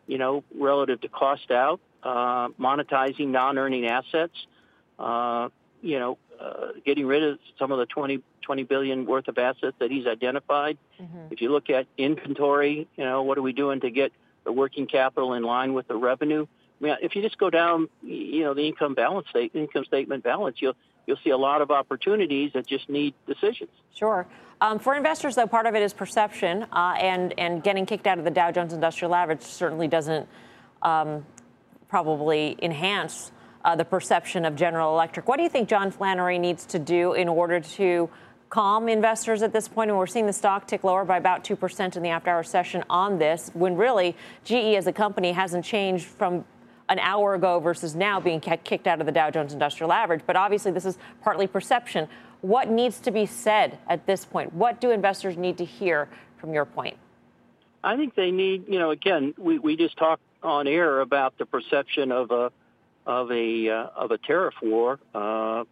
you 0.07 0.17
know, 0.17 0.43
relative 0.55 1.01
to 1.01 1.07
cost 1.09 1.51
out, 1.51 1.79
uh, 2.03 2.49
monetizing 2.59 3.27
non-earning 3.27 3.85
assets, 3.87 4.33
uh, 4.97 5.49
you 5.81 5.99
know, 5.99 6.17
uh, 6.39 6.67
getting 6.85 7.05
rid 7.05 7.23
of 7.23 7.39
some 7.59 7.71
of 7.71 7.79
the 7.79 7.85
20, 7.85 8.21
20 8.41 8.63
billion 8.63 9.05
worth 9.05 9.27
of 9.27 9.37
assets 9.37 9.75
that 9.79 9.91
he's 9.91 10.07
identified. 10.07 10.77
Mm-hmm. 10.99 11.31
If 11.31 11.41
you 11.41 11.51
look 11.51 11.69
at 11.69 11.87
inventory, 11.97 12.87
you 12.95 13.03
know, 13.03 13.23
what 13.23 13.37
are 13.37 13.41
we 13.41 13.53
doing 13.53 13.81
to 13.81 13.89
get 13.89 14.11
the 14.43 14.51
working 14.51 14.87
capital 14.87 15.33
in 15.33 15.43
line 15.43 15.73
with 15.73 15.87
the 15.87 15.95
revenue? 15.95 16.45
I 16.79 16.83
mean, 16.83 16.95
if 17.01 17.15
you 17.15 17.21
just 17.21 17.37
go 17.37 17.49
down, 17.49 17.89
you 18.03 18.43
know, 18.43 18.53
the 18.53 18.67
income 18.67 18.93
balance 18.93 19.27
state, 19.29 19.51
income 19.55 19.85
statement 19.85 20.23
balance, 20.23 20.57
you'll 20.59 20.75
you'll 21.07 21.17
see 21.23 21.31
a 21.31 21.37
lot 21.37 21.61
of 21.61 21.71
opportunities 21.71 22.51
that 22.53 22.67
just 22.67 22.89
need 22.89 23.15
decisions. 23.25 23.71
Sure. 23.95 24.27
Um, 24.59 24.77
for 24.77 24.95
investors, 24.95 25.35
though, 25.35 25.47
part 25.47 25.65
of 25.65 25.75
it 25.75 25.81
is 25.81 25.93
perception, 25.93 26.63
uh, 26.71 26.95
and 26.99 27.33
and 27.39 27.63
getting 27.63 27.85
kicked 27.85 28.05
out 28.05 28.19
of 28.19 28.25
the 28.25 28.31
Dow 28.31 28.51
Jones 28.51 28.73
Industrial 28.73 29.13
Average 29.15 29.41
certainly 29.41 29.87
doesn't 29.87 30.27
um, 30.81 31.25
probably 31.87 32.57
enhance 32.61 33.31
uh, 33.63 33.75
the 33.75 33.85
perception 33.85 34.45
of 34.45 34.55
General 34.55 34.93
Electric. 34.93 35.27
What 35.27 35.37
do 35.37 35.43
you 35.43 35.49
think 35.49 35.69
John 35.69 35.91
Flannery 35.91 36.39
needs 36.39 36.65
to 36.67 36.79
do 36.79 37.13
in 37.13 37.27
order 37.27 37.59
to 37.59 38.09
calm 38.49 38.89
investors 38.89 39.43
at 39.43 39.53
this 39.53 39.67
point? 39.67 39.91
and 39.91 39.97
we're 39.97 40.07
seeing 40.07 40.25
the 40.25 40.33
stock 40.33 40.67
tick 40.67 40.83
lower 40.83 41.05
by 41.05 41.17
about 41.17 41.43
2% 41.43 41.95
in 41.95 42.03
the 42.03 42.09
after 42.09 42.31
hour 42.31 42.43
session 42.43 42.83
on 42.89 43.19
this, 43.19 43.51
when 43.53 43.75
really 43.75 44.15
GE 44.43 44.75
as 44.75 44.87
a 44.87 44.93
company 44.93 45.33
hasn't 45.33 45.65
changed 45.65 46.05
from 46.05 46.45
an 46.89 46.99
hour 46.99 47.33
ago 47.33 47.59
versus 47.59 47.95
now 47.95 48.19
being 48.19 48.39
kicked 48.39 48.87
out 48.87 48.99
of 48.99 49.05
the 49.05 49.11
Dow 49.11 49.29
Jones 49.29 49.53
Industrial 49.53 49.91
Average. 49.91 50.21
But 50.25 50.35
obviously, 50.35 50.71
this 50.71 50.85
is 50.85 50.97
partly 51.21 51.47
perception. 51.47 52.07
What 52.41 52.69
needs 52.69 52.99
to 53.01 53.11
be 53.11 53.25
said 53.25 53.77
at 53.89 54.05
this 54.05 54.25
point? 54.25 54.53
What 54.53 54.79
do 54.79 54.91
investors 54.91 55.37
need 55.37 55.57
to 55.57 55.65
hear 55.65 56.07
from 56.37 56.53
your 56.53 56.65
point? 56.65 56.97
I 57.83 57.95
think 57.97 58.15
they 58.15 58.31
need, 58.31 58.65
you 58.67 58.79
know, 58.79 58.91
again, 58.91 59.33
we, 59.37 59.59
we 59.59 59.75
just 59.75 59.97
talked 59.97 60.21
on 60.43 60.67
air 60.67 60.99
about 61.01 61.37
the 61.37 61.45
perception 61.45 62.11
of 62.11 62.31
a 62.31 62.51
of 63.05 63.31
a 63.31 63.69
uh, 63.69 63.87
of 63.95 64.11
a 64.11 64.17
tariff 64.17 64.55
war, 64.61 64.99
uh, 65.15 65.63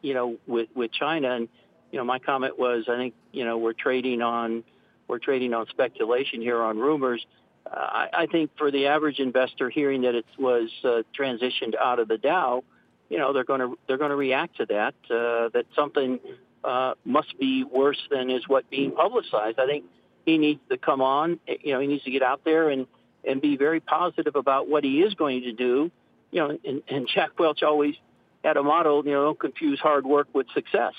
you 0.00 0.14
know, 0.14 0.36
with 0.46 0.68
with 0.74 0.92
China. 0.92 1.34
And 1.34 1.48
you 1.90 1.98
know, 1.98 2.04
my 2.04 2.18
comment 2.18 2.58
was, 2.58 2.84
I 2.88 2.96
think, 2.96 3.14
you 3.32 3.44
know, 3.44 3.58
we're 3.58 3.72
trading 3.72 4.22
on 4.22 4.64
we're 5.08 5.18
trading 5.18 5.54
on 5.54 5.66
speculation 5.68 6.40
here 6.40 6.62
on 6.62 6.78
rumors. 6.78 7.24
I, 7.72 8.08
I 8.12 8.26
think 8.26 8.50
for 8.56 8.70
the 8.70 8.86
average 8.86 9.18
investor 9.18 9.70
hearing 9.70 10.02
that 10.02 10.14
it 10.14 10.26
was 10.38 10.70
uh, 10.84 11.02
transitioned 11.18 11.74
out 11.80 11.98
of 11.98 12.08
the 12.08 12.18
Dow, 12.18 12.64
you 13.08 13.18
know, 13.18 13.32
they're 13.32 13.44
going 13.44 13.60
to 13.60 13.78
they're 13.86 13.98
going 13.98 14.10
to 14.10 14.16
react 14.16 14.56
to 14.56 14.66
that. 14.66 14.94
Uh, 15.04 15.48
that 15.50 15.64
something 15.74 16.18
uh, 16.64 16.94
must 17.04 17.38
be 17.38 17.64
worse 17.64 18.00
than 18.10 18.30
is 18.30 18.48
what 18.48 18.68
being 18.70 18.92
publicized. 18.92 19.58
I 19.58 19.66
think 19.66 19.84
he 20.24 20.38
needs 20.38 20.60
to 20.70 20.76
come 20.76 21.00
on. 21.00 21.38
You 21.46 21.74
know, 21.74 21.80
he 21.80 21.86
needs 21.86 22.04
to 22.04 22.10
get 22.10 22.22
out 22.22 22.42
there 22.44 22.70
and 22.70 22.86
and 23.24 23.40
be 23.40 23.56
very 23.56 23.80
positive 23.80 24.36
about 24.36 24.68
what 24.68 24.84
he 24.84 25.00
is 25.00 25.14
going 25.14 25.42
to 25.42 25.52
do. 25.52 25.90
You 26.30 26.40
know, 26.40 26.58
and, 26.64 26.82
and 26.88 27.08
Jack 27.12 27.38
Welch 27.38 27.62
always 27.62 27.94
had 28.42 28.56
a 28.56 28.62
motto. 28.62 29.02
You 29.04 29.12
know, 29.12 29.24
don't 29.24 29.40
confuse 29.40 29.78
hard 29.78 30.04
work 30.04 30.28
with 30.32 30.46
success. 30.54 30.94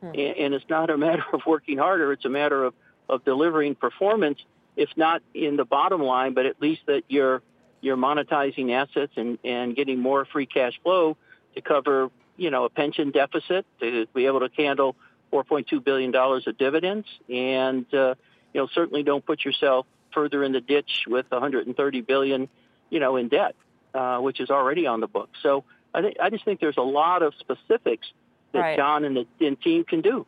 Hmm. 0.00 0.08
And, 0.08 0.18
and 0.18 0.54
it's 0.54 0.68
not 0.68 0.90
a 0.90 0.98
matter 0.98 1.24
of 1.32 1.42
working 1.46 1.78
harder. 1.78 2.12
It's 2.12 2.24
a 2.24 2.30
matter 2.30 2.64
of 2.64 2.74
of 3.08 3.24
delivering 3.24 3.74
performance 3.74 4.38
if 4.76 4.90
not 4.96 5.22
in 5.34 5.56
the 5.56 5.64
bottom 5.64 6.02
line, 6.02 6.34
but 6.34 6.46
at 6.46 6.60
least 6.60 6.82
that 6.86 7.02
you're 7.08 7.42
you're 7.82 7.96
monetizing 7.96 8.72
assets 8.72 9.12
and, 9.16 9.38
and 9.44 9.74
getting 9.74 9.98
more 9.98 10.24
free 10.24 10.46
cash 10.46 10.80
flow 10.82 11.16
to 11.54 11.60
cover, 11.60 12.10
you 12.36 12.50
know, 12.50 12.64
a 12.64 12.70
pension 12.70 13.10
deficit, 13.10 13.66
to 13.80 14.06
be 14.14 14.26
able 14.26 14.40
to 14.40 14.48
handle 14.56 14.94
$4.2 15.32 15.82
billion 15.84 16.14
of 16.14 16.58
dividends. 16.58 17.06
And, 17.28 17.92
uh, 17.92 18.14
you 18.54 18.60
know, 18.60 18.68
certainly 18.72 19.02
don't 19.02 19.26
put 19.26 19.44
yourself 19.44 19.86
further 20.14 20.44
in 20.44 20.52
the 20.52 20.60
ditch 20.60 21.04
with 21.08 21.26
130 21.28 22.00
billion, 22.02 22.48
you 22.88 23.00
know, 23.00 23.16
in 23.16 23.28
debt, 23.28 23.56
uh, 23.94 24.18
which 24.18 24.40
is 24.40 24.48
already 24.48 24.86
on 24.86 25.00
the 25.00 25.08
book. 25.08 25.30
So 25.42 25.64
I, 25.92 26.02
think, 26.02 26.16
I 26.20 26.30
just 26.30 26.44
think 26.44 26.60
there's 26.60 26.76
a 26.76 26.82
lot 26.82 27.22
of 27.22 27.34
specifics 27.40 28.06
that 28.52 28.60
right. 28.60 28.76
John 28.76 29.04
and 29.04 29.16
the 29.16 29.46
and 29.46 29.60
team 29.60 29.84
can 29.84 30.02
do. 30.02 30.24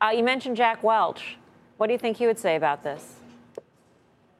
Uh, 0.00 0.10
you 0.10 0.22
mentioned 0.22 0.56
Jack 0.56 0.82
Welch. 0.82 1.36
What 1.76 1.88
do 1.88 1.92
you 1.92 1.98
think 1.98 2.16
he 2.16 2.26
would 2.26 2.38
say 2.38 2.56
about 2.56 2.82
this? 2.82 3.17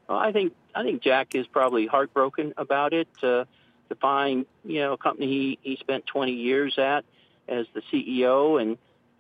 I 0.09 0.33
think 0.33 0.55
I 0.75 0.83
think 0.83 1.03
Jack 1.03 1.35
is 1.35 1.47
probably 1.47 1.87
heartbroken 1.87 2.55
about 2.57 2.92
it. 2.92 3.09
Uh, 3.23 3.44
to 3.88 3.94
find 3.97 4.47
you 4.64 4.81
know 4.81 4.94
a 4.94 4.99
company 4.99 5.27
he, 5.27 5.59
he 5.62 5.77
spent 5.77 6.07
20 6.07 6.33
years 6.33 6.75
at 6.79 7.05
as 7.49 7.66
the 7.75 7.83
CEO 7.92 8.61
and 8.61 8.77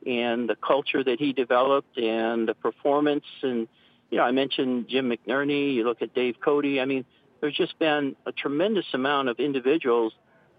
and 0.06 0.48
the 0.48 0.56
culture 0.56 1.02
that 1.02 1.18
he 1.18 1.32
developed 1.32 1.98
and 1.98 2.48
the 2.48 2.54
performance 2.54 3.24
and 3.42 3.66
you 4.10 4.18
know 4.18 4.24
I 4.24 4.30
mentioned 4.30 4.88
Jim 4.88 5.10
McNerney. 5.10 5.74
You 5.74 5.84
look 5.84 6.02
at 6.02 6.14
Dave 6.14 6.36
Cote. 6.40 6.64
I 6.64 6.84
mean, 6.84 7.04
there's 7.40 7.56
just 7.56 7.78
been 7.78 8.16
a 8.26 8.32
tremendous 8.32 8.86
amount 8.92 9.28
of 9.28 9.38
individuals 9.38 10.12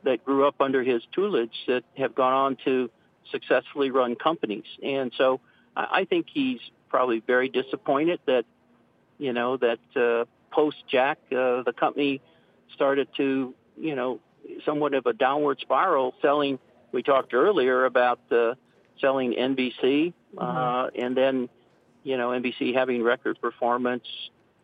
that 0.04 0.24
grew 0.24 0.48
up 0.48 0.56
under 0.62 0.84
his 0.84 1.02
tutelage 1.12 1.66
that 1.68 1.84
have 1.98 2.16
gone 2.16 2.34
on 2.34 2.58
to 2.66 2.90
successfully 3.32 3.92
run 3.92 4.16
companies. 4.16 4.64
And 4.82 5.12
so 5.18 5.42
I, 5.76 5.88
I 5.92 6.06
think 6.06 6.28
he's 6.32 6.60
probably 6.90 7.20
very 7.20 7.50
disappointed 7.50 8.20
that 8.26 8.46
you 9.20 9.34
know, 9.34 9.58
that 9.58 9.80
uh, 9.96 10.26
post 10.52 10.78
Jack, 10.88 11.20
uh, 11.32 11.62
the 11.62 11.74
company 11.78 12.22
started 12.74 13.08
to, 13.18 13.54
you 13.78 13.96
know, 13.96 14.20
somewhat 14.66 14.96
of 14.96 15.06
a 15.06 15.14
downward 15.14 15.60
spiral 15.60 16.16
selling. 16.22 16.58
We 16.92 17.04
talked 17.04 17.34
earlier 17.34 17.86
about 17.86 18.20
uh, 18.32 18.56
selling 19.00 19.34
NBC, 19.34 20.14
uh, 20.38 20.42
mm-hmm. 20.42 21.00
and 21.00 21.16
then, 21.16 21.50
you 22.04 22.18
know, 22.18 22.30
NBC 22.30 22.74
having 22.74 23.04
record 23.04 23.40
performance 23.40 24.08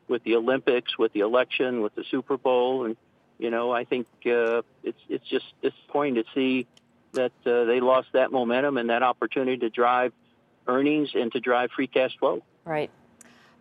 with 0.07 0.23
the 0.23 0.35
Olympics, 0.35 0.97
with 0.97 1.13
the 1.13 1.19
election, 1.19 1.81
with 1.81 1.93
the 1.95 2.03
Super 2.09 2.37
Bowl, 2.37 2.85
and 2.85 2.95
you 3.37 3.49
know, 3.49 3.71
I 3.71 3.83
think 3.83 4.07
uh, 4.25 4.61
it's 4.83 4.99
it's 5.09 5.27
just 5.27 5.45
disappointing 5.61 6.23
to 6.23 6.23
see 6.33 6.67
that 7.11 7.33
uh, 7.45 7.65
they 7.65 7.79
lost 7.79 8.09
that 8.13 8.31
momentum 8.31 8.77
and 8.77 8.89
that 8.89 9.03
opportunity 9.03 9.57
to 9.57 9.69
drive 9.69 10.13
earnings 10.67 11.09
and 11.13 11.31
to 11.33 11.39
drive 11.39 11.71
free 11.71 11.87
cash 11.87 12.17
flow. 12.17 12.43
Right. 12.63 12.89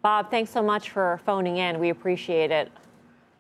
Bob, 0.05 0.31
thanks 0.31 0.51
so 0.51 0.62
much 0.62 0.90
for 0.90 1.19
phoning 1.25 1.57
in. 1.57 1.79
We 1.79 1.88
appreciate 1.88 2.51
it. 2.51 2.71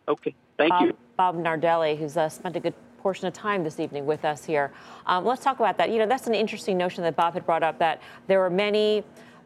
Okay, 0.08 0.34
thank 0.56 0.70
Bob, 0.70 0.82
you. 0.82 0.96
Bob 1.18 1.36
Nardelli, 1.36 1.94
who's 1.94 2.16
uh, 2.16 2.26
spent 2.30 2.56
a 2.56 2.60
good 2.60 2.72
portion 3.02 3.26
of 3.26 3.34
time 3.34 3.62
this 3.62 3.78
evening 3.78 4.06
with 4.06 4.24
us 4.24 4.46
here. 4.46 4.72
Um, 5.04 5.26
let's 5.26 5.44
talk 5.44 5.60
about 5.60 5.76
that. 5.76 5.90
You 5.90 5.98
know, 5.98 6.06
that's 6.06 6.26
an 6.26 6.34
interesting 6.34 6.78
notion 6.78 7.04
that 7.04 7.16
Bob 7.16 7.34
had 7.34 7.44
brought 7.44 7.62
up 7.62 7.78
that 7.80 8.00
there 8.28 8.42
are 8.42 8.48
many, 8.48 9.00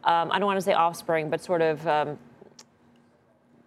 um, 0.05 0.31
I 0.31 0.39
don't 0.39 0.45
want 0.45 0.59
to 0.59 0.61
say 0.61 0.71
offspring, 0.71 1.29
but 1.29 1.43
sort 1.43 1.61
of. 1.61 1.85
Um, 1.85 2.17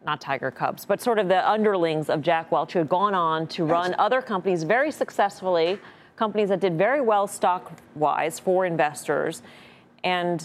not 0.04 0.20
Tiger 0.20 0.50
Cubs, 0.50 0.84
but 0.84 1.00
sort 1.00 1.20
of 1.20 1.28
the 1.28 1.48
underlings 1.48 2.10
of 2.10 2.22
Jack 2.22 2.50
Welch, 2.50 2.72
who 2.72 2.80
had 2.80 2.88
gone 2.88 3.14
on 3.14 3.46
to 3.48 3.64
run 3.64 3.94
other 3.98 4.20
companies 4.20 4.64
very 4.64 4.90
successfully, 4.90 5.78
companies 6.16 6.48
that 6.48 6.58
did 6.58 6.76
very 6.76 7.00
well 7.00 7.28
stock 7.28 7.78
wise 7.94 8.40
for 8.40 8.66
investors. 8.66 9.42
And 10.02 10.42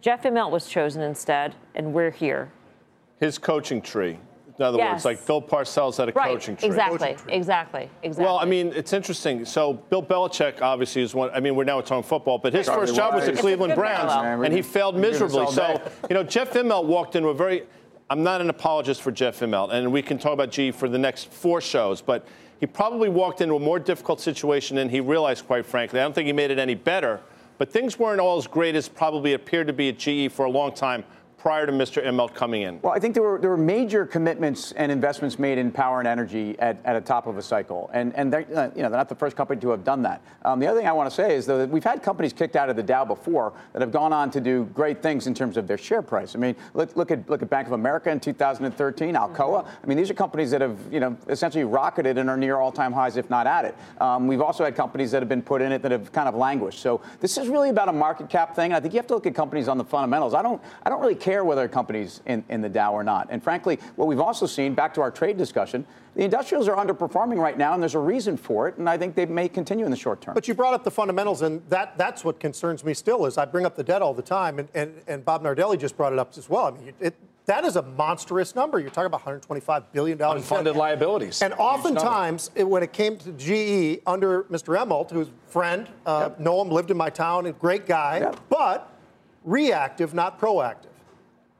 Jeff 0.00 0.22
Immelt 0.22 0.50
was 0.50 0.66
chosen 0.66 1.02
instead, 1.02 1.54
and 1.74 1.92
we're 1.92 2.10
here. 2.10 2.50
His 3.18 3.38
coaching 3.38 3.82
tree. 3.82 4.18
In 4.58 4.64
other 4.64 4.78
yes. 4.78 4.92
words, 4.92 5.04
like 5.04 5.26
Bill 5.26 5.40
Parcells 5.40 5.98
had 5.98 6.08
a 6.08 6.12
right. 6.12 6.32
coaching 6.32 6.56
tree. 6.56 6.66
Exactly, 6.66 6.98
coaching 6.98 7.16
tree. 7.16 7.32
exactly, 7.32 7.90
exactly. 8.02 8.24
Well, 8.24 8.38
I 8.38 8.44
mean, 8.44 8.72
it's 8.74 8.92
interesting. 8.92 9.44
So 9.44 9.74
Bill 9.74 10.02
Belichick 10.02 10.60
obviously 10.60 11.02
is 11.02 11.14
one. 11.14 11.30
I 11.30 11.38
mean, 11.38 11.54
we're 11.54 11.62
now 11.62 11.80
talking 11.80 12.02
football, 12.02 12.38
but 12.38 12.52
his 12.52 12.66
Charlie 12.66 12.86
first 12.86 12.96
job 12.96 13.14
was 13.14 13.26
the 13.26 13.34
Cleveland 13.34 13.76
Browns, 13.76 14.12
and 14.44 14.52
he 14.52 14.62
failed 14.62 14.96
miserably. 14.96 15.46
So, 15.52 15.80
you 16.10 16.14
know, 16.14 16.24
Jeff 16.24 16.54
Immelt 16.54 16.86
walked 16.86 17.14
into 17.14 17.28
a 17.28 17.34
very. 17.34 17.64
I'm 18.10 18.22
not 18.22 18.40
an 18.40 18.50
apologist 18.50 19.02
for 19.02 19.12
Jeff 19.12 19.40
Immelt, 19.40 19.72
and 19.72 19.92
we 19.92 20.02
can 20.02 20.18
talk 20.18 20.32
about 20.32 20.50
G 20.50 20.72
for 20.72 20.88
the 20.88 20.98
next 20.98 21.30
four 21.30 21.60
shows, 21.60 22.00
but 22.00 22.26
He 22.60 22.66
probably 22.66 23.08
walked 23.08 23.40
into 23.40 23.54
a 23.54 23.60
more 23.60 23.78
difficult 23.78 24.20
situation 24.20 24.76
than 24.76 24.88
he 24.88 25.00
realized, 25.00 25.46
quite 25.46 25.64
frankly. 25.64 26.00
I 26.00 26.02
don't 26.02 26.14
think 26.14 26.26
he 26.26 26.32
made 26.32 26.50
it 26.50 26.58
any 26.58 26.74
better, 26.74 27.20
but 27.58 27.70
things 27.70 27.98
weren't 27.98 28.20
all 28.20 28.38
as 28.38 28.46
great 28.46 28.74
as 28.74 28.88
probably 28.88 29.34
appeared 29.34 29.66
to 29.66 29.72
be 29.72 29.88
at 29.88 29.98
GE 29.98 30.32
for 30.32 30.46
a 30.46 30.50
long 30.50 30.72
time 30.72 31.04
prior 31.38 31.66
to 31.66 31.72
Mr. 31.72 32.04
Immelt 32.04 32.34
coming 32.34 32.62
in? 32.62 32.80
Well, 32.82 32.92
I 32.92 32.98
think 32.98 33.14
there 33.14 33.22
were 33.22 33.38
there 33.38 33.50
were 33.50 33.56
major 33.56 34.04
commitments 34.04 34.72
and 34.72 34.90
investments 34.90 35.38
made 35.38 35.56
in 35.56 35.70
power 35.70 36.00
and 36.00 36.08
energy 36.08 36.56
at, 36.58 36.78
at 36.84 36.96
a 36.96 37.00
top 37.00 37.26
of 37.26 37.38
a 37.38 37.42
cycle, 37.42 37.88
and 37.92 38.14
and 38.16 38.32
they're, 38.32 38.46
uh, 38.54 38.70
you 38.74 38.82
know 38.82 38.90
they're 38.90 38.98
not 38.98 39.08
the 39.08 39.14
first 39.14 39.36
company 39.36 39.60
to 39.60 39.70
have 39.70 39.84
done 39.84 40.02
that. 40.02 40.20
Um, 40.44 40.58
the 40.58 40.66
other 40.66 40.78
thing 40.78 40.88
I 40.88 40.92
want 40.92 41.08
to 41.08 41.14
say 41.14 41.36
is 41.36 41.46
though 41.46 41.58
that 41.58 41.70
we've 41.70 41.84
had 41.84 42.02
companies 42.02 42.32
kicked 42.32 42.56
out 42.56 42.68
of 42.68 42.76
the 42.76 42.82
Dow 42.82 43.04
before 43.04 43.52
that 43.72 43.80
have 43.80 43.92
gone 43.92 44.12
on 44.12 44.30
to 44.32 44.40
do 44.40 44.64
great 44.74 45.00
things 45.00 45.26
in 45.26 45.34
terms 45.34 45.56
of 45.56 45.66
their 45.66 45.78
share 45.78 46.02
price. 46.02 46.34
I 46.34 46.38
mean, 46.38 46.56
look, 46.74 46.96
look 46.96 47.10
at 47.10 47.28
look 47.30 47.42
at 47.42 47.48
Bank 47.48 47.66
of 47.68 47.72
America 47.72 48.10
in 48.10 48.18
2013, 48.18 49.14
Alcoa. 49.14 49.64
I 49.66 49.86
mean, 49.86 49.96
these 49.96 50.10
are 50.10 50.14
companies 50.14 50.50
that 50.50 50.60
have 50.60 50.76
you 50.90 51.00
know 51.00 51.16
essentially 51.28 51.64
rocketed 51.64 52.18
and 52.18 52.28
are 52.28 52.36
near 52.36 52.56
all-time 52.56 52.92
highs, 52.92 53.16
if 53.16 53.30
not 53.30 53.46
at 53.46 53.64
it. 53.64 53.76
Um, 54.00 54.26
we've 54.26 54.42
also 54.42 54.64
had 54.64 54.74
companies 54.74 55.12
that 55.12 55.22
have 55.22 55.28
been 55.28 55.42
put 55.42 55.62
in 55.62 55.70
it 55.72 55.82
that 55.82 55.92
have 55.92 56.10
kind 56.12 56.28
of 56.28 56.34
languished. 56.34 56.80
So 56.80 57.00
this 57.20 57.38
is 57.38 57.48
really 57.48 57.70
about 57.70 57.88
a 57.88 57.92
market 57.92 58.28
cap 58.28 58.56
thing. 58.56 58.72
I 58.72 58.80
think 58.80 58.92
you 58.92 58.98
have 58.98 59.06
to 59.06 59.14
look 59.14 59.26
at 59.26 59.34
companies 59.34 59.68
on 59.68 59.78
the 59.78 59.84
fundamentals. 59.84 60.34
I 60.34 60.42
don't 60.42 60.60
I 60.82 60.90
don't 60.90 61.00
really 61.00 61.14
care 61.14 61.27
care 61.28 61.44
whether 61.44 61.64
a 61.64 61.68
company's 61.68 62.22
in, 62.24 62.42
in 62.48 62.62
the 62.62 62.70
Dow 62.70 62.94
or 62.94 63.04
not. 63.04 63.28
And 63.30 63.42
frankly, 63.42 63.78
what 63.96 64.08
we've 64.08 64.20
also 64.20 64.46
seen, 64.46 64.72
back 64.72 64.94
to 64.94 65.02
our 65.02 65.10
trade 65.10 65.36
discussion, 65.36 65.84
the 66.14 66.24
industrials 66.24 66.68
are 66.68 66.76
underperforming 66.76 67.36
right 67.36 67.58
now, 67.58 67.74
and 67.74 67.82
there's 67.82 67.94
a 67.94 67.98
reason 67.98 68.38
for 68.38 68.66
it, 68.66 68.78
and 68.78 68.88
I 68.88 68.96
think 68.96 69.14
they 69.14 69.26
may 69.26 69.46
continue 69.46 69.84
in 69.84 69.90
the 69.90 69.96
short 69.96 70.22
term. 70.22 70.32
But 70.32 70.48
you 70.48 70.54
brought 70.54 70.72
up 70.72 70.84
the 70.84 70.90
fundamentals, 70.90 71.42
and 71.42 71.62
that, 71.68 71.98
that's 71.98 72.24
what 72.24 72.40
concerns 72.40 72.82
me 72.82 72.94
still 72.94 73.26
is 73.26 73.36
I 73.36 73.44
bring 73.44 73.66
up 73.66 73.76
the 73.76 73.84
debt 73.84 74.00
all 74.00 74.14
the 74.14 74.22
time, 74.22 74.58
and, 74.58 74.70
and, 74.74 74.94
and 75.06 75.22
Bob 75.22 75.42
Nardelli 75.42 75.78
just 75.78 75.98
brought 75.98 76.14
it 76.14 76.18
up 76.18 76.32
as 76.38 76.48
well. 76.48 76.64
I 76.64 76.70
mean, 76.70 76.94
it, 76.98 77.14
that 77.44 77.64
is 77.64 77.76
a 77.76 77.82
monstrous 77.82 78.54
number. 78.54 78.78
You're 78.78 78.88
talking 78.88 79.06
about 79.06 79.20
125 79.20 79.92
billion 79.92 80.16
dollars 80.16 80.48
unfunded 80.48 80.76
liabilities, 80.76 81.42
and 81.42 81.52
oftentimes 81.54 82.50
it, 82.54 82.64
when 82.64 82.82
it 82.82 82.94
came 82.94 83.18
to 83.18 83.32
GE 83.32 84.00
under 84.06 84.44
Mr. 84.44 84.78
Immelt, 84.78 85.10
who's 85.10 85.28
a 85.28 85.50
friend, 85.50 85.88
uh, 86.06 86.30
yep. 86.30 86.40
know 86.40 86.62
him, 86.62 86.70
lived 86.70 86.90
in 86.90 86.96
my 86.96 87.10
town, 87.10 87.44
a 87.44 87.52
great 87.52 87.86
guy, 87.86 88.20
yep. 88.20 88.40
but 88.48 88.94
reactive, 89.44 90.14
not 90.14 90.40
proactive 90.40 90.87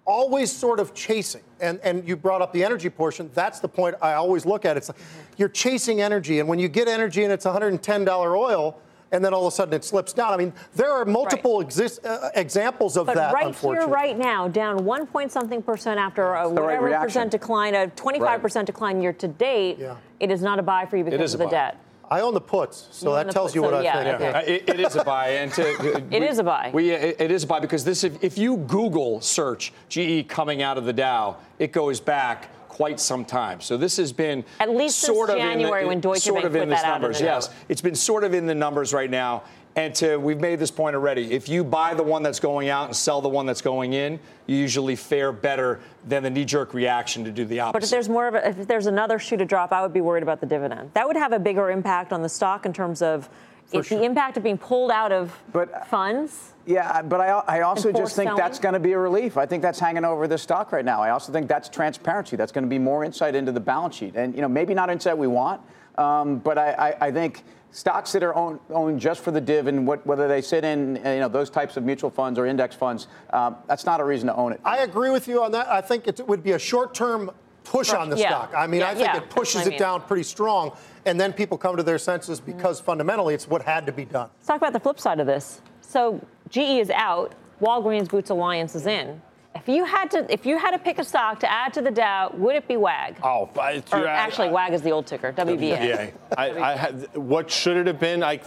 always 0.09 0.51
sort 0.51 0.81
of 0.81 0.95
chasing. 0.95 1.43
And, 1.61 1.79
and 1.85 2.09
you 2.09 2.17
brought 2.17 2.41
up 2.41 2.53
the 2.53 2.65
energy 2.65 2.89
portion. 2.89 3.31
That's 3.35 3.61
the 3.61 3.69
point 3.69 3.95
I 4.01 4.15
always 4.15 4.47
look 4.47 4.65
at. 4.65 4.77
It's 4.77 4.89
like 4.89 4.99
you're 5.37 5.51
chasing 5.51 6.01
energy. 6.01 6.41
And 6.41 6.49
when 6.49 6.59
you 6.59 6.69
get 6.69 6.89
energy 6.89 7.25
and 7.25 7.33
it's 7.33 7.45
$110 7.45 8.37
oil, 8.37 8.81
and 9.13 9.25
then 9.25 9.33
all 9.33 9.47
of 9.47 9.53
a 9.53 9.57
sudden 9.57 9.75
it 9.75 9.85
slips 9.85 10.13
down. 10.13 10.33
I 10.33 10.37
mean, 10.37 10.53
there 10.75 10.93
are 10.93 11.05
multiple 11.05 11.59
right. 11.59 11.67
exist, 11.67 12.05
uh, 12.05 12.31
examples 12.35 12.97
of 12.97 13.07
but 13.07 13.17
that. 13.17 13.33
Right 13.33 13.55
here, 13.55 13.87
right 13.87 14.19
now, 14.19 14.49
down 14.49 14.85
one 14.85 15.07
point 15.07 15.33
something 15.33 15.63
percent 15.63 15.99
after 15.99 16.35
a 16.35 16.49
whatever 16.49 16.87
right 16.87 17.01
percent 17.01 17.31
decline, 17.31 17.75
a 17.75 17.89
25 17.89 18.43
percent 18.43 18.67
decline 18.67 19.01
year 19.01 19.15
to 19.15 19.29
date. 19.29 19.79
Yeah. 19.79 19.97
It 20.21 20.31
is 20.31 20.43
not 20.43 20.59
a 20.59 20.63
buy 20.63 20.85
for 20.85 20.97
you 20.97 21.05
because 21.05 21.33
of 21.33 21.39
the 21.39 21.47
buy. 21.47 21.51
debt. 21.51 21.79
I 22.11 22.21
own 22.21 22.33
the 22.33 22.41
puts, 22.41 22.89
so 22.91 23.15
that 23.15 23.31
tells 23.31 23.55
you 23.55 23.63
what 23.63 23.73
so, 23.73 23.79
I 23.79 23.83
yeah, 23.83 24.19
think. 24.19 24.21
Yeah. 24.21 24.41
it, 24.41 24.69
it 24.69 24.81
is 24.81 24.97
a 24.97 25.05
buy, 25.05 25.29
and 25.29 25.53
to, 25.53 25.97
it 26.11 26.11
we, 26.11 26.29
is 26.29 26.39
a 26.39 26.45
buy. 26.45 26.71
We, 26.73 26.91
it, 26.91 27.21
it 27.21 27.31
is 27.31 27.45
a 27.45 27.47
buy 27.47 27.61
because 27.61 27.85
this, 27.85 28.03
if, 28.03 28.23
if 28.25 28.39
you 28.39 28.57
Google 28.57 29.21
search 29.21 29.73
GE 29.89 30.27
coming 30.29 30.63
out 30.63 30.79
of 30.79 30.85
the 30.87 30.93
Dow, 30.93 31.37
it 31.59 31.73
goes 31.73 32.01
back 32.01 32.49
quite 32.69 33.01
some 33.01 33.25
time. 33.25 33.61
So 33.61 33.77
this 33.77 33.97
has 33.97 34.13
been 34.13 34.45
at 34.61 34.71
least 34.71 35.01
sort 35.01 35.31
since 35.31 35.41
January 35.41 35.83
the, 35.83 35.89
when 35.89 36.01
Deutsche 36.01 36.21
sort 36.21 36.37
Bank 36.37 36.47
of 36.47 36.55
in 36.55 36.61
put 36.63 36.69
these 36.71 36.83
that 36.83 37.01
numbers. 37.01 37.17
out 37.17 37.25
yes, 37.25 37.51
it's 37.69 37.81
been 37.81 37.97
sort 37.97 38.23
of 38.23 38.35
in 38.35 38.47
the 38.47 38.55
numbers 38.55 38.95
right 38.95 39.11
now. 39.11 39.43
And 39.79 39.95
to, 39.95 40.17
we've 40.17 40.41
made 40.41 40.59
this 40.59 40.73
point 40.73 40.97
already. 40.97 41.33
If 41.33 41.49
you 41.49 41.63
buy 41.63 41.95
the 41.95 42.03
one 42.03 42.25
that's 42.25 42.41
going 42.41 42.69
out 42.69 42.87
and 42.87 42.97
sell 42.97 43.21
the 43.21 43.29
one 43.29 43.47
that's 43.47 43.63
going 43.63 43.93
in, 43.93 44.19
you 44.49 44.57
usually 44.57 44.97
fare 44.97 45.31
better 45.31 45.79
than 46.05 46.25
the 46.25 46.31
knee-jerk 46.31 46.75
reaction 46.75 47.23
to 47.23 47.31
do 47.31 47.45
the 47.45 47.61
opposite. 47.61 47.75
But 47.75 47.85
if 47.85 47.91
there's 47.91 48.09
more 48.09 48.27
of 48.27 48.35
a, 48.35 48.49
if 48.49 48.67
there's 48.67 48.87
another 48.87 49.21
shoe 49.21 49.37
to 49.37 49.45
drop, 49.45 49.71
I 49.71 49.81
would 49.81 49.93
be 49.93 50.01
worried 50.01 50.25
about 50.25 50.41
the 50.41 50.47
dividend. 50.47 50.91
That 50.95 51.07
would 51.07 51.15
have 51.15 51.33
a 51.33 51.39
bigger 51.39 51.71
impact 51.71 52.13
on 52.13 52.23
the 52.23 52.29
stock 52.29 52.67
in 52.67 52.73
terms 52.73 53.03
of 53.03 53.29
if 53.71 53.87
sure. 53.87 53.99
the 53.99 54.05
impact 54.05 54.37
of 54.37 54.43
being 54.43 54.59
pulled 54.59 54.91
out 54.91 55.13
of 55.13 55.33
but, 55.53 55.73
uh, 55.73 55.85
funds. 55.85 56.55
Yeah, 56.67 57.01
but 57.03 57.21
I, 57.21 57.29
I 57.47 57.61
also 57.61 57.93
just 57.93 58.17
think 58.17 58.31
selling. 58.31 58.37
that's 58.43 58.59
going 58.59 58.73
to 58.73 58.81
be 58.81 58.95
a 58.95 58.99
relief. 58.99 59.37
I 59.37 59.47
think 59.47 59.63
that's 59.63 59.79
hanging 59.79 60.05
over 60.05 60.27
the 60.27 60.39
stock 60.39 60.73
right 60.73 60.85
now. 60.85 61.03
I 61.03 61.11
also 61.11 61.33
think 61.33 61.47
that's 61.47 61.69
transparency. 61.69 62.35
That's 62.35 62.51
going 62.51 62.65
to 62.65 62.69
be 62.69 62.81
more 62.81 63.05
insight 63.05 63.37
into 63.37 63.53
the 63.53 63.61
balance 63.61 63.95
sheet, 63.95 64.17
and 64.17 64.35
you 64.35 64.41
know 64.41 64.49
maybe 64.49 64.75
not 64.75 64.91
insight 64.91 65.17
we 65.17 65.29
want, 65.29 65.61
um, 65.99 66.39
but 66.39 66.57
I, 66.57 66.71
I, 66.73 67.07
I 67.07 67.13
think 67.13 67.45
stocks 67.71 68.13
that 68.13 68.23
are 68.23 68.35
owned, 68.35 68.61
owned 68.71 69.01
just 69.01 69.21
for 69.21 69.31
the 69.31 69.41
div 69.41 69.67
and 69.67 69.87
what, 69.87 70.07
whether 70.07 70.27
they 70.29 70.41
sit 70.41 70.65
in 70.65 70.97
you 70.97 71.03
know 71.03 71.29
those 71.29 71.51
types 71.51 71.77
of 71.77 71.85
mutual 71.85 72.11
funds 72.11 72.39
or 72.39 72.47
index 72.47 72.75
funds, 72.75 73.09
um, 73.31 73.57
that's 73.67 73.85
not 73.85 74.01
a 74.01 74.05
reason 74.05 74.29
to 74.29 74.35
own 74.35 74.53
it. 74.53 74.61
I 74.65 74.79
agree 74.79 75.11
with 75.11 75.29
you 75.29 75.43
on 75.43 75.53
that. 75.53 75.69
I 75.69 75.81
think 75.81 76.07
it 76.07 76.27
would 76.27 76.43
be 76.43 76.53
a 76.53 76.59
short-term 76.59 77.31
push 77.65 77.93
on 77.93 78.09
the 78.09 78.17
yeah. 78.17 78.29
stock. 78.29 78.53
I 78.57 78.67
mean, 78.67 78.81
yeah, 78.81 78.89
I 78.89 78.95
think 78.95 79.07
yeah, 79.07 79.19
it 79.19 79.31
pushes 79.31 79.67
it 79.67 79.79
down 79.79 80.01
pretty 80.03 80.23
strong, 80.23 80.73
and 81.05 81.21
then 81.21 81.33
people 81.33 81.59
come 81.59 81.77
to 81.77 81.83
their 81.83 81.99
senses 81.99 82.41
because 82.41 82.79
mm-hmm. 82.79 82.87
fundamentally 82.87 83.35
it's 83.35 83.49
what 83.49 83.63
had 83.63 83.87
to 83.87 83.93
be 83.93 84.05
done. 84.05 84.31
Let's 84.39 84.47
talk 84.47 84.57
about 84.57 84.73
the 84.73 84.81
flip 84.81 84.99
side 84.99 85.21
of 85.21 85.27
this. 85.27 85.61
So 85.81 86.25
GE 86.49 86.59
is 86.59 86.91
out, 86.91 87.35
Walgreens 87.61 88.09
Boots 88.09 88.31
Alliance 88.31 88.75
is 88.75 88.87
in. 88.87 89.21
If 89.61 89.69
you 89.69 89.85
had 89.85 90.11
to, 90.13 90.33
if 90.33 90.47
you 90.47 90.59
had 90.59 90.73
to 90.73 90.79
pick 90.79 90.99
a 90.99 91.05
stock 91.05 91.41
to 91.41 91.51
add 91.51 91.73
to 91.75 91.83
the 91.83 91.91
Dow, 91.91 92.31
would 92.35 92.57
it 92.57 92.69
be 92.69 92.77
WAG? 92.77 93.17
Oh, 93.23 93.51
I, 93.61 93.83
or 93.93 94.07
I, 94.07 94.13
actually, 94.13 94.49
I, 94.49 94.53
WAG 94.53 94.73
is 94.73 94.83
the 94.83 94.91
old 94.91 95.07
ticker, 95.07 95.33
WBA. 95.33 96.13
I 96.37 96.77
had, 96.77 97.17
what 97.17 97.51
should 97.51 97.77
it 97.77 97.87
have 97.87 97.99
been? 97.99 98.23
I, 98.23 98.41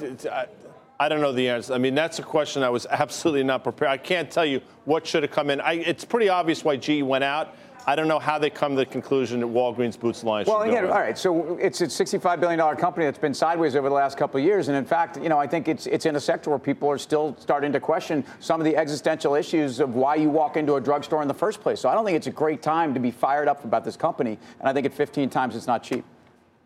I 0.99 1.09
don't 1.09 1.19
know 1.19 1.31
the 1.31 1.49
answer. 1.49 1.73
I 1.73 1.79
mean, 1.79 1.95
that's 1.95 2.19
a 2.19 2.23
question 2.23 2.61
I 2.61 2.69
was 2.69 2.85
absolutely 2.89 3.43
not 3.43 3.63
prepared. 3.63 3.89
I 3.91 3.97
can't 3.97 4.29
tell 4.29 4.45
you 4.45 4.61
what 4.85 5.07
should 5.07 5.23
have 5.23 5.31
come 5.31 5.49
in. 5.49 5.59
I, 5.59 5.73
it's 5.73 6.05
pretty 6.05 6.29
obvious 6.29 6.63
why 6.63 6.77
GE 6.77 7.01
went 7.01 7.23
out. 7.23 7.55
I 7.85 7.95
don't 7.95 8.07
know 8.07 8.19
how 8.19 8.37
they 8.37 8.49
come 8.49 8.71
to 8.73 8.77
the 8.77 8.85
conclusion 8.85 9.39
that 9.39 9.47
Walgreens 9.47 9.99
Boots 9.99 10.23
Alliance. 10.23 10.47
Well, 10.47 10.61
again, 10.61 10.85
all 10.85 10.91
right. 10.91 11.17
So 11.17 11.57
it's 11.57 11.81
a 11.81 11.85
$65 11.85 12.39
billion 12.39 12.59
company 12.77 13.05
that's 13.05 13.17
been 13.17 13.33
sideways 13.33 13.75
over 13.75 13.89
the 13.89 13.95
last 13.95 14.17
couple 14.17 14.39
of 14.39 14.45
years, 14.45 14.67
and 14.67 14.77
in 14.77 14.85
fact, 14.85 15.17
you 15.21 15.29
know, 15.29 15.39
I 15.39 15.47
think 15.47 15.67
it's 15.67 15.87
it's 15.87 16.05
in 16.05 16.15
a 16.15 16.19
sector 16.19 16.49
where 16.49 16.59
people 16.59 16.89
are 16.89 16.97
still 16.97 17.35
starting 17.39 17.71
to 17.73 17.79
question 17.79 18.23
some 18.39 18.59
of 18.61 18.65
the 18.65 18.75
existential 18.77 19.35
issues 19.35 19.79
of 19.79 19.95
why 19.95 20.15
you 20.15 20.29
walk 20.29 20.57
into 20.57 20.75
a 20.75 20.81
drugstore 20.81 21.21
in 21.21 21.27
the 21.27 21.33
first 21.33 21.61
place. 21.61 21.79
So 21.79 21.89
I 21.89 21.95
don't 21.95 22.05
think 22.05 22.17
it's 22.17 22.27
a 22.27 22.31
great 22.31 22.61
time 22.61 22.93
to 22.93 22.99
be 22.99 23.11
fired 23.11 23.47
up 23.47 23.63
about 23.65 23.83
this 23.83 23.97
company, 23.97 24.37
and 24.59 24.69
I 24.69 24.73
think 24.73 24.85
at 24.85 24.93
15 24.93 25.29
times 25.29 25.55
it's 25.55 25.67
not 25.67 25.83
cheap. 25.83 26.05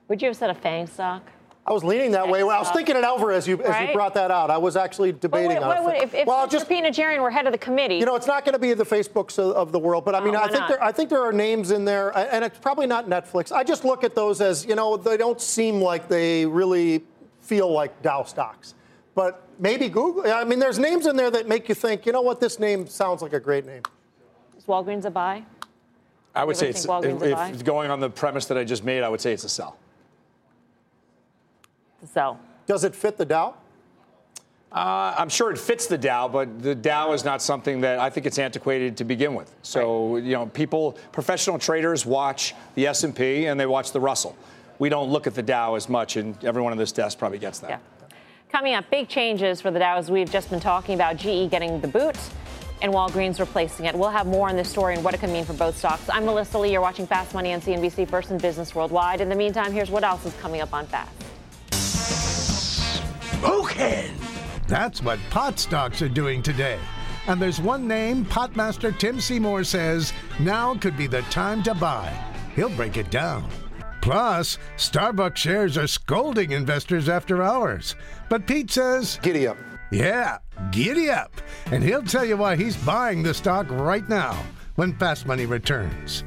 Would 0.07 0.21
you 0.21 0.27
have 0.27 0.37
said 0.37 0.49
a 0.49 0.55
FANG 0.55 0.87
stock? 0.87 1.23
I 1.67 1.73
was 1.73 1.83
leaning 1.83 2.11
that 2.11 2.29
way. 2.29 2.43
Well, 2.43 2.55
I 2.55 2.59
was 2.59 2.69
thinking 2.69 2.95
it 2.95 3.03
over 3.03 3.31
as 3.31 3.47
you, 3.47 3.55
right? 3.55 3.65
as 3.65 3.87
you 3.87 3.93
brought 3.93 4.13
that 4.13 4.29
out. 4.29 4.51
I 4.51 4.57
was 4.57 4.75
actually 4.75 5.13
debating 5.13 5.57
well, 5.57 5.87
on 5.87 5.95
it. 5.95 6.03
If, 6.03 6.13
if 6.13 6.27
well, 6.27 6.47
just, 6.47 6.69
Pete 6.69 6.83
Najarian 6.83 7.23
were 7.23 7.31
head 7.31 7.47
of 7.47 7.53
the 7.53 7.57
committee. 7.57 7.95
You 7.95 8.05
know, 8.05 8.15
it's 8.15 8.27
not 8.27 8.45
going 8.45 8.53
to 8.53 8.59
be 8.59 8.75
the 8.75 8.83
Facebooks 8.83 9.39
of, 9.39 9.55
of, 9.55 9.71
the 9.71 9.79
world, 9.79 10.05
but 10.05 10.13
I 10.13 10.19
mean, 10.19 10.35
oh, 10.35 10.43
I 10.43 10.47
think 10.47 10.67
there, 10.67 10.83
I 10.83 10.91
think 10.91 11.09
there 11.09 11.23
are 11.23 11.33
names 11.33 11.71
in 11.71 11.83
there, 11.83 12.15
and 12.15 12.45
it's 12.45 12.59
probably 12.59 12.85
not 12.85 13.07
Netflix. 13.07 13.51
I 13.51 13.63
just 13.63 13.83
look 13.83 14.03
at 14.03 14.13
those 14.13 14.41
as, 14.41 14.63
you 14.63 14.75
know, 14.75 14.95
they 14.95 15.17
don't 15.17 15.41
seem 15.41 15.81
like 15.81 16.07
they 16.07 16.45
really 16.45 17.03
feel 17.41 17.71
like 17.71 17.99
Dow 18.03 18.23
stocks. 18.23 18.75
But 19.15 19.47
maybe 19.57 19.89
Google. 19.89 20.31
I 20.31 20.43
mean, 20.43 20.59
there's 20.59 20.77
names 20.77 21.07
in 21.07 21.15
there 21.15 21.31
that 21.31 21.47
make 21.47 21.67
you 21.67 21.73
think, 21.73 22.05
you 22.05 22.11
know 22.11 22.21
what, 22.21 22.39
this 22.39 22.59
name 22.59 22.85
sounds 22.85 23.23
like 23.23 23.33
a 23.33 23.39
great 23.39 23.65
name. 23.65 23.81
Is 24.55 24.65
Walgreens 24.65 25.05
a 25.05 25.09
buy? 25.09 25.43
I 26.35 26.43
would 26.43 26.57
say 26.57 26.69
it's, 26.69 26.85
if, 26.85 27.23
if 27.23 27.63
going 27.63 27.89
on 27.89 28.01
the 28.01 28.09
premise 28.09 28.45
that 28.47 28.57
I 28.57 28.65
just 28.65 28.83
made, 28.83 29.01
I 29.01 29.09
would 29.09 29.21
say 29.21 29.33
it's 29.33 29.45
a 29.45 29.49
sell 29.49 29.79
to 32.05 32.11
sell. 32.11 32.39
Does 32.67 32.83
it 32.83 32.95
fit 32.95 33.17
the 33.17 33.25
Dow? 33.25 33.55
Uh, 34.71 35.15
I'm 35.17 35.29
sure 35.29 35.51
it 35.51 35.57
fits 35.57 35.87
the 35.87 35.97
Dow, 35.97 36.27
but 36.27 36.61
the 36.61 36.75
Dow 36.75 37.13
is 37.13 37.23
not 37.23 37.41
something 37.41 37.81
that 37.81 37.99
I 37.99 38.09
think 38.09 38.25
it's 38.25 38.39
antiquated 38.39 38.97
to 38.97 39.03
begin 39.05 39.33
with. 39.33 39.53
So 39.61 40.15
right. 40.15 40.23
you 40.23 40.33
know, 40.33 40.47
people, 40.47 40.97
professional 41.11 41.57
traders 41.57 42.05
watch 42.05 42.53
the 42.75 42.87
S&P 42.87 43.45
and 43.45 43.59
they 43.59 43.65
watch 43.65 43.91
the 43.91 44.01
Russell. 44.01 44.35
We 44.77 44.89
don't 44.89 45.09
look 45.09 45.27
at 45.27 45.35
the 45.35 45.43
Dow 45.43 45.75
as 45.75 45.87
much, 45.87 46.17
and 46.17 46.43
everyone 46.43 46.73
on 46.73 46.77
this 46.77 46.91
desk 46.91 47.17
probably 47.17 47.39
gets 47.39 47.59
that. 47.59 47.69
Yeah. 47.69 47.79
Coming 48.51 48.73
up, 48.73 48.89
big 48.89 49.07
changes 49.07 49.61
for 49.61 49.71
the 49.71 49.79
Dow 49.79 49.97
as 49.97 50.11
we've 50.11 50.29
just 50.29 50.49
been 50.49 50.59
talking 50.59 50.95
about. 50.95 51.15
GE 51.15 51.49
getting 51.49 51.79
the 51.79 51.87
boot 51.87 52.17
and 52.81 52.93
Walgreens 52.93 53.39
replacing 53.39 53.85
it. 53.85 53.95
We'll 53.95 54.09
have 54.09 54.27
more 54.27 54.49
on 54.49 54.57
this 54.57 54.69
story 54.69 54.95
and 54.95 55.03
what 55.03 55.13
it 55.13 55.19
can 55.21 55.31
mean 55.31 55.45
for 55.45 55.53
both 55.53 55.77
stocks. 55.77 56.09
I'm 56.09 56.25
Melissa 56.25 56.59
Lee. 56.59 56.73
You're 56.73 56.81
watching 56.81 57.07
Fast 57.07 57.33
Money 57.33 57.53
on 57.53 57.61
CNBC, 57.61 58.09
First 58.09 58.31
in 58.31 58.37
Business 58.37 58.75
Worldwide. 58.75 59.21
In 59.21 59.29
the 59.29 59.35
meantime, 59.35 59.71
here's 59.71 59.89
what 59.89 60.03
else 60.03 60.25
is 60.25 60.33
coming 60.35 60.59
up 60.59 60.73
on 60.73 60.85
Fast. 60.87 61.11
Smoking! 63.45 64.11
That's 64.67 65.03
what 65.03 65.19
pot 65.29 65.59
stocks 65.59 66.01
are 66.01 66.09
doing 66.09 66.41
today. 66.41 66.79
And 67.27 67.39
there's 67.39 67.61
one 67.61 67.87
name 67.87 68.25
Potmaster 68.25 68.97
Tim 68.97 69.19
Seymour 69.19 69.63
says 69.63 70.13
now 70.39 70.73
could 70.73 70.97
be 70.97 71.05
the 71.05 71.21
time 71.23 71.61
to 71.63 71.75
buy. 71.75 72.11
He'll 72.55 72.69
break 72.69 72.97
it 72.97 73.11
down. 73.11 73.47
Plus, 74.01 74.57
Starbucks 74.77 75.37
shares 75.37 75.77
are 75.77 75.85
scolding 75.87 76.53
investors 76.53 77.07
after 77.07 77.43
hours. 77.43 77.95
But 78.29 78.47
Pete 78.47 78.71
says, 78.71 79.19
Giddy 79.21 79.47
up. 79.47 79.57
Yeah, 79.91 80.39
giddy 80.71 81.11
up. 81.11 81.31
And 81.67 81.83
he'll 81.83 82.01
tell 82.01 82.25
you 82.25 82.37
why 82.37 82.55
he's 82.55 82.75
buying 82.77 83.21
the 83.21 83.33
stock 83.33 83.67
right 83.69 84.07
now 84.09 84.43
when 84.75 84.97
Fast 84.97 85.27
Money 85.27 85.45
returns. 85.45 86.23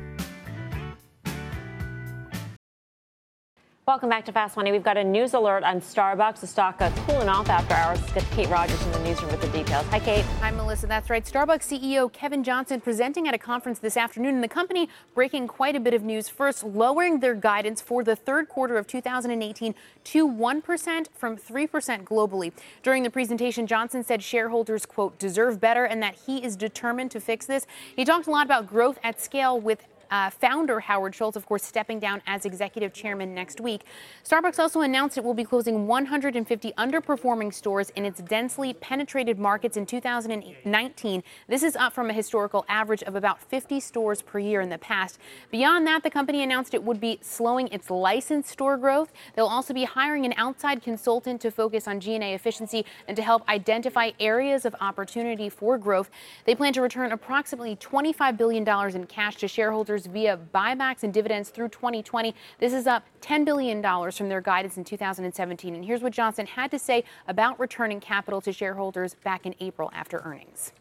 Welcome 3.89 4.11
back 4.11 4.27
to 4.27 4.33
Fast 4.33 4.55
Money. 4.55 4.71
We've 4.71 4.83
got 4.83 4.99
a 4.99 5.03
news 5.03 5.33
alert 5.33 5.65
on 5.65 5.81
Starbucks. 5.81 6.41
The 6.41 6.47
stock 6.47 6.83
uh, 6.83 6.91
cooling 7.07 7.31
off 7.31 7.49
after 7.49 7.73
hours. 7.73 7.99
Let's 8.03 8.13
get 8.13 8.31
Kate 8.33 8.49
Rogers 8.51 8.85
in 8.85 8.93
the 8.93 8.99
newsroom 8.99 9.31
with 9.31 9.41
the 9.41 9.49
details. 9.49 9.87
Hi, 9.87 9.99
Kate. 9.99 10.27
Hi, 10.43 10.51
Melissa. 10.51 10.87
That's 10.87 11.09
right. 11.09 11.25
Starbucks 11.25 11.63
CEO 11.63 12.13
Kevin 12.13 12.45
Johnson 12.45 12.83
presenting 12.83 13.27
at 13.27 13.33
a 13.33 13.39
conference 13.39 13.79
this 13.79 13.97
afternoon, 13.97 14.35
and 14.35 14.45
the 14.45 14.49
company 14.49 14.91
breaking 15.15 15.49
quite 15.49 15.75
a 15.75 15.81
bit 15.81 15.95
of 15.95 16.03
news. 16.03 16.29
First, 16.29 16.65
lowering 16.65 17.21
their 17.21 17.35
guidance 17.35 17.81
for 17.81 18.05
the 18.05 18.15
third 18.15 18.51
quarter 18.51 18.77
of 18.77 18.87
2018 18.87 19.75
to 20.05 20.29
1% 20.29 21.07
from 21.15 21.39
3% 21.39 22.05
globally. 22.05 22.53
During 22.83 23.05
the 23.05 23.11
presentation, 23.11 23.67
Johnson 23.67 24.05
said 24.05 24.23
shareholders, 24.23 24.85
quote, 24.85 25.19
deserve 25.19 25.63
better 25.63 25.87
and 25.87 26.03
that 26.03 26.15
he 26.27 26.45
is 26.45 26.57
determined 26.57 27.11
to 27.13 27.21
fix 27.21 27.47
this. 27.47 27.67
He 27.97 28.05
talked 28.05 28.27
a 28.27 28.31
lot 28.31 28.45
about 28.45 28.67
growth 28.67 28.99
at 29.03 29.19
scale 29.19 29.59
with 29.59 29.83
uh, 30.11 30.31
founder 30.31 30.81
Howard 30.81 31.15
Schultz, 31.15 31.37
of 31.37 31.47
course, 31.47 31.63
stepping 31.63 31.99
down 31.99 32.23
as 32.27 32.45
executive 32.45 32.93
chairman 32.93 33.35
next 33.35 33.61
week. 33.61 33.83
Starbucks 34.25 34.59
also 34.59 34.81
announced 34.81 35.19
it 35.19 35.25
will 35.25 35.35
be 35.35 35.45
closing 35.45 35.87
150 35.87 36.73
underperforming 36.79 37.53
stores 37.53 37.91
in 37.91 38.05
its 38.05 38.21
densely 38.21 38.73
penetrated 38.75 39.39
markets 39.39 39.77
in 39.77 39.87
2019. 39.87 41.23
This 41.49 41.63
is 41.63 41.77
up 41.77 41.93
from 41.93 42.11
a 42.11 42.13
historical 42.13 42.65
average 42.69 43.03
of 43.03 43.15
about 43.15 43.41
50 43.41 43.81
stores 43.81 44.23
per 44.23 44.39
year 44.39 44.61
in 44.61 44.69
the 44.69 44.79
past. 44.79 45.19
Beyond 45.51 45.87
that, 45.87 46.03
the 46.03 46.11
company 46.11 46.43
announced 46.43 46.75
it 46.75 46.83
would 46.83 47.01
be 47.01 47.19
slowing 47.23 47.69
its 47.69 47.91
licensed 47.91 48.51
store 48.51 48.77
growth. 48.77 49.13
They'll 49.35 49.47
also 49.47 49.75
be 49.75 49.85
hiring 49.85 50.25
an 50.25 50.35
outside 50.37 50.83
consultant 50.83 51.41
to 51.43 51.51
focus 51.51 51.89
on 51.89 52.01
G&A 52.01 52.35
efficiency 52.35 52.85
and 53.07 53.17
to 53.17 53.23
help 53.23 53.49
identify 53.49 54.11
areas 54.21 54.65
of 54.65 54.75
opportunity 54.81 55.49
for 55.49 55.79
growth. 55.79 56.11
They 56.45 56.55
plan 56.55 56.73
to 56.75 56.83
return 56.83 57.13
approximately 57.13 57.77
$25 57.77 58.37
billion 58.37 58.69
in 58.95 59.07
cash 59.07 59.37
to 59.37 59.49
shareholders 59.49 59.98
via 60.07 60.39
buybacks 60.55 61.03
and 61.03 61.13
dividends 61.13 61.51
through 61.51 61.69
2020. 61.69 62.35
This 62.59 62.73
is 62.73 62.87
up 62.87 63.05
$10 63.21 63.45
billion 63.45 63.83
from 64.13 64.29
their 64.29 64.41
guidance 64.41 64.77
in 64.77 64.85
2017. 64.85 65.75
And 65.75 65.85
here's 65.85 66.03
what 66.03 66.13
Johnson 66.13 66.47
had 66.47 66.71
to 66.71 66.79
say 66.79 67.05
about 67.27 67.59
returning 67.59 68.01
capital 68.01 68.41
to 68.43 68.53
shareholders 68.53 69.15
back 69.25 69.47
in 69.47 69.55
April 69.61 69.91
after 69.95 70.19
earnings. 70.25 70.73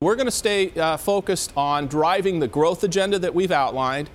We're 0.00 0.16
going 0.16 0.26
to 0.26 0.30
stay 0.30 0.72
uh, 0.72 0.98
focused 0.98 1.52
on 1.56 1.86
driving 1.86 2.38
the 2.38 2.48
growth 2.48 2.84
agenda 2.84 3.18
that 3.18 3.34
we've 3.34 3.50
outlined 3.50 4.10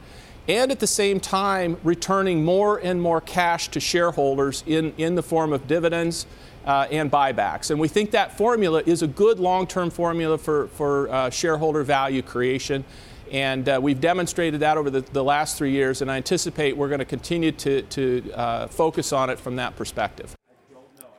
and 0.47 0.72
at 0.72 0.80
the 0.80 0.88
same 0.88 1.20
time 1.20 1.78
returning 1.84 2.43
more 2.43 2.78
and 2.78 3.01
more 3.01 3.22
cash 3.22 3.70
to 3.70 3.80
shareholders 3.80 4.64
in, 4.68 4.93
in 4.97 5.16
the 5.16 5.24
form 5.24 5.53
of 5.53 5.68
dividends 5.68 6.26
uh, 6.66 6.88
and 6.91 7.12
buybacks. 7.12 7.72
And 7.72 7.80
we 7.80 7.88
think 7.88 8.12
that 8.12 8.38
formula 8.38 8.84
is 8.86 9.01
a 9.01 9.07
good 9.07 9.39
long 9.39 9.68
term 9.68 9.89
formula 9.89 10.38
for, 10.38 10.68
for 10.70 11.09
uh, 11.09 11.30
shareholder 11.30 11.84
value 11.84 12.22
creation. 12.22 12.84
And 13.32 13.69
uh, 13.69 13.79
we've 13.82 14.01
demonstrated 14.01 14.59
that 14.59 14.77
over 14.77 14.89
the, 14.89 15.01
the, 15.01 15.23
last 15.23 15.57
three 15.57 15.71
years, 15.71 16.01
and 16.01 16.11
I 16.11 16.17
anticipate 16.17 16.75
we're 16.75 16.89
going 16.89 16.99
to 16.99 17.05
continue 17.05 17.53
to, 17.53 17.82
to 17.82 18.32
uh, 18.34 18.67
focus 18.67 19.13
on 19.13 19.29
it 19.29 19.39
from 19.39 19.55
that 19.55 19.77
perspective. 19.77 20.36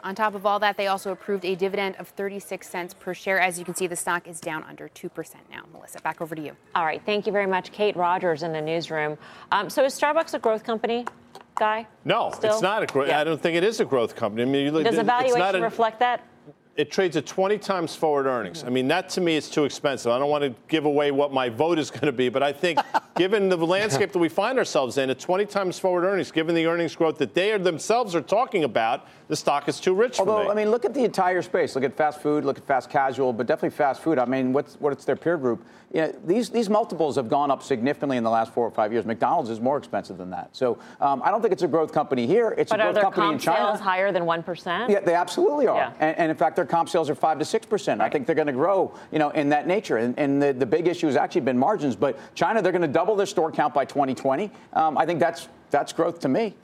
On 0.05 0.15
top 0.15 0.35
of 0.35 0.45
all 0.45 0.59
that, 0.59 0.77
they 0.77 0.89
also 0.89 1.13
approved 1.13 1.45
a 1.45 1.55
dividend 1.55 1.97
of 1.97 2.09
36 2.09 2.69
cents 2.69 2.93
per 2.93 3.15
share. 3.15 3.41
As 3.41 3.59
you 3.59 3.65
can 3.65 3.75
see, 3.75 3.87
the 3.87 3.97
stock 3.97 4.27
is 4.27 4.41
down 4.41 4.65
under 4.65 4.89
2% 4.89 5.35
now. 5.51 5.63
Melissa, 5.73 6.01
back 6.01 6.21
over 6.21 6.35
to 6.35 6.43
you. 6.43 6.57
All 6.75 6.85
right. 6.85 7.01
Thank 7.07 7.27
you 7.27 7.33
very 7.33 7.47
much, 7.47 7.73
Kate 7.73 7.97
Rogers 7.97 8.43
in 8.43 8.53
the 8.53 8.61
newsroom. 8.61 9.17
Um, 9.53 9.71
so 9.71 9.85
is 9.85 9.99
Starbucks 9.99 10.35
a 10.35 10.39
growth 10.39 10.65
company? 10.65 11.07
Guy? 11.55 11.87
No, 12.05 12.31
Still? 12.35 12.53
it's 12.53 12.63
not 12.63 12.83
a 12.83 12.87
growth. 12.87 13.09
Yeah. 13.09 13.21
I 13.21 13.25
don't 13.25 13.41
think 13.41 13.57
it 13.57 13.65
is 13.65 13.79
a 13.79 13.85
growth 13.85 14.17
company. 14.17 14.43
I 14.43 14.47
mean, 14.47 14.73
look, 14.73 14.85
does 14.85 14.99
evaluation 14.99 15.57
a, 15.57 15.61
reflect 15.61 16.01
that? 16.01 16.27
It 16.75 16.91
trades 16.91 17.17
at 17.17 17.27
20 17.27 17.59
times 17.59 17.95
forward 17.95 18.27
earnings. 18.27 18.65
I 18.65 18.71
mean, 18.71 18.89
that 18.89 19.11
to 19.11 19.21
me 19.21 19.37
is 19.37 19.51
too 19.51 19.65
expensive. 19.65 20.11
I 20.11 20.19
don't 20.19 20.31
want 20.31 20.43
to 20.45 20.55
give 20.69 20.87
away 20.87 21.11
what 21.11 21.33
my 21.33 21.51
vote 21.51 21.79
is 21.79 21.91
going 21.91 22.07
to 22.07 22.13
be, 22.13 22.31
but 22.31 22.43
I 22.43 22.53
think 22.53 22.79
given 23.17 23.51
the 23.51 23.57
landscape 23.57 24.13
that 24.13 24.19
we 24.19 24.31
find 24.31 24.59
ourselves 24.59 24.97
in 24.97 25.11
at 25.11 25.19
20 25.19 25.45
times 25.47 25.79
forward 25.79 26.05
earnings, 26.05 26.31
given 26.31 26.55
the 26.55 26.67
earnings 26.67 26.97
growth 26.97 27.19
that 27.19 27.35
they 27.35 27.53
are 27.53 27.59
themselves 27.59 28.15
are 28.15 28.23
talking 28.23 28.65
about, 28.65 29.07
the 29.29 29.37
stock 29.37 29.69
is 29.69 29.81
too 29.81 29.95
rich 29.95 30.19
Although, 30.19 30.51
I 30.51 30.55
mean, 30.55 30.71
look 30.71 30.85
at 30.85 30.93
the 30.93 31.05
entire 31.05 31.41
space. 31.41 31.75
Look 31.75 31.85
at 31.85 31.97
fast 31.97 32.21
food, 32.21 32.45
look 32.45 32.59
at 32.59 32.67
fast 32.67 32.91
casual, 32.91 33.33
but 33.33 33.47
definitely 33.47 33.75
fast 33.75 34.03
food. 34.03 34.19
I 34.19 34.27
mean, 34.27 34.53
what's 34.53 34.75
what's 34.75 35.07
their 35.07 35.17
peer 35.17 35.39
group? 35.39 35.65
You 35.93 36.03
know, 36.03 36.15
these 36.27 36.51
these 36.51 36.69
multiples 36.69 37.17
have 37.17 37.31
gone 37.31 37.51
up 37.51 37.63
significantly 37.63 38.19
in 38.19 38.25
the 38.25 38.31
last 38.31 38.53
four 38.53 38.67
or 38.67 38.71
five 38.71 38.93
years. 38.93 39.07
McDonald's 39.07 39.49
is 39.49 39.59
more 39.59 39.79
expensive 39.79 40.19
than 40.19 40.29
that. 40.31 40.51
So 40.53 40.79
um, 41.01 41.23
I 41.25 41.31
don't 41.31 41.41
think 41.41 41.53
it's 41.53 41.63
a 41.63 41.69
growth 41.69 41.93
company 41.93 42.27
here. 42.27 42.55
It's 42.59 42.71
but 42.71 42.81
a 42.81 42.93
growth 42.93 43.03
company 43.03 43.33
in 43.33 43.39
China. 43.39 43.69
Sales 43.69 43.81
higher 43.81 44.13
than 44.13 44.27
one 44.27 44.43
percent? 44.43 44.91
Yeah, 44.91 45.01
they 45.01 45.15
absolutely 45.15 45.67
are. 45.67 45.77
Yeah. 45.79 45.93
And, 45.99 46.19
and, 46.19 46.31
in 46.31 46.37
fact, 46.37 46.59
their 46.63 46.69
comp 46.69 46.89
sales 46.89 47.11
are 47.11 47.15
five 47.17 47.41
to 47.41 47.45
six 47.45 47.67
percent. 47.67 48.01
Right. 48.01 48.07
I 48.07 48.09
think 48.09 48.27
they're 48.27 48.37
going 48.37 48.47
to 48.47 48.53
grow, 48.53 48.95
you 49.11 49.19
know, 49.19 49.31
in 49.31 49.49
that 49.49 49.67
nature. 49.67 49.97
And, 49.97 50.17
and 50.17 50.41
the, 50.41 50.53
the 50.53 50.67
big 50.67 50.87
issue 50.87 51.07
has 51.07 51.17
actually 51.17 51.41
been 51.41 51.59
margins. 51.59 51.97
But 51.97 52.17
China, 52.37 52.63
they're 52.63 52.73
going 52.73 52.83
to 52.83 52.89
double 52.89 53.17
their 53.17 53.27
store 53.27 53.51
count 53.51 53.75
by 53.75 53.85
2020. 53.85 54.49
Um, 54.75 54.97
I 54.97 55.05
think 55.05 55.19
that's 55.19 55.49
that's 55.71 55.93
growth 55.93 56.21
to 56.21 56.29
me. 56.29 56.55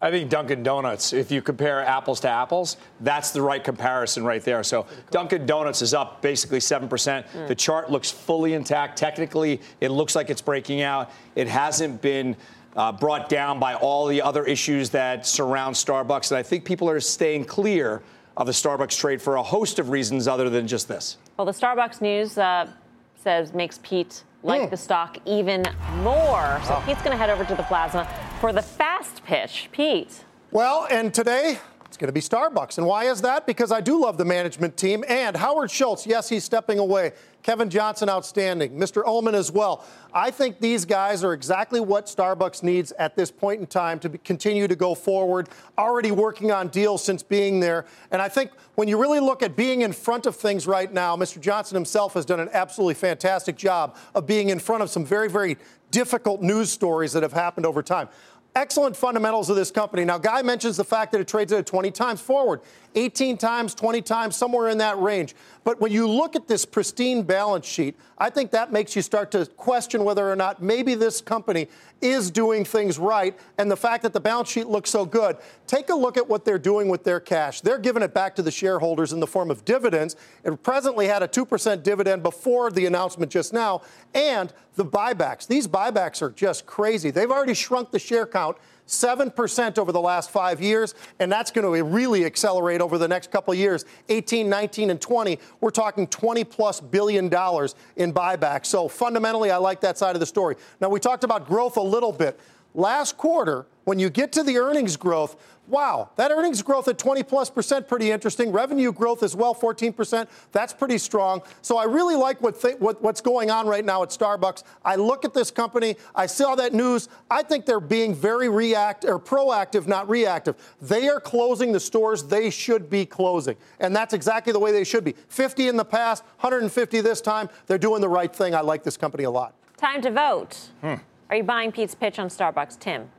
I 0.00 0.10
think 0.12 0.30
Dunkin' 0.30 0.62
Donuts, 0.62 1.12
if 1.12 1.32
you 1.32 1.42
compare 1.42 1.84
apples 1.84 2.20
to 2.20 2.28
apples, 2.28 2.76
that's 3.00 3.32
the 3.32 3.42
right 3.42 3.62
comparison 3.62 4.22
right 4.22 4.42
there. 4.42 4.62
So 4.62 4.86
Dunkin' 5.10 5.44
Donuts 5.44 5.82
is 5.82 5.92
up 5.92 6.22
basically 6.22 6.60
7%. 6.60 6.88
Mm. 6.88 7.48
The 7.48 7.54
chart 7.54 7.90
looks 7.90 8.08
fully 8.08 8.54
intact. 8.54 8.96
Technically, 8.96 9.60
it 9.80 9.90
looks 9.90 10.14
like 10.14 10.30
it's 10.30 10.40
breaking 10.40 10.82
out. 10.82 11.10
It 11.34 11.48
hasn't 11.48 12.00
been 12.00 12.36
uh, 12.76 12.92
brought 12.92 13.28
down 13.28 13.58
by 13.58 13.74
all 13.74 14.06
the 14.06 14.22
other 14.22 14.44
issues 14.44 14.90
that 14.90 15.26
surround 15.26 15.74
Starbucks. 15.74 16.30
And 16.30 16.38
I 16.38 16.44
think 16.44 16.64
people 16.64 16.88
are 16.88 17.00
staying 17.00 17.46
clear 17.46 18.00
of 18.38 18.46
the 18.46 18.52
Starbucks 18.52 18.96
trade 18.96 19.20
for 19.20 19.36
a 19.36 19.42
host 19.42 19.78
of 19.78 19.90
reasons 19.90 20.28
other 20.28 20.48
than 20.48 20.66
just 20.66 20.88
this. 20.88 21.18
Well, 21.36 21.44
the 21.44 21.52
Starbucks 21.52 22.00
news 22.00 22.38
uh, 22.38 22.70
says 23.16 23.52
makes 23.52 23.80
Pete 23.82 24.22
like 24.44 24.62
mm. 24.62 24.70
the 24.70 24.76
stock 24.76 25.18
even 25.26 25.64
more. 25.96 26.60
So 26.64 26.76
oh. 26.76 26.82
Pete's 26.86 27.02
going 27.02 27.10
to 27.10 27.16
head 27.16 27.30
over 27.30 27.44
to 27.44 27.54
the 27.56 27.64
plasma 27.64 28.08
for 28.40 28.52
the 28.52 28.62
fast 28.62 29.24
pitch. 29.24 29.68
Pete. 29.72 30.24
Well, 30.52 30.86
and 30.88 31.12
today 31.12 31.58
it's 31.88 31.96
going 31.96 32.08
to 32.08 32.12
be 32.12 32.20
Starbucks. 32.20 32.76
And 32.76 32.86
why 32.86 33.04
is 33.04 33.22
that? 33.22 33.46
Because 33.46 33.72
I 33.72 33.80
do 33.80 33.98
love 33.98 34.18
the 34.18 34.24
management 34.24 34.76
team 34.76 35.04
and 35.08 35.34
Howard 35.34 35.70
Schultz. 35.70 36.06
Yes, 36.06 36.28
he's 36.28 36.44
stepping 36.44 36.78
away. 36.78 37.12
Kevin 37.42 37.70
Johnson, 37.70 38.10
outstanding. 38.10 38.72
Mr. 38.72 39.02
Ullman 39.06 39.34
as 39.34 39.50
well. 39.50 39.86
I 40.12 40.30
think 40.30 40.60
these 40.60 40.84
guys 40.84 41.24
are 41.24 41.32
exactly 41.32 41.80
what 41.80 42.04
Starbucks 42.04 42.62
needs 42.62 42.92
at 42.92 43.16
this 43.16 43.30
point 43.30 43.60
in 43.60 43.66
time 43.66 43.98
to 44.00 44.10
be, 44.10 44.18
continue 44.18 44.68
to 44.68 44.76
go 44.76 44.94
forward. 44.94 45.48
Already 45.78 46.10
working 46.10 46.52
on 46.52 46.68
deals 46.68 47.02
since 47.02 47.22
being 47.22 47.58
there. 47.58 47.86
And 48.10 48.20
I 48.20 48.28
think 48.28 48.50
when 48.74 48.86
you 48.86 49.00
really 49.00 49.20
look 49.20 49.42
at 49.42 49.56
being 49.56 49.80
in 49.80 49.94
front 49.94 50.26
of 50.26 50.36
things 50.36 50.66
right 50.66 50.92
now, 50.92 51.16
Mr. 51.16 51.40
Johnson 51.40 51.74
himself 51.74 52.12
has 52.14 52.26
done 52.26 52.40
an 52.40 52.50
absolutely 52.52 52.94
fantastic 52.94 53.56
job 53.56 53.96
of 54.14 54.26
being 54.26 54.50
in 54.50 54.58
front 54.58 54.82
of 54.82 54.90
some 54.90 55.06
very, 55.06 55.30
very 55.30 55.56
difficult 55.90 56.42
news 56.42 56.70
stories 56.70 57.14
that 57.14 57.22
have 57.22 57.32
happened 57.32 57.64
over 57.64 57.82
time 57.82 58.10
excellent 58.54 58.96
fundamentals 58.96 59.50
of 59.50 59.56
this 59.56 59.70
company. 59.70 60.04
Now, 60.04 60.18
Guy 60.18 60.42
mentions 60.42 60.76
the 60.76 60.84
fact 60.84 61.12
that 61.12 61.20
it 61.20 61.28
trades 61.28 61.52
at 61.52 61.66
20 61.66 61.90
times 61.90 62.20
forward, 62.20 62.60
18 62.98 63.38
times, 63.38 63.74
20 63.74 64.02
times, 64.02 64.36
somewhere 64.36 64.68
in 64.68 64.78
that 64.78 64.98
range. 64.98 65.34
But 65.62 65.80
when 65.80 65.92
you 65.92 66.08
look 66.08 66.34
at 66.34 66.48
this 66.48 66.64
pristine 66.64 67.22
balance 67.22 67.66
sheet, 67.66 67.96
I 68.18 68.30
think 68.30 68.50
that 68.50 68.72
makes 68.72 68.96
you 68.96 69.02
start 69.02 69.30
to 69.32 69.46
question 69.46 70.02
whether 70.02 70.28
or 70.28 70.34
not 70.34 70.60
maybe 70.60 70.94
this 70.94 71.20
company 71.20 71.68
is 72.00 72.30
doing 72.30 72.64
things 72.64 72.98
right. 72.98 73.38
And 73.58 73.70
the 73.70 73.76
fact 73.76 74.02
that 74.02 74.12
the 74.12 74.20
balance 74.20 74.50
sheet 74.50 74.66
looks 74.66 74.90
so 74.90 75.04
good, 75.04 75.36
take 75.66 75.90
a 75.90 75.94
look 75.94 76.16
at 76.16 76.28
what 76.28 76.44
they're 76.44 76.58
doing 76.58 76.88
with 76.88 77.04
their 77.04 77.20
cash. 77.20 77.60
They're 77.60 77.78
giving 77.78 78.02
it 78.02 78.14
back 78.14 78.34
to 78.36 78.42
the 78.42 78.50
shareholders 78.50 79.12
in 79.12 79.20
the 79.20 79.26
form 79.26 79.50
of 79.50 79.64
dividends. 79.64 80.16
It 80.42 80.62
presently 80.62 81.06
had 81.06 81.22
a 81.22 81.28
2% 81.28 81.82
dividend 81.82 82.22
before 82.22 82.70
the 82.70 82.86
announcement 82.86 83.30
just 83.30 83.52
now, 83.52 83.82
and 84.14 84.52
the 84.74 84.84
buybacks. 84.84 85.46
These 85.46 85.68
buybacks 85.68 86.22
are 86.22 86.30
just 86.30 86.66
crazy. 86.66 87.10
They've 87.10 87.30
already 87.30 87.54
shrunk 87.54 87.90
the 87.90 87.98
share 87.98 88.26
count 88.26 88.56
7% 88.88 89.78
over 89.78 89.92
the 89.92 90.00
last 90.00 90.30
five 90.30 90.60
years, 90.60 90.94
and 91.20 91.30
that's 91.30 91.50
going 91.50 91.64
to 91.64 91.84
really 91.84 92.24
accelerate 92.24 92.80
over 92.80 92.98
the 92.98 93.06
next 93.06 93.30
couple 93.30 93.52
of 93.52 93.58
years. 93.58 93.84
18, 94.08 94.48
19, 94.48 94.90
and 94.90 95.00
20, 95.00 95.38
we're 95.60 95.70
talking 95.70 96.06
20 96.06 96.42
plus 96.44 96.80
billion 96.80 97.28
dollars 97.28 97.74
in 97.96 98.12
buybacks. 98.12 98.66
So 98.66 98.88
fundamentally, 98.88 99.50
I 99.50 99.58
like 99.58 99.80
that 99.82 99.98
side 99.98 100.16
of 100.16 100.20
the 100.20 100.26
story. 100.26 100.56
Now, 100.80 100.88
we 100.88 100.98
talked 100.98 101.22
about 101.22 101.46
growth 101.46 101.76
a 101.76 101.82
little 101.82 102.12
bit. 102.12 102.40
Last 102.74 103.16
quarter, 103.16 103.66
when 103.84 103.98
you 103.98 104.10
get 104.10 104.32
to 104.32 104.42
the 104.42 104.58
earnings 104.58 104.96
growth, 104.96 105.36
wow, 105.68 106.10
that 106.16 106.30
earnings 106.30 106.62
growth 106.62 106.88
at 106.88 106.98
20 106.98 107.22
plus 107.22 107.50
percent, 107.50 107.88
pretty 107.88 108.10
interesting. 108.10 108.52
Revenue 108.52 108.92
growth 108.92 109.22
as 109.22 109.34
well, 109.34 109.54
14 109.54 109.92
percent. 109.92 110.28
That's 110.52 110.72
pretty 110.72 110.98
strong. 110.98 111.42
So 111.62 111.76
I 111.76 111.84
really 111.84 112.14
like 112.14 112.40
what, 112.40 112.60
th- 112.60 112.78
what, 112.78 113.02
what's 113.02 113.20
going 113.20 113.50
on 113.50 113.66
right 113.66 113.84
now 113.84 114.02
at 114.02 114.10
Starbucks. 114.10 114.64
I 114.84 114.96
look 114.96 115.24
at 115.24 115.34
this 115.34 115.50
company, 115.50 115.96
I 116.14 116.26
saw 116.26 116.54
that 116.56 116.72
news. 116.72 117.08
I 117.30 117.42
think 117.42 117.66
they're 117.66 117.80
being 117.80 118.14
very 118.14 118.48
react 118.48 119.04
or 119.04 119.18
proactive, 119.18 119.86
not 119.86 120.08
reactive. 120.08 120.56
They 120.80 121.08
are 121.08 121.20
closing 121.20 121.72
the 121.72 121.80
stores 121.80 122.24
they 122.24 122.50
should 122.50 122.90
be 122.90 123.06
closing, 123.06 123.56
and 123.80 123.94
that's 123.94 124.14
exactly 124.14 124.52
the 124.52 124.60
way 124.60 124.72
they 124.72 124.84
should 124.84 125.04
be. 125.04 125.14
50 125.28 125.68
in 125.68 125.76
the 125.76 125.84
past, 125.84 126.24
150 126.40 127.00
this 127.00 127.20
time. 127.20 127.48
They're 127.66 127.78
doing 127.78 128.00
the 128.00 128.08
right 128.08 128.34
thing. 128.34 128.54
I 128.54 128.60
like 128.60 128.82
this 128.82 128.96
company 128.96 129.24
a 129.24 129.30
lot. 129.30 129.54
Time 129.78 130.02
to 130.02 130.10
vote. 130.10 130.56
Hmm. 130.80 130.94
Are 131.30 131.36
you 131.36 131.42
buying 131.42 131.72
Pete's 131.72 131.94
pitch 131.94 132.18
on 132.18 132.28
Starbucks, 132.28 132.78
Tim? 132.78 133.10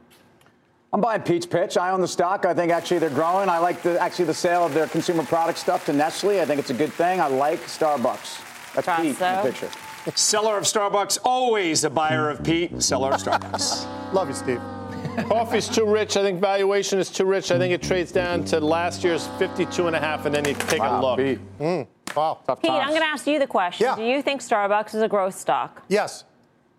I'm 0.92 1.02
buying 1.02 1.22
Pete's 1.22 1.46
pitch. 1.46 1.78
I 1.78 1.92
own 1.92 2.02
the 2.02 2.08
stock. 2.08 2.46
I 2.46 2.54
think 2.54 2.72
actually 2.72 2.98
they're 2.98 3.12
growing. 3.12 3.48
I 3.48 3.60
like 3.60 3.84
the 3.84 4.00
actually 4.02 4.26
the 4.26 4.34
sale 4.34 4.66
of 4.66 4.74
their 4.74 4.88
consumer 4.88 5.24
product 5.24 5.60
stuff 5.60 5.86
to 5.86 5.94
Nestle. 5.94 6.42
I 6.42 6.46
think 6.46 6.60
it's 6.60 6.72
a 6.72 6.74
good 6.74 6.92
thing. 6.92 7.22
I 7.22 7.28
like 7.28 7.60
Starbucks. 7.62 8.74
That's 8.74 8.88
Pete 9.00 9.06
in 9.12 9.14
the 9.14 9.42
picture. 9.44 9.70
Seller 10.16 10.58
of 10.58 10.64
Starbucks, 10.64 11.20
always 11.24 11.84
a 11.84 11.90
buyer 11.90 12.30
of 12.32 12.44
Pete. 12.44 12.82
Seller 12.82 13.12
of 13.12 13.22
Starbucks. 13.22 14.14
Love 14.14 14.30
you, 14.30 14.34
Steve. 14.34 14.62
Coffee's 15.28 15.68
too 15.68 15.86
rich. 15.86 16.18
I 16.18 16.24
think 16.24 16.40
valuation 16.40 16.98
is 16.98 17.12
too 17.12 17.26
rich. 17.26 17.52
I 17.52 17.60
think 17.60 17.74
it 17.74 17.84
trades 17.84 18.12
down 18.12 18.44
to 18.46 18.60
last 18.60 19.04
year's 19.04 19.28
52 19.38 19.86
and 19.88 19.96
a 19.96 20.00
half, 20.00 20.26
and 20.26 20.34
then 20.34 20.46
you 20.46 20.56
take 20.56 20.80
Wow, 20.80 21.00
a 21.00 21.02
look. 21.02 21.18
Pete. 21.20 21.40
Mm, 21.60 21.88
wow. 22.16 22.40
Tough 22.48 22.62
Pete, 22.62 22.72
I'm 22.72 22.90
going 22.90 23.02
to 23.02 23.08
ask 23.08 23.28
you 23.28 23.38
the 23.38 23.46
question. 23.48 23.86
Yeah. 23.86 23.96
Do 23.96 24.04
you 24.04 24.22
think 24.24 24.42
Starbucks 24.42 24.96
is 24.96 25.02
a 25.04 25.08
growth 25.08 25.36
stock? 25.38 25.84
Yes. 25.90 26.24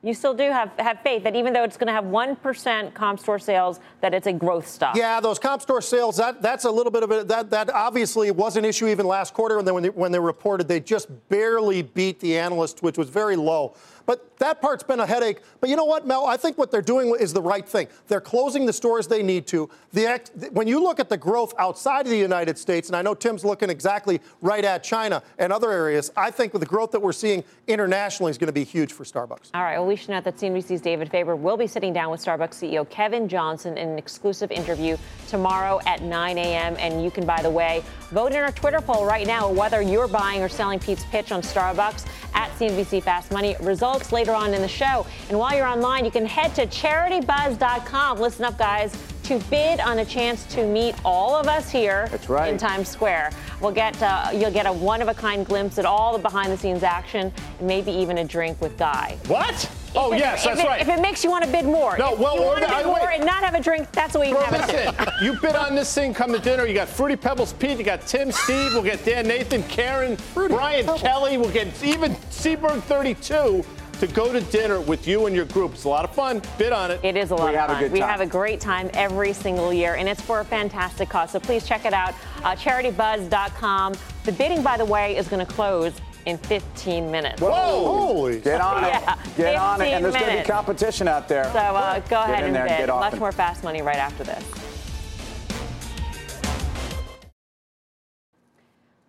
You 0.03 0.15
still 0.15 0.33
do 0.33 0.51
have, 0.51 0.71
have 0.79 1.01
faith 1.01 1.25
that 1.25 1.37
even 1.37 1.53
though 1.53 1.63
it's 1.63 1.77
going 1.77 1.89
to 1.89 1.93
have 1.93 2.05
1% 2.05 2.95
comp 2.95 3.21
store 3.21 3.39
sales, 3.39 3.81
that 4.01 4.15
it's 4.15 4.27
a 4.27 4.33
growth 4.33 4.67
stock. 4.67 4.97
Yeah, 4.97 5.21
those 5.21 5.39
comp 5.39 5.61
store 5.61 5.83
sales, 5.83 6.17
that, 6.17 6.41
that's 6.41 6.65
a 6.65 6.71
little 6.71 6.91
bit 6.91 7.03
of 7.03 7.11
it. 7.11 7.29
That, 7.29 7.51
that 7.51 7.69
obviously 7.69 8.31
was 8.31 8.57
an 8.57 8.65
issue 8.65 8.89
even 8.89 9.07
last 9.07 9.35
quarter. 9.35 9.59
And 9.59 9.67
then 9.67 9.75
when 9.75 9.83
they, 9.83 9.91
when 9.91 10.11
they 10.11 10.19
reported, 10.19 10.69
they 10.69 10.81
just 10.81 11.09
barely 11.29 11.83
beat 11.83 12.19
the 12.21 12.39
analyst, 12.39 12.83
which 12.83 12.97
was 12.97 13.11
very 13.11 13.37
low. 13.37 13.75
But 14.11 14.37
that 14.41 14.61
part's 14.61 14.83
been 14.83 14.99
a 14.99 15.07
headache. 15.07 15.39
But 15.61 15.71
you 15.71 15.77
know 15.77 15.85
what, 15.85 16.05
Mel? 16.05 16.27
I 16.27 16.37
think 16.37 16.59
what 16.59 16.73
they're 16.73 16.83
doing 16.83 17.15
is 17.21 17.33
the 17.33 17.41
right 17.41 17.65
thing. 17.65 17.87
They're 18.09 18.21
closing 18.21 18.67
the 18.67 18.73
stores 18.73 19.07
they 19.07 19.23
need 19.23 19.47
to. 19.47 19.71
The 19.93 20.51
when 20.51 20.67
you 20.67 20.83
look 20.83 20.99
at 20.99 21.09
the 21.09 21.17
growth 21.17 21.55
outside 21.61 22.07
of 22.07 22.11
the 22.11 22.19
United 22.19 22.59
States, 22.59 22.89
and 22.89 22.97
I 22.97 23.03
know 23.03 23.15
Tim's 23.15 23.45
looking 23.45 23.71
exactly 23.71 24.21
right 24.43 24.65
at 24.65 24.83
China 24.83 25.23
and 25.39 25.53
other 25.53 25.71
areas, 25.71 26.11
I 26.17 26.33
think 26.33 26.53
the 26.53 26.67
growth 26.67 26.91
that 26.91 26.99
we're 26.99 27.13
seeing 27.13 27.45
internationally 27.69 28.31
is 28.31 28.39
going 28.39 28.49
to 28.49 28.53
be 28.53 28.65
huge 28.65 28.93
for 28.93 29.05
Starbucks. 29.05 29.51
All 29.55 29.63
right. 29.63 29.79
Well, 29.79 29.87
we 29.87 29.95
should 29.95 30.11
note 30.11 30.25
that 30.25 30.39
CNBC's 30.39 30.81
David 30.81 31.09
Faber 31.09 31.37
will 31.37 31.57
be 31.57 31.69
sitting 31.69 31.93
down 31.93 32.11
with 32.11 32.21
Starbucks 32.21 32.55
CEO 32.55 32.91
Kevin 32.91 33.29
Johnson 33.29 33.79
in 33.79 33.91
an 33.91 33.97
exclusive 33.99 34.51
interview 34.51 34.97
tomorrow 35.29 35.79
at 35.87 36.03
9 36.03 36.37
a.m. 36.37 36.75
And 36.81 37.05
you 37.05 37.13
can, 37.13 37.25
by 37.25 37.43
the 37.43 37.51
way, 37.51 37.85
vote 38.11 38.33
in 38.33 38.39
our 38.39 38.51
Twitter 38.51 38.81
poll 38.81 39.07
right 39.07 39.29
now 39.29 39.49
whether 39.49 39.81
you're 39.81 40.09
buying 40.09 40.43
or 40.43 40.49
selling 40.49 40.81
Pete's 40.81 41.05
pitch 41.05 41.31
on 41.31 41.43
Starbucks 41.43 42.09
at 42.35 42.51
CNBC 42.59 43.05
Fast 43.05 43.31
Money. 43.31 43.55
Results 43.61 44.00
later 44.13 44.33
on 44.33 44.55
in 44.55 44.63
the 44.63 44.69
show. 44.69 45.07
And 45.29 45.39
while 45.39 45.55
you're 45.57 45.67
online, 45.67 46.05
you 46.05 46.11
can 46.11 46.27
head 46.27 46.55
to 46.57 46.67
CharityBuzz.com. 46.67 48.19
Listen 48.19 48.45
up, 48.45 48.59
guys. 48.59 48.97
To 49.25 49.39
bid 49.49 49.79
on 49.79 50.01
a 50.01 50.05
chance 50.05 50.45
to 50.55 50.67
meet 50.67 50.97
all 51.05 51.37
of 51.37 51.47
us 51.47 51.71
here 51.71 52.09
That's 52.11 52.29
right. 52.29 52.53
in 52.53 52.59
Times 52.59 52.89
Square, 52.89 53.31
we'll 53.61 53.71
get 53.71 54.01
uh, 54.03 54.31
you'll 54.35 54.51
get 54.51 54.67
a 54.67 54.73
one-of-a-kind 54.73 55.47
glimpse 55.47 55.79
at 55.79 55.85
all 55.87 56.13
the 56.13 56.19
behind-the-scenes 56.19 56.83
action, 56.83 57.33
and 57.61 57.69
maybe 57.69 57.93
even 57.93 58.19
a 58.19 58.25
drink 58.25 58.61
with 58.61 58.77
Guy. 58.77 59.17
What? 59.29 59.71
Oh, 59.95 60.11
If 60.11 60.17
it- 60.17 60.21
yes, 60.23 60.45
that's 60.45 60.61
it- 60.61 60.67
right. 60.67 60.81
If 60.81 60.89
it 60.89 61.01
makes 61.01 61.23
you 61.23 61.31
want 61.31 61.45
to 61.45 61.51
bid 61.53 61.65
more, 61.65 61.97
No, 61.97 62.17
well, 62.17 62.35
you 62.41 62.43
want 62.43 62.59
to 62.63 62.67
bid 62.67 62.75
I- 62.75 62.83
more 62.83 62.95
wait. 63.07 63.19
and 63.19 63.25
not 63.27 63.45
have 63.45 63.55
a 63.55 63.61
drink, 63.63 63.93
that's 63.93 64.15
what 64.15 64.27
we 64.27 64.33
Bro, 64.33 64.41
have 64.43 64.69
it. 64.69 64.87
listen, 64.99 65.15
you 65.23 65.35
bid 65.41 65.55
on 65.55 65.77
this 65.77 65.95
thing, 65.95 66.13
come 66.13 66.33
to 66.33 66.41
dinner. 66.41 66.67
You 66.67 66.75
got 66.75 66.89
Fruity 66.89 67.15
Pebbles 67.15 67.53
Pete, 67.53 67.79
you 67.79 67.85
got 67.85 68.05
Tim, 68.09 68.33
Steve, 68.33 68.73
we'll 68.73 68.83
get 68.83 69.05
Dan, 69.05 69.29
Nathan, 69.29 69.63
Karen, 69.65 70.17
Brian, 70.35 70.87
Kelly, 70.99 71.39
we'll 71.39 71.51
get 71.53 71.69
even 71.85 72.17
Seaberg 72.33 72.83
32 72.83 73.65
to 74.01 74.07
go 74.09 74.33
to 74.33 74.41
dinner 74.41 74.81
with 74.81 75.07
you 75.07 75.27
and 75.27 75.37
your 75.37 75.45
group. 75.47 75.75
It's 75.75 75.85
a 75.85 75.89
lot 75.89 76.05
of 76.05 76.15
fun. 76.15 76.43
Bid 76.59 76.73
on 76.73 76.91
it. 76.91 77.01
It 77.05 77.17
is 77.17 77.31
a 77.31 77.35
lot 77.35 77.51
We 77.51 77.55
of 77.55 77.61
have 77.61 77.71
a 77.71 77.73
fun. 77.75 77.83
good 77.83 77.93
we 77.93 78.01
have 78.01 78.21
a 78.21 78.27
great 78.27 78.61
time 78.61 78.91
every 78.95 79.33
single 79.33 79.73
year, 79.73 79.95
and 79.95 80.09
it's 80.09 80.21
for 80.21 80.41
a 80.41 80.45
fantastic 80.45 81.09
cause. 81.09 81.31
So 81.31 81.39
please 81.41 81.67
check 81.67 81.85
it 81.85 81.93
out. 81.93 82.15
Uh, 82.43 82.57
CharityBuzz.com. 82.57 83.95
The 84.25 84.33
bidding, 84.33 84.63
by 84.63 84.77
the 84.77 84.85
way, 84.85 85.17
is 85.17 85.29
going 85.29 85.45
to 85.45 85.53
close 85.53 85.93
in 86.27 86.37
15 86.39 87.11
minutes. 87.11 87.41
Whoa! 87.41 87.51
Holy. 87.51 88.41
Get 88.41 88.61
on 88.61 88.85
it. 88.85 88.89
Yeah, 88.89 89.17
Get 89.37 89.57
on 89.57 89.81
it. 89.81 89.85
15 89.85 89.95
And 89.97 90.05
there's 90.05 90.15
going 90.17 90.37
to 90.37 90.43
be 90.43 90.49
competition 90.49 91.09
out 91.09 91.29
there. 91.29 91.45
So 91.45 91.59
uh, 91.59 92.01
go 92.01 92.09
Get 92.09 92.13
ahead 92.31 92.39
in 92.41 92.45
and 92.47 92.55
there 92.57 92.63
and 92.67 92.71
bid. 92.71 92.79
get 92.79 92.91
off 92.91 93.01
Much 93.01 93.15
it. 93.15 93.21
more 93.21 93.33
fast 93.33 93.65
money 93.65 93.81
right 93.83 93.97
after 93.97 94.25
this. 94.25 94.45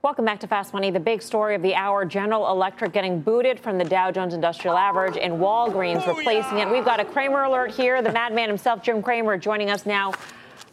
Welcome 0.03 0.25
back 0.25 0.39
to 0.39 0.47
Fast 0.47 0.73
Money. 0.73 0.89
The 0.89 0.99
big 0.99 1.21
story 1.21 1.53
of 1.53 1.61
the 1.61 1.75
hour 1.75 2.05
General 2.05 2.49
Electric 2.49 2.91
getting 2.91 3.21
booted 3.21 3.59
from 3.59 3.77
the 3.77 3.83
Dow 3.83 4.09
Jones 4.09 4.33
Industrial 4.33 4.75
Average 4.75 5.15
and 5.17 5.33
Walgreens 5.33 6.07
replacing 6.07 6.57
it. 6.57 6.67
We've 6.71 6.83
got 6.83 6.99
a 6.99 7.05
Cramer 7.05 7.43
alert 7.43 7.69
here. 7.71 8.01
The 8.01 8.11
madman 8.11 8.49
himself, 8.49 8.81
Jim 8.81 9.03
Cramer, 9.03 9.37
joining 9.37 9.69
us 9.69 9.85
now 9.85 10.13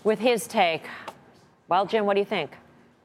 with 0.03 0.18
his 0.18 0.47
take. 0.47 0.85
Well, 1.68 1.85
Jim, 1.85 2.07
what 2.07 2.14
do 2.14 2.20
you 2.20 2.24
think? 2.26 2.53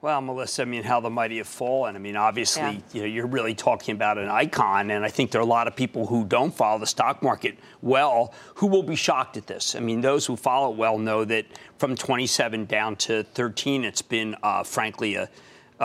Well, 0.01 0.21
Melissa, 0.21 0.61
I 0.61 0.65
mean, 0.65 0.83
how 0.83 1.01
the 1.01 1.09
mighty 1.09 1.37
have 1.39 1.47
fallen. 1.47 1.95
I 1.97 1.99
mean, 1.99 2.15
obviously, 2.15 2.61
Yeah. 2.63 2.79
you 2.93 3.01
know, 3.01 3.07
you're 3.07 3.27
really 3.27 3.53
talking 3.53 3.93
about 3.95 4.17
an 4.17 4.29
icon, 4.29 4.91
and 4.91 5.03
I 5.03 5.09
think 5.09 5.31
there 5.31 5.39
are 5.41 5.43
a 5.43 5.47
lot 5.47 5.67
of 5.67 5.75
people 5.75 6.07
who 6.07 6.23
don't 6.23 6.53
follow 6.53 6.79
the 6.79 6.87
stock 6.87 7.21
market 7.21 7.57
well 7.81 8.33
who 8.55 8.67
will 8.67 8.83
be 8.83 8.95
shocked 8.95 9.35
at 9.35 9.47
this. 9.47 9.75
I 9.75 9.79
mean, 9.81 9.99
those 9.99 10.25
who 10.25 10.37
follow 10.37 10.71
it 10.71 10.77
well 10.77 10.97
know 10.97 11.25
that 11.25 11.45
from 11.77 11.95
27 11.95 12.65
down 12.65 12.95
to 12.97 13.23
13, 13.23 13.83
it's 13.83 14.01
been, 14.01 14.35
uh, 14.43 14.63
frankly, 14.63 15.15
a 15.15 15.29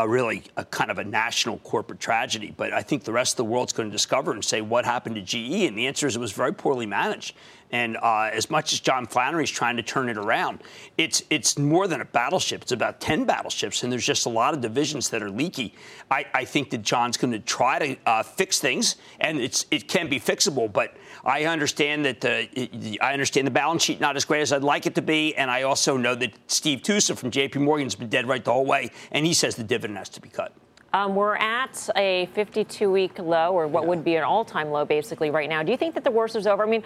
really 0.06 0.42
a 0.56 0.64
kind 0.64 0.90
of 0.90 0.98
a 0.98 1.04
national 1.04 1.58
corporate 1.58 2.00
tragedy. 2.00 2.52
But 2.56 2.72
I 2.72 2.82
think 2.82 3.04
the 3.04 3.12
rest 3.12 3.34
of 3.34 3.36
the 3.38 3.44
world's 3.44 3.72
going 3.72 3.88
to 3.88 3.92
discover 3.92 4.32
and 4.32 4.44
say 4.44 4.60
what 4.60 4.84
happened 4.84 5.16
to 5.16 5.22
GE. 5.22 5.66
And 5.66 5.76
the 5.76 5.86
answer 5.86 6.06
is 6.06 6.16
it 6.16 6.20
was 6.20 6.32
very 6.32 6.52
poorly 6.52 6.86
managed. 6.86 7.34
And 7.70 7.96
uh, 7.98 8.30
as 8.32 8.50
much 8.50 8.72
as 8.72 8.80
John 8.80 9.06
Flannery's 9.06 9.50
trying 9.50 9.76
to 9.76 9.82
turn 9.82 10.08
it 10.08 10.16
around, 10.16 10.60
it's 10.96 11.22
it's 11.28 11.58
more 11.58 11.86
than 11.86 12.00
a 12.00 12.04
battleship. 12.04 12.62
It's 12.62 12.72
about 12.72 13.00
10 13.00 13.24
battleships, 13.24 13.82
and 13.82 13.92
there's 13.92 14.06
just 14.06 14.26
a 14.26 14.30
lot 14.30 14.54
of 14.54 14.60
divisions 14.60 15.10
that 15.10 15.22
are 15.22 15.30
leaky. 15.30 15.74
I, 16.10 16.24
I 16.32 16.44
think 16.44 16.70
that 16.70 16.82
John's 16.82 17.16
going 17.16 17.32
to 17.32 17.40
try 17.40 17.78
to 17.78 17.96
uh, 18.06 18.22
fix 18.22 18.58
things, 18.58 18.96
and 19.20 19.38
it's 19.38 19.66
it 19.70 19.86
can 19.88 20.08
be 20.08 20.18
fixable. 20.18 20.72
But 20.72 20.96
I 21.24 21.44
understand 21.44 22.04
that 22.06 22.20
the 22.22 22.98
I 23.02 23.12
understand 23.12 23.46
the 23.46 23.52
balance 23.52 23.82
sheet 23.82 24.00
not 24.00 24.16
as 24.16 24.24
great 24.24 24.40
as 24.40 24.52
I'd 24.52 24.62
like 24.62 24.86
it 24.86 24.94
to 24.94 25.02
be, 25.02 25.34
and 25.36 25.50
I 25.50 25.62
also 25.62 25.96
know 25.96 26.14
that 26.14 26.32
Steve 26.46 26.80
Tusa 26.80 27.16
from 27.16 27.30
J.P. 27.30 27.58
Morgan's 27.58 27.94
been 27.94 28.08
dead 28.08 28.26
right 28.26 28.44
the 28.44 28.52
whole 28.52 28.66
way, 28.66 28.90
and 29.12 29.26
he 29.26 29.34
says 29.34 29.56
the 29.56 29.64
dividend 29.64 29.98
has 29.98 30.08
to 30.10 30.20
be 30.20 30.28
cut. 30.28 30.52
Um, 30.92 31.14
we're 31.14 31.36
at 31.36 31.88
a 31.96 32.26
52 32.32 32.90
week 32.90 33.18
low, 33.18 33.52
or 33.52 33.66
what 33.66 33.86
would 33.86 34.02
be 34.02 34.16
an 34.16 34.24
all 34.24 34.44
time 34.44 34.70
low, 34.70 34.84
basically, 34.84 35.30
right 35.30 35.48
now. 35.48 35.62
Do 35.62 35.70
you 35.70 35.76
think 35.76 35.94
that 35.94 36.04
the 36.04 36.10
worst 36.10 36.34
is 36.34 36.46
over? 36.46 36.62
I 36.62 36.66
mean, 36.66 36.82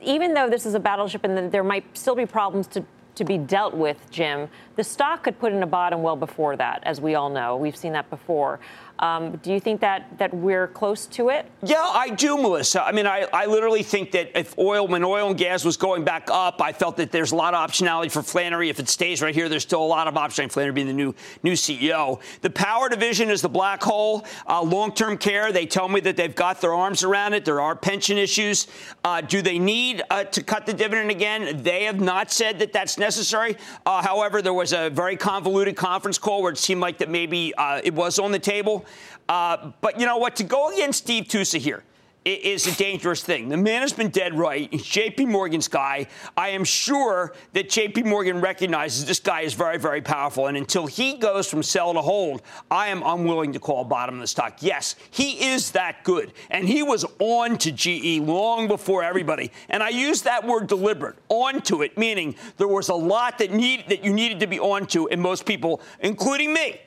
even 0.00 0.32
though 0.32 0.48
this 0.48 0.64
is 0.64 0.74
a 0.74 0.80
battleship 0.80 1.24
and 1.24 1.50
there 1.50 1.64
might 1.64 1.84
still 1.96 2.14
be 2.14 2.24
problems 2.24 2.68
to, 2.68 2.84
to 3.16 3.24
be 3.24 3.38
dealt 3.38 3.74
with, 3.74 3.98
Jim, 4.10 4.48
the 4.76 4.84
stock 4.84 5.24
could 5.24 5.38
put 5.40 5.52
in 5.52 5.62
a 5.62 5.66
bottom 5.66 6.02
well 6.02 6.14
before 6.14 6.56
that, 6.56 6.82
as 6.84 7.00
we 7.00 7.16
all 7.16 7.30
know. 7.30 7.56
We've 7.56 7.76
seen 7.76 7.92
that 7.94 8.08
before. 8.10 8.60
Um, 8.98 9.36
do 9.38 9.52
you 9.52 9.58
think 9.58 9.80
that, 9.80 10.16
that 10.18 10.32
we're 10.32 10.68
close 10.68 11.06
to 11.06 11.30
it? 11.30 11.46
Yeah, 11.64 11.82
I 11.82 12.10
do, 12.10 12.36
Melissa. 12.36 12.84
I 12.84 12.92
mean, 12.92 13.06
I, 13.06 13.26
I 13.32 13.46
literally 13.46 13.82
think 13.82 14.12
that 14.12 14.38
if 14.38 14.56
oil, 14.58 14.86
when 14.86 15.02
oil 15.02 15.28
and 15.28 15.38
gas 15.38 15.64
was 15.64 15.76
going 15.76 16.04
back 16.04 16.28
up, 16.30 16.62
I 16.62 16.72
felt 16.72 16.96
that 16.98 17.10
there's 17.10 17.32
a 17.32 17.36
lot 17.36 17.54
of 17.54 17.68
optionality 17.68 18.10
for 18.10 18.22
Flannery. 18.22 18.68
If 18.68 18.78
it 18.78 18.88
stays 18.88 19.20
right 19.20 19.34
here, 19.34 19.48
there's 19.48 19.62
still 19.62 19.82
a 19.82 19.84
lot 19.84 20.06
of 20.06 20.14
optionality. 20.14 20.52
Flannery 20.52 20.72
being 20.72 20.86
the 20.86 20.92
new 20.92 21.14
new 21.42 21.52
CEO. 21.52 22.20
The 22.42 22.50
power 22.50 22.88
division 22.88 23.30
is 23.30 23.42
the 23.42 23.48
black 23.48 23.82
hole. 23.82 24.24
Uh, 24.46 24.62
long-term 24.62 25.18
care, 25.18 25.52
they 25.52 25.66
tell 25.66 25.88
me 25.88 26.00
that 26.00 26.16
they've 26.16 26.34
got 26.34 26.60
their 26.60 26.74
arms 26.74 27.02
around 27.02 27.34
it. 27.34 27.44
There 27.44 27.60
are 27.60 27.74
pension 27.74 28.18
issues. 28.18 28.68
Uh, 29.04 29.20
do 29.20 29.42
they 29.42 29.58
need 29.58 30.02
uh, 30.10 30.24
to 30.24 30.42
cut 30.42 30.66
the 30.66 30.72
dividend 30.72 31.10
again? 31.10 31.62
They 31.62 31.84
have 31.84 32.00
not 32.00 32.30
said 32.30 32.58
that 32.60 32.72
that's 32.72 32.98
necessary. 32.98 33.56
Uh, 33.84 34.02
however, 34.02 34.42
there 34.42 34.54
was 34.54 34.72
a 34.72 34.90
very 34.90 35.16
convoluted 35.16 35.76
conference 35.76 36.18
call 36.18 36.42
where 36.42 36.52
it 36.52 36.58
seemed 36.58 36.80
like 36.80 36.98
that 36.98 37.08
maybe 37.08 37.52
uh, 37.54 37.80
it 37.82 37.94
was 37.94 38.18
on 38.18 38.32
the 38.32 38.38
table. 38.38 38.84
Uh, 39.32 39.72
but 39.80 39.98
you 39.98 40.04
know 40.04 40.18
what? 40.18 40.36
To 40.36 40.44
go 40.44 40.70
against 40.74 40.98
Steve 41.04 41.24
Tusa 41.24 41.58
here 41.58 41.82
i- 42.26 42.28
a 42.28 42.72
dangerous 42.72 43.24
thing. 43.24 43.48
The 43.48 43.56
man 43.56 43.80
has 43.80 43.94
been 43.94 44.10
dead 44.10 44.36
right. 44.36 44.68
He's 44.70 44.84
JP 44.84 45.24
Morgan's 45.26 45.68
guy. 45.68 46.06
I 46.36 46.50
am 46.50 46.64
sure 46.64 47.32
that 47.54 47.70
JP 47.70 48.04
Morgan 48.04 48.42
recognizes 48.42 49.06
this 49.06 49.20
guy 49.20 49.40
is 49.40 49.54
very, 49.54 49.78
very 49.78 50.02
powerful. 50.02 50.48
And 50.48 50.56
until 50.58 50.86
he 50.86 51.14
goes 51.14 51.48
from 51.48 51.62
sell 51.62 51.94
to 51.94 52.02
hold, 52.02 52.42
I 52.70 52.88
am 52.88 53.02
unwilling 53.02 53.54
to 53.54 53.58
call 53.58 53.84
bottom 53.84 54.16
of 54.16 54.20
the 54.20 54.26
stock. 54.26 54.58
Yes, 54.60 54.96
he 55.10 55.52
is 55.52 55.70
that 55.70 56.04
good. 56.04 56.34
And 56.50 56.68
he 56.68 56.82
was 56.82 57.06
on 57.18 57.56
to 57.58 57.72
GE 57.72 58.20
long 58.20 58.68
before 58.68 59.02
everybody. 59.02 59.50
And 59.70 59.82
I 59.82 59.88
use 59.88 60.20
that 60.22 60.46
word 60.46 60.66
deliberate, 60.66 61.16
on 61.30 61.62
to 61.62 61.80
it, 61.80 61.96
meaning 61.96 62.34
there 62.58 62.68
was 62.68 62.90
a 62.90 62.94
lot 62.94 63.38
that 63.38 63.50
need 63.50 63.88
that 63.88 64.04
you 64.04 64.12
needed 64.12 64.40
to 64.40 64.46
be 64.46 64.60
on 64.60 64.86
to, 64.88 65.08
and 65.08 65.22
most 65.22 65.46
people, 65.46 65.80
including 66.00 66.52
me, 66.52 66.80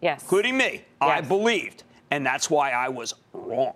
Yes. 0.00 0.22
including 0.22 0.56
me, 0.56 0.82
I 1.00 1.20
believed. 1.20 1.84
And 2.10 2.24
that's 2.24 2.50
why 2.50 2.70
I 2.72 2.88
was 2.88 3.14
wrong. 3.32 3.74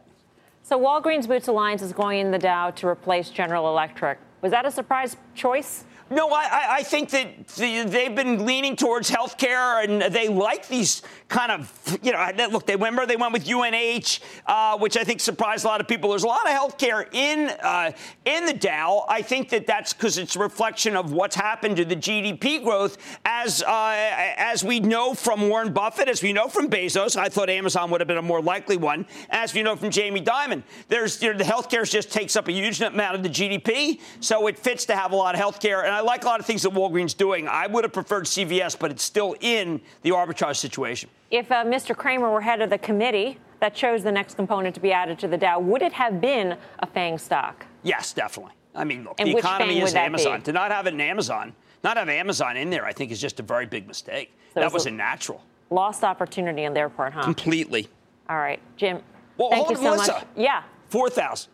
So 0.62 0.80
Walgreens 0.80 1.28
Boots 1.28 1.48
Alliance 1.48 1.82
is 1.82 1.92
going 1.92 2.20
in 2.20 2.30
the 2.30 2.38
Dow 2.38 2.70
to 2.70 2.88
replace 2.88 3.28
General 3.28 3.68
Electric. 3.68 4.18
Was 4.40 4.50
that 4.50 4.64
a 4.64 4.70
surprise 4.70 5.16
choice? 5.34 5.84
No, 6.10 6.28
I, 6.30 6.76
I- 6.78 6.82
think 6.84 7.10
that 7.10 7.48
they've 7.48 8.14
been 8.14 8.44
leaning 8.44 8.76
towards 8.76 9.10
healthcare, 9.10 9.82
and 9.82 10.14
they 10.14 10.28
like 10.28 10.68
these 10.68 11.02
kind 11.28 11.50
of, 11.50 11.98
you 12.02 12.12
know, 12.12 12.30
look. 12.52 12.66
They 12.66 12.76
remember 12.76 13.06
they 13.06 13.16
went 13.16 13.32
with 13.32 13.48
UNH, 13.48 14.20
uh, 14.46 14.78
which 14.78 14.96
I 14.96 15.02
think 15.02 15.20
surprised 15.20 15.64
a 15.64 15.68
lot 15.68 15.80
of 15.80 15.88
people. 15.88 16.10
There's 16.10 16.22
a 16.22 16.28
lot 16.28 16.46
of 16.46 16.52
healthcare 16.52 17.12
in 17.12 17.48
uh, 17.62 17.92
in 18.26 18.44
the 18.44 18.52
Dow. 18.52 19.06
I 19.08 19.22
think 19.22 19.48
that 19.48 19.66
that's 19.66 19.92
because 19.94 20.18
it's 20.18 20.36
a 20.36 20.38
reflection 20.38 20.94
of 20.94 21.12
what's 21.12 21.34
happened 21.34 21.78
to 21.78 21.84
the 21.86 21.96
GDP 21.96 22.62
growth, 22.62 22.98
as 23.24 23.62
uh, 23.62 23.94
as 24.36 24.62
we 24.62 24.78
know 24.78 25.14
from 25.14 25.48
Warren 25.48 25.72
Buffett, 25.72 26.08
as 26.08 26.22
we 26.22 26.32
know 26.32 26.48
from 26.48 26.68
Bezos. 26.68 27.16
I 27.16 27.28
thought 27.30 27.48
Amazon 27.48 27.90
would 27.90 28.00
have 28.02 28.08
been 28.08 28.18
a 28.18 28.22
more 28.22 28.42
likely 28.42 28.76
one, 28.76 29.06
as 29.30 29.54
we 29.54 29.62
know 29.62 29.74
from 29.74 29.90
Jamie 29.90 30.20
Dimon. 30.20 30.62
There's 30.88 31.22
you 31.22 31.32
know, 31.32 31.38
the 31.38 31.44
healthcare 31.44 31.90
just 31.90 32.12
takes 32.12 32.36
up 32.36 32.46
a 32.48 32.52
huge 32.52 32.80
amount 32.82 33.16
of 33.16 33.22
the 33.22 33.30
GDP, 33.30 34.00
so 34.20 34.46
it 34.48 34.58
fits 34.58 34.84
to 34.86 34.94
have 34.94 35.12
a 35.12 35.16
lot 35.16 35.34
of 35.34 35.40
healthcare. 35.40 35.84
And 35.84 35.93
I 35.94 36.00
like 36.00 36.24
a 36.24 36.26
lot 36.26 36.40
of 36.40 36.46
things 36.46 36.62
that 36.62 36.70
Walgreens 36.72 37.16
doing. 37.16 37.48
I 37.48 37.66
would 37.66 37.84
have 37.84 37.92
preferred 37.92 38.24
CVS, 38.24 38.78
but 38.78 38.90
it's 38.90 39.02
still 39.02 39.36
in 39.40 39.80
the 40.02 40.10
arbitrage 40.10 40.56
situation. 40.56 41.08
If 41.30 41.50
uh, 41.50 41.64
Mr. 41.64 41.96
Cramer 41.96 42.30
were 42.30 42.40
head 42.40 42.60
of 42.60 42.70
the 42.70 42.78
committee 42.78 43.38
that 43.60 43.74
chose 43.74 44.02
the 44.02 44.12
next 44.12 44.34
component 44.34 44.74
to 44.74 44.80
be 44.80 44.92
added 44.92 45.18
to 45.20 45.28
the 45.28 45.36
Dow, 45.38 45.58
would 45.60 45.82
it 45.82 45.92
have 45.92 46.20
been 46.20 46.56
a 46.80 46.86
FANG 46.86 47.18
stock? 47.18 47.66
Yes, 47.82 48.12
definitely. 48.12 48.52
I 48.74 48.84
mean, 48.84 49.04
look, 49.04 49.14
And 49.18 49.28
the 49.28 49.36
economy 49.36 49.80
is 49.80 49.94
Amazon. 49.94 50.40
be? 50.40 50.44
To 50.44 50.52
not 50.52 50.70
have 50.70 50.86
an 50.86 51.00
Amazon, 51.00 51.54
not 51.84 51.96
have 51.96 52.08
Amazon 52.08 52.56
in 52.56 52.70
there, 52.70 52.84
I 52.84 52.92
think 52.92 53.10
is 53.12 53.20
just 53.20 53.38
a 53.40 53.42
very 53.42 53.66
big 53.66 53.86
mistake. 53.86 54.32
So 54.54 54.60
that 54.60 54.72
was 54.72 54.86
a- 54.86 54.88
a 54.88 54.92
natural. 54.92 55.42
Lost 55.70 56.04
opportunity 56.04 56.66
on 56.66 56.74
their 56.74 56.88
part, 56.88 57.12
huh? 57.12 57.22
Completely. 57.22 57.88
All 58.28 58.36
right, 58.36 58.60
Jim. 58.76 59.00
Well, 59.36 59.50
thank 59.50 59.70
you 59.70 59.76
so 59.76 59.82
Melissa. 59.82 60.12
much. 60.12 60.24
Yeah. 60.36 60.62
4,000. 60.88 61.50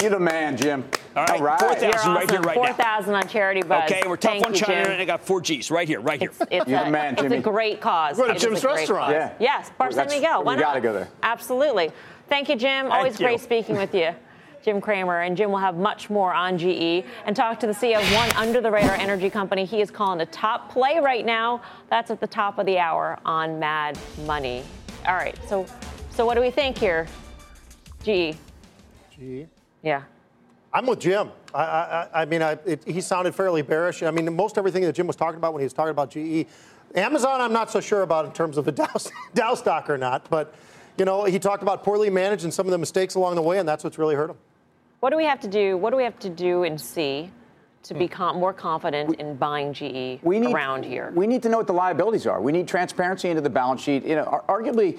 You're 0.00 0.10
the 0.10 0.20
man, 0.20 0.56
Jim. 0.56 0.84
All 1.16 1.24
right, 1.24 1.40
All 1.40 1.42
right. 1.44 1.58
4,000 1.60 1.82
You're 1.82 1.90
right 2.14 2.30
here, 2.30 2.38
awesome. 2.38 2.42
right 2.42 2.56
now. 2.56 2.62
4,000 2.74 3.14
on 3.16 3.26
Charity 3.28 3.62
Buzz. 3.62 3.90
Okay, 3.90 4.02
we're 4.06 4.16
tough 4.16 4.30
Thank 4.32 4.46
on 4.46 4.54
you, 4.54 4.60
China, 4.60 4.82
Jim. 4.84 4.92
and 4.92 5.02
I 5.02 5.04
got 5.04 5.20
four 5.26 5.40
Gs 5.40 5.70
right 5.72 5.88
here, 5.88 6.00
right 6.00 6.20
here. 6.20 6.30
It's, 6.30 6.40
it's 6.52 6.68
You're 6.68 6.80
a, 6.82 6.84
the 6.84 6.90
man, 6.92 7.16
Jim. 7.16 7.32
it's 7.32 7.34
a 7.46 7.50
great 7.50 7.80
cause. 7.80 8.16
Go 8.16 8.26
to 8.26 8.30
It 8.30 8.36
is 8.36 8.42
Jim's 8.42 8.64
restaurant. 8.64 9.10
Yeah. 9.12 9.32
Yes, 9.40 9.72
Bar 9.76 9.90
San 9.90 9.96
That's- 9.96 10.14
Miguel. 10.14 10.44
Why 10.44 10.54
you 10.54 10.60
gotta 10.60 10.80
go 10.80 10.92
there. 10.92 11.08
Absolutely. 11.24 11.90
Thank 12.28 12.48
you, 12.48 12.54
Jim. 12.54 12.92
Always 12.92 13.18
you. 13.18 13.26
great 13.26 13.40
speaking 13.40 13.76
with 13.76 13.92
you. 13.92 14.14
Jim 14.62 14.80
Cramer, 14.80 15.22
and 15.22 15.36
Jim 15.36 15.50
will 15.50 15.58
have 15.58 15.76
much 15.76 16.10
more 16.10 16.32
on 16.32 16.58
GE 16.58 17.04
and 17.24 17.34
talk 17.34 17.58
to 17.60 17.66
the 17.66 17.72
CEO 17.72 18.00
of 18.00 18.12
one 18.12 18.30
under 18.36 18.60
the 18.60 18.70
radar 18.70 18.94
energy 18.96 19.30
company. 19.30 19.64
He 19.64 19.80
is 19.80 19.90
calling 19.90 20.20
a 20.20 20.26
top 20.26 20.70
play 20.70 21.00
right 21.00 21.24
now. 21.26 21.62
That's 21.90 22.10
at 22.12 22.20
the 22.20 22.26
top 22.26 22.58
of 22.58 22.66
the 22.66 22.78
hour 22.78 23.18
on 23.24 23.58
Mad 23.58 23.98
Money. 24.26 24.62
All 25.06 25.14
right, 25.14 25.36
so 25.48 25.66
so 26.10 26.24
what 26.24 26.34
do 26.34 26.40
we 26.40 26.50
think 26.50 26.76
here? 26.78 27.06
GE. 28.04 28.36
GE. 29.10 29.46
Yeah. 29.82 30.02
I'm 30.72 30.86
with 30.86 31.00
Jim. 31.00 31.30
I, 31.54 31.62
I, 31.62 32.08
I 32.22 32.24
mean, 32.26 32.42
I, 32.42 32.52
it, 32.66 32.84
he 32.84 33.00
sounded 33.00 33.34
fairly 33.34 33.62
bearish. 33.62 34.02
I 34.02 34.10
mean, 34.10 34.34
most 34.34 34.58
everything 34.58 34.82
that 34.82 34.94
Jim 34.94 35.06
was 35.06 35.16
talking 35.16 35.38
about 35.38 35.54
when 35.54 35.60
he 35.60 35.64
was 35.64 35.72
talking 35.72 35.90
about 35.90 36.10
GE. 36.10 36.46
Amazon, 36.94 37.40
I'm 37.40 37.52
not 37.52 37.70
so 37.70 37.80
sure 37.80 38.02
about 38.02 38.26
in 38.26 38.32
terms 38.32 38.58
of 38.58 38.68
a 38.68 38.72
Dow, 38.72 38.88
Dow 39.34 39.54
stock 39.54 39.88
or 39.88 39.96
not. 39.96 40.28
But, 40.28 40.54
you 40.98 41.04
know, 41.04 41.24
he 41.24 41.38
talked 41.38 41.62
about 41.62 41.84
poorly 41.84 42.10
managed 42.10 42.44
and 42.44 42.52
some 42.52 42.66
of 42.66 42.72
the 42.72 42.78
mistakes 42.78 43.14
along 43.14 43.36
the 43.36 43.42
way, 43.42 43.58
and 43.58 43.68
that's 43.68 43.84
what's 43.84 43.98
really 43.98 44.14
hurt 44.14 44.30
him. 44.30 44.36
What 45.00 45.10
do 45.10 45.16
we 45.16 45.24
have 45.24 45.40
to 45.40 45.48
do? 45.48 45.76
What 45.76 45.90
do 45.90 45.96
we 45.96 46.04
have 46.04 46.18
to 46.20 46.28
do 46.28 46.64
and 46.64 46.80
see 46.80 47.30
to 47.88 47.94
be 47.94 48.06
com- 48.06 48.36
more 48.36 48.52
confident 48.52 49.16
in 49.16 49.34
buying 49.36 49.72
GE 49.72 50.20
we 50.22 50.38
need, 50.38 50.54
around 50.54 50.84
here? 50.84 51.10
We 51.14 51.26
need 51.26 51.42
to 51.42 51.48
know 51.48 51.56
what 51.56 51.66
the 51.66 51.72
liabilities 51.72 52.26
are. 52.26 52.40
We 52.40 52.52
need 52.52 52.68
transparency 52.68 53.28
into 53.28 53.40
the 53.40 53.50
balance 53.50 53.82
sheet. 53.82 54.04
You 54.04 54.16
know, 54.16 54.42
arguably, 54.48 54.98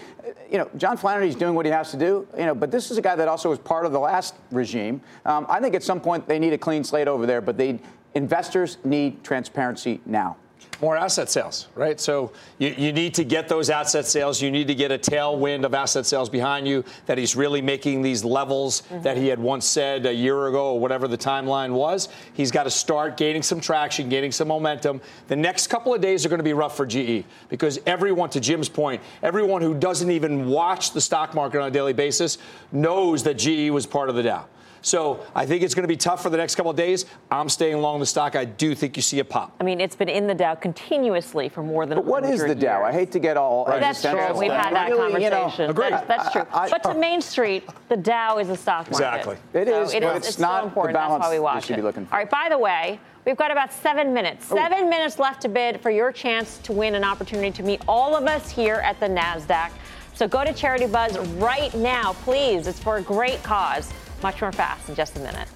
you 0.52 0.58
know, 0.58 0.70
John 0.76 0.98
Flannery's 0.98 1.36
doing 1.36 1.54
what 1.54 1.66
he 1.66 1.72
has 1.72 1.92
to 1.92 1.98
do. 1.98 2.28
You 2.38 2.48
know, 2.48 2.56
but 2.56 2.72
this 2.72 2.92
is 2.92 2.98
a 2.98 3.02
guy 3.02 3.16
that 3.16 3.28
also 3.28 3.50
was 3.50 3.60
part 3.60 3.86
of 3.86 3.92
the 3.92 4.00
last 4.00 4.36
regime. 4.52 5.02
Um, 5.26 5.46
I 5.50 5.60
think 5.60 5.76
at 5.76 5.84
some 5.84 6.02
point 6.02 6.28
they 6.28 6.40
need 6.40 6.54
a 6.54 6.58
clean 6.58 6.84
slate 6.84 7.08
over 7.08 7.26
there, 7.26 7.42
but 7.42 7.58
they 7.58 7.80
investors 8.16 8.78
need 8.84 9.24
transparency 9.24 10.02
now. 10.06 10.36
More 10.82 10.96
asset 10.96 11.30
sales, 11.30 11.68
right? 11.76 12.00
So 12.00 12.32
you, 12.58 12.74
you 12.78 12.94
need 12.94 13.14
to 13.16 13.26
get 13.26 13.50
those 13.50 13.70
asset 13.70 14.06
sales. 14.06 14.42
You 14.42 14.50
need 14.50 14.68
to 14.68 14.76
get 14.76 14.92
a 14.92 14.98
tailwind 14.98 15.66
of 15.66 15.74
asset 15.74 16.06
sales 16.06 16.30
behind 16.30 16.68
you 16.68 16.86
that 17.06 17.18
he's 17.18 17.36
really 17.36 17.62
making 17.62 18.02
these 18.02 18.24
levels 18.24 18.84
mm-hmm. 18.84 19.02
that 19.02 19.18
he 19.18 19.28
had 19.28 19.40
once 19.40 19.66
said 19.66 20.06
a 20.06 20.14
year 20.14 20.48
ago 20.48 20.74
or 20.74 20.80
whatever 20.80 21.08
the 21.08 21.18
timeline 21.18 21.74
was. 21.74 22.08
He's 22.34 22.50
got 22.50 22.64
to 22.64 22.72
start 22.72 23.18
gaining 23.18 23.44
some 23.44 23.60
traction, 23.60 24.08
gaining 24.08 24.32
some 24.32 24.48
momentum. 24.48 25.02
The 25.28 25.36
next 25.36 25.68
couple 25.68 25.94
of 25.94 26.00
days 26.00 26.26
are 26.26 26.30
going 26.30 26.40
to 26.40 26.44
be 26.44 26.54
rough 26.54 26.78
for 26.78 26.86
GE 26.86 27.26
because 27.50 27.80
everyone, 27.86 28.30
to 28.30 28.40
Jim's 28.40 28.70
point, 28.70 29.02
everyone 29.22 29.62
who 29.62 29.74
doesn't 29.76 30.10
even 30.10 30.48
watch 30.48 30.92
the 30.92 31.02
stock 31.02 31.34
market 31.34 31.62
on 31.62 31.68
a 31.68 31.72
daily 31.72 31.94
basis 31.94 32.38
knows 32.72 33.24
that 33.24 33.34
GE 33.34 33.70
was 33.72 33.86
part 33.86 34.10
of 34.10 34.16
the 34.16 34.24
Dow. 34.24 34.46
So 34.82 35.26
I 35.36 35.46
think 35.46 35.64
it's 35.64 35.74
going 35.76 35.84
to 35.84 35.88
be 35.88 35.98
tough 35.98 36.24
for 36.24 36.30
the 36.30 36.38
next 36.38 36.56
couple 36.56 36.72
of 36.72 36.78
days. 36.78 37.06
I'm 37.32 37.50
staying 37.50 37.78
long 37.82 38.00
the 38.00 38.06
stock. 38.06 38.36
I 38.36 38.46
do 38.46 38.74
think 38.76 38.96
you 38.96 39.02
see 39.04 39.20
a 39.20 39.26
pop. 39.26 39.56
I 39.60 39.64
mean, 39.64 39.80
it's 39.82 39.96
been 39.96 40.10
in 40.10 40.28
the 40.28 40.34
Dow 40.36 40.56
continuously 40.56 41.50
for 41.50 41.64
more 41.64 41.86
than. 41.86 41.98
But 41.98 42.06
what 42.06 42.24
is 42.24 42.40
the 42.40 42.48
100 42.48 42.60
Dow? 42.60 42.84
I 42.84 42.92
hate 42.92 43.12
to 43.12 43.20
get 43.20 43.38
all 43.38 43.66
That's 43.66 44.02
true. 44.02 44.12
existential. 44.12 44.40
We've 44.40 44.52
had 44.52 44.74
that 44.74 44.90
Really, 44.90 45.24
you 45.24 45.30
know, 45.30 45.42
conversation. 45.42 45.70
agreed. 45.70 45.92
That's, 45.94 46.08
that's 46.08 46.32
true. 46.32 46.46
I- 46.52 46.66
I- 46.66 46.70
but 46.70 46.84
to 46.84 46.94
Main 46.94 47.22
Street, 47.22 47.68
the 47.90 47.98
Dow 47.98 48.38
is 48.40 48.50
a 48.50 48.56
stock 48.56 48.90
market. 48.92 48.92
Exactly. 48.92 49.36
It 49.54 49.68
So 49.68 49.98
it 49.98 50.02
but 50.04 50.16
is- 50.18 50.28
it's 50.28 50.36
so 50.38 50.42
not 50.44 50.62
the 50.62 50.68
important. 50.68 50.94
That's 50.96 51.10
why 51.10 51.18
balance 51.18 51.30
we 51.30 51.36
you 51.36 51.42
watch 51.44 51.66
should 51.66 51.74
it. 51.74 51.76
be 51.78 51.82
looking 51.82 52.06
for. 52.06 52.14
All 52.14 52.20
right. 52.20 52.30
By 52.30 52.48
the 52.50 52.58
way, 52.58 53.00
we've 53.26 53.38
got 53.38 53.52
about 53.52 53.74
seven 53.74 54.14
minutes. 54.14 54.46
Seven 54.48 54.90
minutes 54.90 55.20
left 55.20 55.42
to 55.42 55.50
bid 55.50 55.82
for 55.82 55.90
your 55.92 56.12
chance 56.12 56.58
to 56.60 56.72
win 56.74 56.96
an 56.96 57.04
opportunity 57.04 57.52
to 57.52 57.64
meet 57.64 57.82
all 57.88 58.16
of 58.16 58.26
us 58.28 58.50
here 58.50 58.76
at 58.76 59.00
the 59.00 59.08
Nasdaq. 59.08 59.72
So 60.14 60.28
go 60.28 60.44
to 60.44 60.52
Charity 60.54 60.86
Buzz 60.88 61.18
right 61.38 61.74
now, 61.76 62.14
please. 62.24 62.68
It's 62.68 62.80
for 62.80 62.98
a 62.98 63.02
great 63.02 63.42
cause. 63.44 63.92
Much 64.22 64.42
more 64.42 64.52
fast 64.52 64.90
in 64.90 64.96
just 64.96 65.18
a 65.18 65.20
minute. 65.20 65.48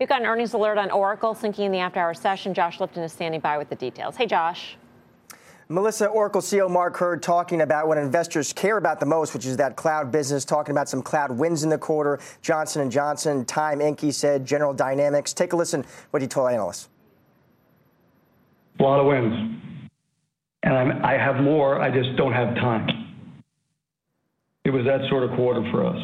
We've 0.00 0.08
got 0.08 0.20
an 0.20 0.26
earnings 0.26 0.52
alert 0.54 0.76
on 0.76 0.90
Oracle 0.90 1.34
sinking 1.34 1.66
in 1.66 1.72
the 1.72 1.78
after 1.78 2.00
hour 2.00 2.14
session. 2.14 2.52
Josh 2.52 2.80
Lipton 2.80 3.02
is 3.04 3.12
standing 3.12 3.40
by 3.40 3.56
with 3.56 3.68
the 3.68 3.76
details. 3.76 4.16
Hey, 4.16 4.26
Josh. 4.26 4.76
Melissa, 5.68 6.06
Oracle 6.06 6.42
CEO 6.42 6.68
Mark 6.68 6.96
Hurd 6.96 7.22
talking 7.22 7.62
about 7.62 7.88
what 7.88 7.96
investors 7.96 8.52
care 8.52 8.76
about 8.76 9.00
the 9.00 9.06
most, 9.06 9.32
which 9.32 9.46
is 9.46 9.56
that 9.56 9.76
cloud 9.76 10.12
business, 10.12 10.44
talking 10.44 10.72
about 10.72 10.88
some 10.88 11.00
cloud 11.00 11.30
wins 11.30 11.64
in 11.64 11.70
the 11.70 11.78
quarter. 11.78 12.20
Johnson 12.42 12.90
& 12.90 12.92
Johnson, 12.92 13.44
Time 13.46 13.78
Inc., 13.78 14.00
he 14.00 14.12
said, 14.12 14.44
General 14.44 14.74
Dynamics. 14.74 15.32
Take 15.32 15.54
a 15.54 15.56
listen 15.56 15.84
what 16.10 16.20
he 16.20 16.28
told 16.28 16.50
analysts. 16.50 16.88
A 18.78 18.82
lot 18.82 19.00
of 19.00 19.06
wins. 19.06 19.88
And 20.64 20.74
I'm, 20.74 21.04
I 21.04 21.12
have 21.12 21.36
more, 21.42 21.80
I 21.80 21.90
just 21.90 22.14
don't 22.16 22.32
have 22.32 22.54
time. 22.56 23.03
It 24.64 24.70
was 24.70 24.86
that 24.86 25.06
sort 25.10 25.24
of 25.24 25.30
quarter 25.32 25.62
for 25.70 25.84
us. 25.84 26.00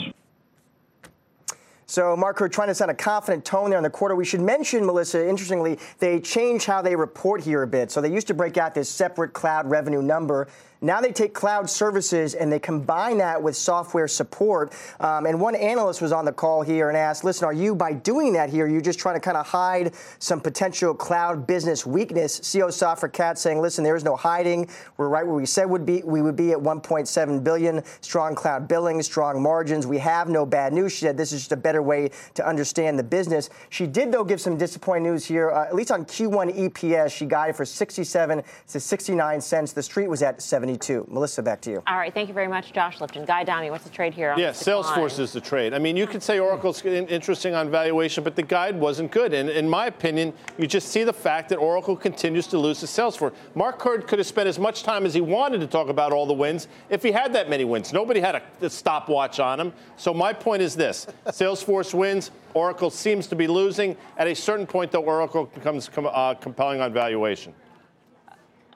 So, 1.87 2.15
Mark, 2.15 2.39
we're 2.39 2.49
trying 2.49 2.69
to 2.69 2.75
set 2.75 2.89
a 2.89 2.95
confident 2.95 3.45
tone 3.45 3.71
there 3.71 3.79
in 3.79 3.83
the 3.83 3.91
quarter. 3.91 4.15
We 4.15 4.25
should 4.25 4.43
mention, 4.43 4.87
Melissa, 4.87 5.27
interestingly, 5.27 5.79
they 5.99 6.21
changed 6.21 6.67
how 6.67 6.83
they 6.83 6.95
report 6.95 7.41
here 7.41 7.63
a 7.63 7.67
bit. 7.67 7.91
So 7.91 8.01
they 8.01 8.13
used 8.13 8.29
to 8.29 8.35
break 8.35 8.59
out 8.59 8.75
this 8.75 8.89
separate 8.89 9.33
cloud 9.33 9.69
revenue 9.69 10.03
number. 10.03 10.47
Now 10.83 11.03
they 11.03 11.13
take 11.13 11.35
cloud 11.35 11.69
services 11.69 12.35
and 12.35 12.51
they 12.51 12.59
combine 12.59 13.19
that 13.19 13.43
with 13.43 13.55
software 13.55 14.09
support. 14.09 14.73
Um, 14.99 15.27
and 15.27 15.39
one 15.39 15.55
analyst 15.55 16.01
was 16.01 16.11
on 16.11 16.25
the 16.25 16.33
call 16.33 16.63
here 16.63 16.89
and 16.89 16.97
asked, 16.97 17.23
listen, 17.23 17.45
are 17.45 17.53
you, 17.53 17.75
by 17.75 17.93
doing 17.93 18.33
that 18.33 18.49
here, 18.49 18.67
you 18.67 18.81
just 18.81 18.99
trying 18.99 19.17
to 19.17 19.21
kind 19.21 19.37
of 19.37 19.47
hide 19.47 19.93
some 20.19 20.41
potential 20.41 20.95
cloud 20.95 21.47
business 21.47 21.85
weakness? 21.85 22.41
CEO 22.41 22.69
Safra 22.69 23.13
Catz 23.13 23.43
saying, 23.43 23.61
listen, 23.61 23.85
there 23.85 23.97
is 23.97 24.05
no 24.05 24.17
hiding. 24.17 24.71
We're 24.97 25.09
right 25.09 25.27
where 25.27 25.37
we 25.37 25.45
said 25.45 25.67
would 25.67 25.85
be. 25.85 26.03
We 26.03 26.23
would 26.23 26.37
be 26.37 26.53
at 26.53 26.59
1.7 26.59 27.45
billion, 27.45 27.83
strong 28.01 28.35
cloud 28.35 28.67
billing, 28.67 29.03
strong 29.03 29.43
margins. 29.43 29.87
We 29.87 29.99
have 29.99 30.31
no 30.31 30.47
bad 30.47 30.73
news. 30.73 30.93
She 30.93 31.01
said 31.01 31.19
this 31.19 31.33
is 31.33 31.41
just 31.41 31.53
a 31.53 31.57
better 31.57 31.83
way 31.83 32.11
to 32.35 32.47
understand 32.47 32.99
the 32.99 33.03
business. 33.03 33.51
She 33.69 33.87
did, 33.87 34.13
though, 34.13 34.25
give 34.25 34.41
some 34.41 34.57
disappointing 34.57 35.03
news 35.03 35.27
here. 35.27 35.51
Uh, 35.51 35.67
at 35.67 35.75
least 35.75 35.91
on 35.91 36.07
Q1 36.07 36.71
EPS, 36.71 37.15
she 37.15 37.27
guided 37.27 37.57
for 37.57 37.67
67 37.67 38.43
to 38.69 38.81
69 38.81 39.41
cents. 39.43 39.73
The 39.73 39.83
street 39.83 40.09
was 40.09 40.23
at 40.23 40.41
72. 40.71 41.07
Melissa, 41.11 41.43
back 41.43 41.61
to 41.63 41.71
you. 41.71 41.83
All 41.87 41.97
right. 41.97 42.13
Thank 42.13 42.29
you 42.29 42.35
very 42.35 42.47
much, 42.47 42.73
Josh 42.73 43.01
Lipton. 43.01 43.25
Guy 43.25 43.41
Adami, 43.41 43.71
what's 43.71 43.85
the 43.85 43.91
trade 43.91 44.15
here? 44.15 44.31
on 44.31 44.39
Yeah. 44.39 44.51
Salesforce 44.51 45.19
is 45.19 45.33
the 45.33 45.41
trade. 45.41 45.75
I 45.75 45.79
mean, 45.79 45.97
you 45.97 46.07
could 46.07 46.23
say 46.23 46.39
Oracle's 46.39 46.85
interesting 46.85 47.55
on 47.55 47.71
valuation, 47.71 48.23
but 48.23 48.37
the 48.37 48.43
guide 48.43 48.79
wasn't 48.79 49.11
good. 49.11 49.35
And 49.35 49.51
in 49.51 49.69
my 49.69 49.87
opinion, 49.87 50.33
you 50.59 50.67
just 50.67 50.89
see 50.89 51.05
the 51.05 51.13
fact 51.13 51.49
that 51.49 51.57
Oracle 51.57 51.97
continues 51.97 52.47
to 52.49 52.59
lose 52.59 52.81
to 52.81 52.87
Salesforce. 52.87 53.33
Mark 53.55 53.83
Hurd 53.83 54.07
could 54.07 54.19
have 54.19 54.27
spent 54.27 54.49
as 54.49 54.59
much 54.59 54.83
time 54.83 55.05
as 55.05 55.15
he 55.15 55.21
wanted 55.21 55.61
to 55.61 55.67
talk 55.67 55.89
about 55.89 56.13
all 56.13 56.27
the 56.27 56.35
wins 56.35 56.69
if 56.89 57.03
he 57.03 57.11
had 57.11 57.33
that 57.33 57.51
many 57.51 57.65
wins. 57.65 57.93
Nobody 57.93 58.21
had 58.21 58.37
a, 58.37 58.43
a 58.61 58.71
stopwatch 58.71 59.41
on 59.41 59.59
him. 59.59 59.73
So 59.97 60.15
my 60.15 60.33
point 60.33 60.63
is 60.63 60.77
this: 60.77 61.07
Salesforce 61.27 61.95
wins. 61.95 62.31
Oracle 62.55 62.91
seems 62.91 63.27
to 63.29 63.37
be 63.37 63.47
losing. 63.47 63.97
At 64.19 64.27
a 64.27 64.35
certain 64.35 64.67
point, 64.67 64.91
though, 64.91 65.03
Oracle 65.03 65.47
becomes 65.47 65.89
com- 65.89 66.09
uh, 66.11 66.35
compelling 66.35 66.81
on 66.81 66.93
valuation. 66.93 67.55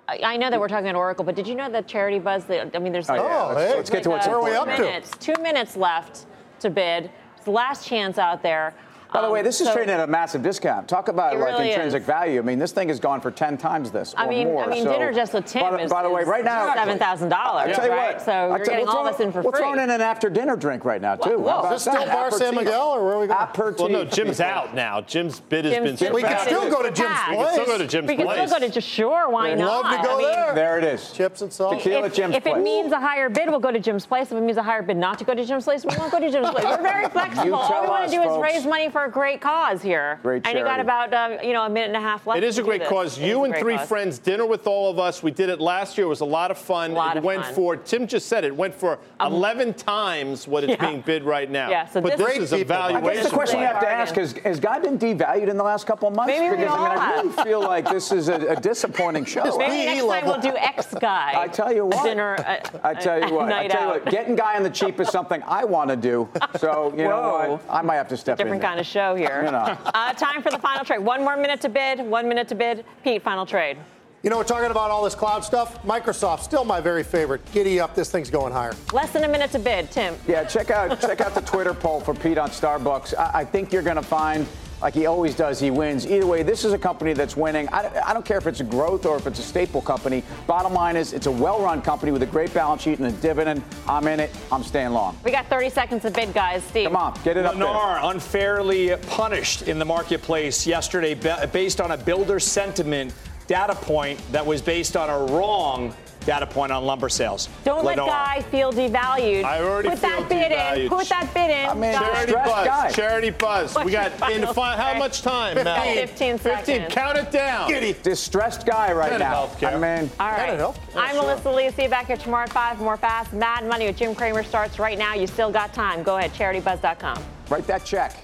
I 0.09 0.21
I 0.25 0.37
know 0.37 0.51
that 0.51 0.61
we're 0.61 0.69
talking 0.69 0.89
about 0.89 0.99
Oracle, 0.99 1.25
but 1.25 1.35
did 1.35 1.47
you 1.47 1.55
know 1.55 1.71
that 1.71 1.87
Charity 1.87 2.19
Buzz? 2.19 2.45
That, 2.47 2.75
I 2.75 2.79
mean, 2.79 2.93
there's 2.93 3.09
Oh, 3.11 3.15
yeah. 3.15 3.49
Oh, 3.51 3.57
hey. 3.57 3.77
Let's 3.77 3.91
get 3.91 4.03
to 4.05 4.11
like, 4.11 4.19
what's 4.19 4.27
uh, 4.27 4.31
Where 4.31 4.39
are 4.57 4.67
we 4.67 4.75
two 4.75 4.87
up 4.87 5.05
to? 5.05 5.19
Two 5.19 5.43
minutes 5.43 5.77
left 5.77 6.27
to 6.61 6.71
bid. 6.71 7.11
It's 7.37 7.45
the 7.45 7.51
last 7.51 7.87
chance 7.87 8.19
out 8.19 8.43
there. 8.43 8.75
By 9.15 9.21
the 9.21 9.27
Um, 9.29 9.33
way, 9.33 9.43
this 9.43 9.61
is 9.61 9.69
so- 9.69 9.73
trading 9.75 9.95
at 9.95 10.01
a 10.01 10.09
massive 10.09 10.43
discount. 10.43 10.89
Talk 10.89 11.07
about 11.07 11.35
It 11.35 11.39
like 11.39 11.53
really 11.53 11.71
intrinsic 11.71 12.01
is. 12.01 12.07
value. 12.07 12.41
I 12.41 12.43
mean, 12.43 12.59
this 12.59 12.73
thing 12.73 12.89
has 12.89 12.99
gone 12.99 13.21
for 13.21 13.31
10 13.31 13.57
times 13.57 13.93
this 13.93 14.13
I 14.19 14.25
or 14.25 14.29
mean, 14.29 14.49
more. 14.49 14.65
I 14.65 14.67
mean, 14.67 14.83
So- 14.83 14.91
dinner 14.93 15.13
just 15.13 15.33
with 15.33 15.47
Tim 15.47 15.63
by, 15.63 15.71
the- 15.71 15.79
is, 15.85 15.91
by 15.93 16.03
the 16.03 16.11
way, 16.11 16.25
right 16.25 16.45
now, 16.45 16.75
seven 16.75 16.99
thousand 16.99 17.29
dollars, 17.29 17.69
I'll 17.69 17.75
tell 17.77 17.87
you 17.87 17.93
right? 17.93 18.15
what, 18.17 18.23
So 18.23 18.33
I'll 18.33 18.49
you're 18.49 18.59
tell- 18.59 18.65
getting 18.67 18.87
we're 18.87 18.91
all 18.91 18.97
throwing- 19.05 19.13
this 19.13 19.21
in 19.21 19.31
for 19.33 19.43
free. 19.43 19.51
We're 19.53 19.59
throwing 19.59 19.79
in 19.79 19.91
an 19.91 20.01
after 20.01 20.29
dinner 20.29 20.57
drink 20.57 20.85
right 20.85 21.01
now, 21.01 21.15
too. 21.15 21.39
Whoa. 21.39 21.49
How 21.49 21.59
Is 21.59 21.61
about 21.61 21.71
this 21.71 21.83
still? 21.83 22.07
Bar 22.13 22.31
San 22.33 22.55
Miguel, 22.57 22.89
or 22.89 23.05
where 23.05 23.15
are 23.15 23.19
we 23.21 23.27
going? 23.29 23.39
Aperitif. 23.41 23.79
Well, 23.83 23.89
no, 23.89 24.05
Jim's 24.05 24.41
out 24.41 24.75
now. 24.75 25.01
Jim's 25.03 25.39
bid 25.39 25.65
has 25.65 25.75
Jim's 25.75 26.01
been 26.01 26.09
bid 26.09 26.15
We 26.15 26.23
can 26.23 26.39
still 26.41 26.69
go 26.69 26.83
to 26.83 26.91
Jim's 26.91 27.09
Pass. 27.11 27.31
You 27.31 27.37
can 27.37 27.53
still 27.53 27.67
go 27.67 27.79
to 27.79 27.87
Jim's 27.87 28.09
We 28.09 28.17
can 28.17 28.27
place. 28.27 28.49
still 28.49 28.59
go 28.59 28.67
to 28.67 28.73
just 28.73 28.89
sure. 28.89 29.29
Why 29.29 29.55
not? 29.55 29.85
love 29.85 29.97
to 29.97 30.09
go 30.09 30.19
there. 30.23 30.53
There 30.57 30.79
it 30.79 30.83
is. 30.85 31.13
Chips 31.13 31.41
and 31.41 31.53
salt. 31.53 31.75
Tequila 31.79 32.07
If, 32.07 32.15
Jim's 32.15 32.35
if 32.35 32.49
it 32.49 32.59
means 32.59 32.91
a 32.93 32.99
higher 32.99 33.29
bid, 33.29 33.49
we'll 33.49 33.61
go 33.61 33.71
to 33.71 33.79
Jim's 33.79 34.07
place. 34.07 34.33
If 34.33 34.39
it 34.39 34.41
means 34.41 34.57
a 34.59 34.63
higher 34.65 34.83
bid 34.83 34.97
not 34.97 35.19
to 35.21 35.25
go 35.25 35.35
to 35.35 35.45
Jim's 35.45 35.63
place, 35.65 35.85
we 35.85 35.95
won't 35.97 36.11
go 36.11 36.19
to 36.19 36.29
Jim's 36.33 36.51
place. 36.51 36.65
We're 36.65 36.83
very 36.83 37.09
flexible. 37.11 37.55
All 37.55 37.81
we 37.83 37.87
want 37.89 38.07
to 38.07 38.11
do 38.11 38.21
is 38.23 38.37
raise 38.39 38.67
money 38.67 38.89
for 38.89 39.04
for 39.05 39.11
a 39.11 39.13
great 39.13 39.41
cause 39.41 39.83
here. 39.83 40.19
Great 40.23 40.47
And 40.47 40.59
you 40.59 40.65
got 40.65 40.81
about 40.81 41.13
uh, 41.13 41.39
you 41.43 41.53
know 41.53 41.65
a 41.65 41.69
minute 41.69 41.89
and 41.89 41.97
a 41.97 42.01
half 42.01 42.27
left. 42.27 42.39
It 42.39 42.45
is 42.45 42.57
to 42.57 42.63
a 42.63 42.65
great 42.65 42.81
this. 42.81 42.89
cause. 42.89 43.19
It 43.19 43.23
is 43.23 43.29
You 43.29 43.45
and 43.45 43.55
three 43.57 43.77
cause. 43.77 43.89
friends, 43.89 44.19
dinner 44.19 44.47
with 44.47 44.67
all 44.67 44.91
of 44.91 44.99
us. 44.99 45.23
We 45.23 45.31
did 45.31 45.49
it 45.51 45.61
last 45.61 45.99
year. 45.99 46.07
It 46.07 46.09
was 46.11 46.21
a 46.21 46.25
lot 46.25 46.51
of 46.51 46.59
fun. 46.59 46.93
lot 46.93 47.17
it 47.17 47.19
of 47.19 47.25
went 47.25 47.43
fun. 47.43 47.49
Um, 47.51 47.55
for, 47.55 47.77
Tim 47.77 48.07
just 48.07 48.27
said 48.29 48.45
it, 48.45 48.55
went 48.55 48.75
for 48.75 48.99
11 49.21 49.75
times 49.75 50.49
what 50.49 50.65
it's 50.65 50.71
Yeah. 50.81 50.89
being 50.91 51.03
bid 51.03 51.23
right 51.25 51.49
now. 51.51 51.71
Yeah, 51.71 51.87
so 51.87 52.01
but 52.01 52.17
this- 52.17 52.27
this 52.27 52.39
is 52.45 52.53
a 52.53 52.57
I 52.61 52.65
valuation. 52.65 53.23
guess 53.23 53.25
the 53.31 53.35
question 53.37 53.61
we 53.61 53.67
have 53.67 53.81
to 53.81 53.89
ask 53.89 54.17
is: 54.19 54.33
Has 54.39 54.59
God 54.59 54.83
been 54.83 54.99
devalued 54.99 55.49
in 55.49 55.57
the 55.57 55.63
last 55.63 55.87
couple 55.87 56.09
of 56.09 56.15
months? 56.17 56.33
Maybe 56.33 56.51
we 56.51 56.57
because 56.57 56.73
I 56.75 56.79
mean, 56.79 56.87
all 56.91 56.99
I 56.99 57.05
have. 57.05 57.25
really 57.37 57.45
feel 57.45 57.61
like 57.61 57.89
this 57.91 58.11
is 58.13 58.29
a, 58.29 58.35
a 58.49 58.57
disappointing 58.57 59.25
show. 59.25 59.45
Maybe 59.59 59.85
next 59.87 60.07
time 60.07 60.25
we'll 60.25 60.41
do 60.41 60.57
X 60.57 60.95
guy. 61.01 61.33
I 61.37 61.49
tell 61.49 61.73
you 61.73 61.87
what. 61.87 62.05
Dinner. 62.05 62.37
uh, 62.47 62.57
I 62.83 62.95
tell 62.95 63.21
you 63.29 63.35
what. 63.35 63.53
I 63.53 63.69
tell 63.69 63.83
you 63.83 63.89
what. 64.03 64.11
Getting 64.11 64.35
guy 64.37 64.57
on 64.57 64.63
the 64.63 64.71
cheap 64.71 64.99
is 65.01 65.09
something 65.11 65.43
I 65.47 65.65
want 65.65 65.91
to 65.91 65.97
do. 65.97 66.29
So 66.59 66.93
you 66.97 67.05
know 67.05 67.61
I 67.69 67.83
might 67.83 67.97
have 67.97 68.09
to 68.09 68.17
step 68.17 68.41
in. 68.41 68.47
Different 68.47 68.63
kind 68.63 68.81
of 68.81 68.87
show 68.87 68.94
here. 68.95 69.43
You 69.45 69.51
know. 69.51 69.79
Uh, 69.95 70.13
time 70.15 70.43
for 70.43 70.51
the 70.51 70.59
final 70.59 70.85
trade. 70.85 71.01
One 71.01 71.23
more 71.23 71.37
minute 71.37 71.61
to 71.63 71.69
bid. 71.69 72.01
One 72.01 72.29
minute 72.29 72.49
to 72.49 72.55
bid. 72.55 72.85
Pete, 73.03 73.23
final 73.23 73.45
trade. 73.47 73.77
You 74.23 74.31
know, 74.31 74.39
we're 74.39 74.45
talking 74.45 74.71
about 74.71 74.91
all 74.91 75.05
this 75.05 75.15
cloud 75.15 75.45
stuff. 75.45 75.83
Microsoft, 75.83 76.41
still 76.41 76.65
my 76.65 76.81
very 76.81 77.03
favorite. 77.03 77.43
Giddy 77.53 77.79
up, 77.79 77.95
this 77.95 78.11
thing's 78.11 78.31
going 78.31 78.55
higher. 78.55 78.73
Less 78.95 79.13
than 79.13 79.25
a 79.25 79.29
minute 79.29 79.51
to 79.51 79.59
bid. 79.59 79.91
Tim. 79.91 80.17
Yeah, 80.27 80.45
check 80.45 80.71
out 80.71 80.99
check 80.99 81.21
out 81.21 81.35
the 81.35 81.43
Twitter 81.43 81.75
poll 81.75 82.01
for 82.01 82.15
Pete 82.15 82.39
on 82.39 82.49
Starbucks. 82.49 83.13
I, 83.19 83.41
I 83.41 83.45
think 83.45 83.71
you're 83.71 83.83
going 83.83 83.97
to 83.97 84.03
find, 84.03 84.47
like 84.83 84.95
he 84.95 85.07
always 85.07 85.35
does, 85.35 85.61
he 85.61 85.71
wins. 85.71 86.07
Either 86.07 86.27
way, 86.27 86.43
this 86.43 86.65
is 86.65 86.73
a 86.73 86.79
company 86.79 87.13
that's 87.13 87.37
winning. 87.37 87.69
I, 87.71 87.91
I 88.05 88.13
don't 88.13 88.25
care 88.25 88.39
if 88.39 88.47
it's 88.47 88.61
a 88.61 88.65
growth 88.65 89.07
or 89.07 89.17
if 89.17 89.27
it's 89.27 89.39
a 89.39 89.43
staple 89.43 89.81
company. 89.81 90.23
Bottom 90.47 90.73
line 90.73 90.97
is, 90.97 91.13
it's 91.13 91.27
a 91.27 91.31
well-run 91.31 91.83
company 91.83 92.13
with 92.13 92.23
a 92.23 92.27
great 92.27 92.53
balance 92.53 92.83
sheet 92.83 92.99
and 92.99 93.09
a 93.09 93.13
dividend. 93.21 93.63
I'm 93.89 94.07
in 94.07 94.21
it. 94.21 94.31
I'm 94.53 94.63
staying 94.63 94.91
long. 94.91 95.19
We 95.25 95.31
got 95.31 95.47
30 95.47 95.71
seconds 95.71 96.03
to 96.03 96.11
bid, 96.11 96.33
guys. 96.35 96.63
Steve. 96.65 96.87
Come 96.87 96.97
on, 96.97 97.19
get 97.25 97.37
it 97.37 97.45
up 97.45 97.55
there. 97.55 97.65
Lennar 97.65 98.11
unfairly 98.11 98.97
punished 99.09 99.63
in 99.63 99.79
the 99.79 99.85
marketplace 99.85 100.67
yesterday 100.67 101.15
based 101.53 101.81
on 101.81 101.93
a 101.93 101.97
builder 101.97 102.41
sentiment 102.41 103.13
data 103.47 103.75
point 103.75 104.21
that 104.33 104.45
was 104.45 104.63
based 104.63 104.97
on 104.97 105.11
a 105.11 105.33
wrong 105.35 105.95
data 106.25 106.47
point 106.47 106.73
on 106.73 106.85
lumber 106.85 107.09
sales. 107.09 107.49
Don't 107.65 107.85
let 107.85 107.97
Guy 107.97 108.43
feel 108.51 108.73
devalued. 108.73 109.45
I 109.45 109.63
already 109.63 109.91
Put 109.91 109.99
feel 109.99 110.11
that 110.11 110.29
bid 110.29 110.53
in. 110.83 110.89
Put 110.89 111.09
that 111.09 111.33
bid 111.35 111.51
in. 111.51 111.69
I 111.71 111.75
mean, 111.75 111.93
Guy. 111.93 112.01
Charity 112.25 112.33
buzz. 112.33 112.67
guy. 112.67 112.91
Charity 112.93 113.31
buzz. 113.31 113.75
What's 113.75 113.85
we 113.87 113.93
got 113.93 114.19
your 114.31 114.31
in 114.49 114.55
final 114.55 114.83
how 114.83 114.99
much 114.99 115.23
time, 115.23 115.59
About 115.59 115.85
Mel? 115.85 115.95
15 115.95 116.39
seconds. 116.39 116.93
Count 116.95 117.19
it 117.19 117.31
down. 117.31 117.71
Distressed 118.03 118.67
guy 118.67 118.93
right 118.93 119.11
Better 119.11 119.25
now. 119.25 119.47
healthcare. 119.47 119.75
I 119.75 120.01
mean, 120.01 120.11
All 120.21 120.29
right. 120.29 120.37
Better 120.47 120.57
help. 120.57 120.77
Yeah, 120.95 121.01
I'm 121.01 121.15
sure. 121.15 121.23
Melissa 121.23 121.51
Lee. 121.51 121.71
See 121.71 121.83
you 121.85 121.89
back 121.89 122.07
here 122.07 122.17
tomorrow 122.17 122.45
at 122.45 122.53
5. 122.53 122.81
More 122.81 122.97
Fast 122.97 123.33
Mad 123.33 123.67
Money 123.67 123.87
with 123.87 123.97
Jim 123.97 124.15
Cramer 124.15 124.43
starts 124.43 124.79
right 124.79 124.99
now. 124.99 125.15
You 125.15 125.27
still 125.27 125.51
got 125.51 125.73
time. 125.75 126.03
Go 126.03 126.17
ahead, 126.19 126.33
charitybuzz.com. 126.33 127.23
write 127.51 127.67
that 127.67 127.85
check. 127.85 128.15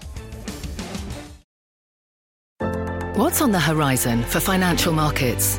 What's 3.16 3.42
on 3.42 3.52
the 3.52 3.60
horizon 3.60 4.22
for 4.22 4.40
financial 4.40 4.92
markets? 4.92 5.58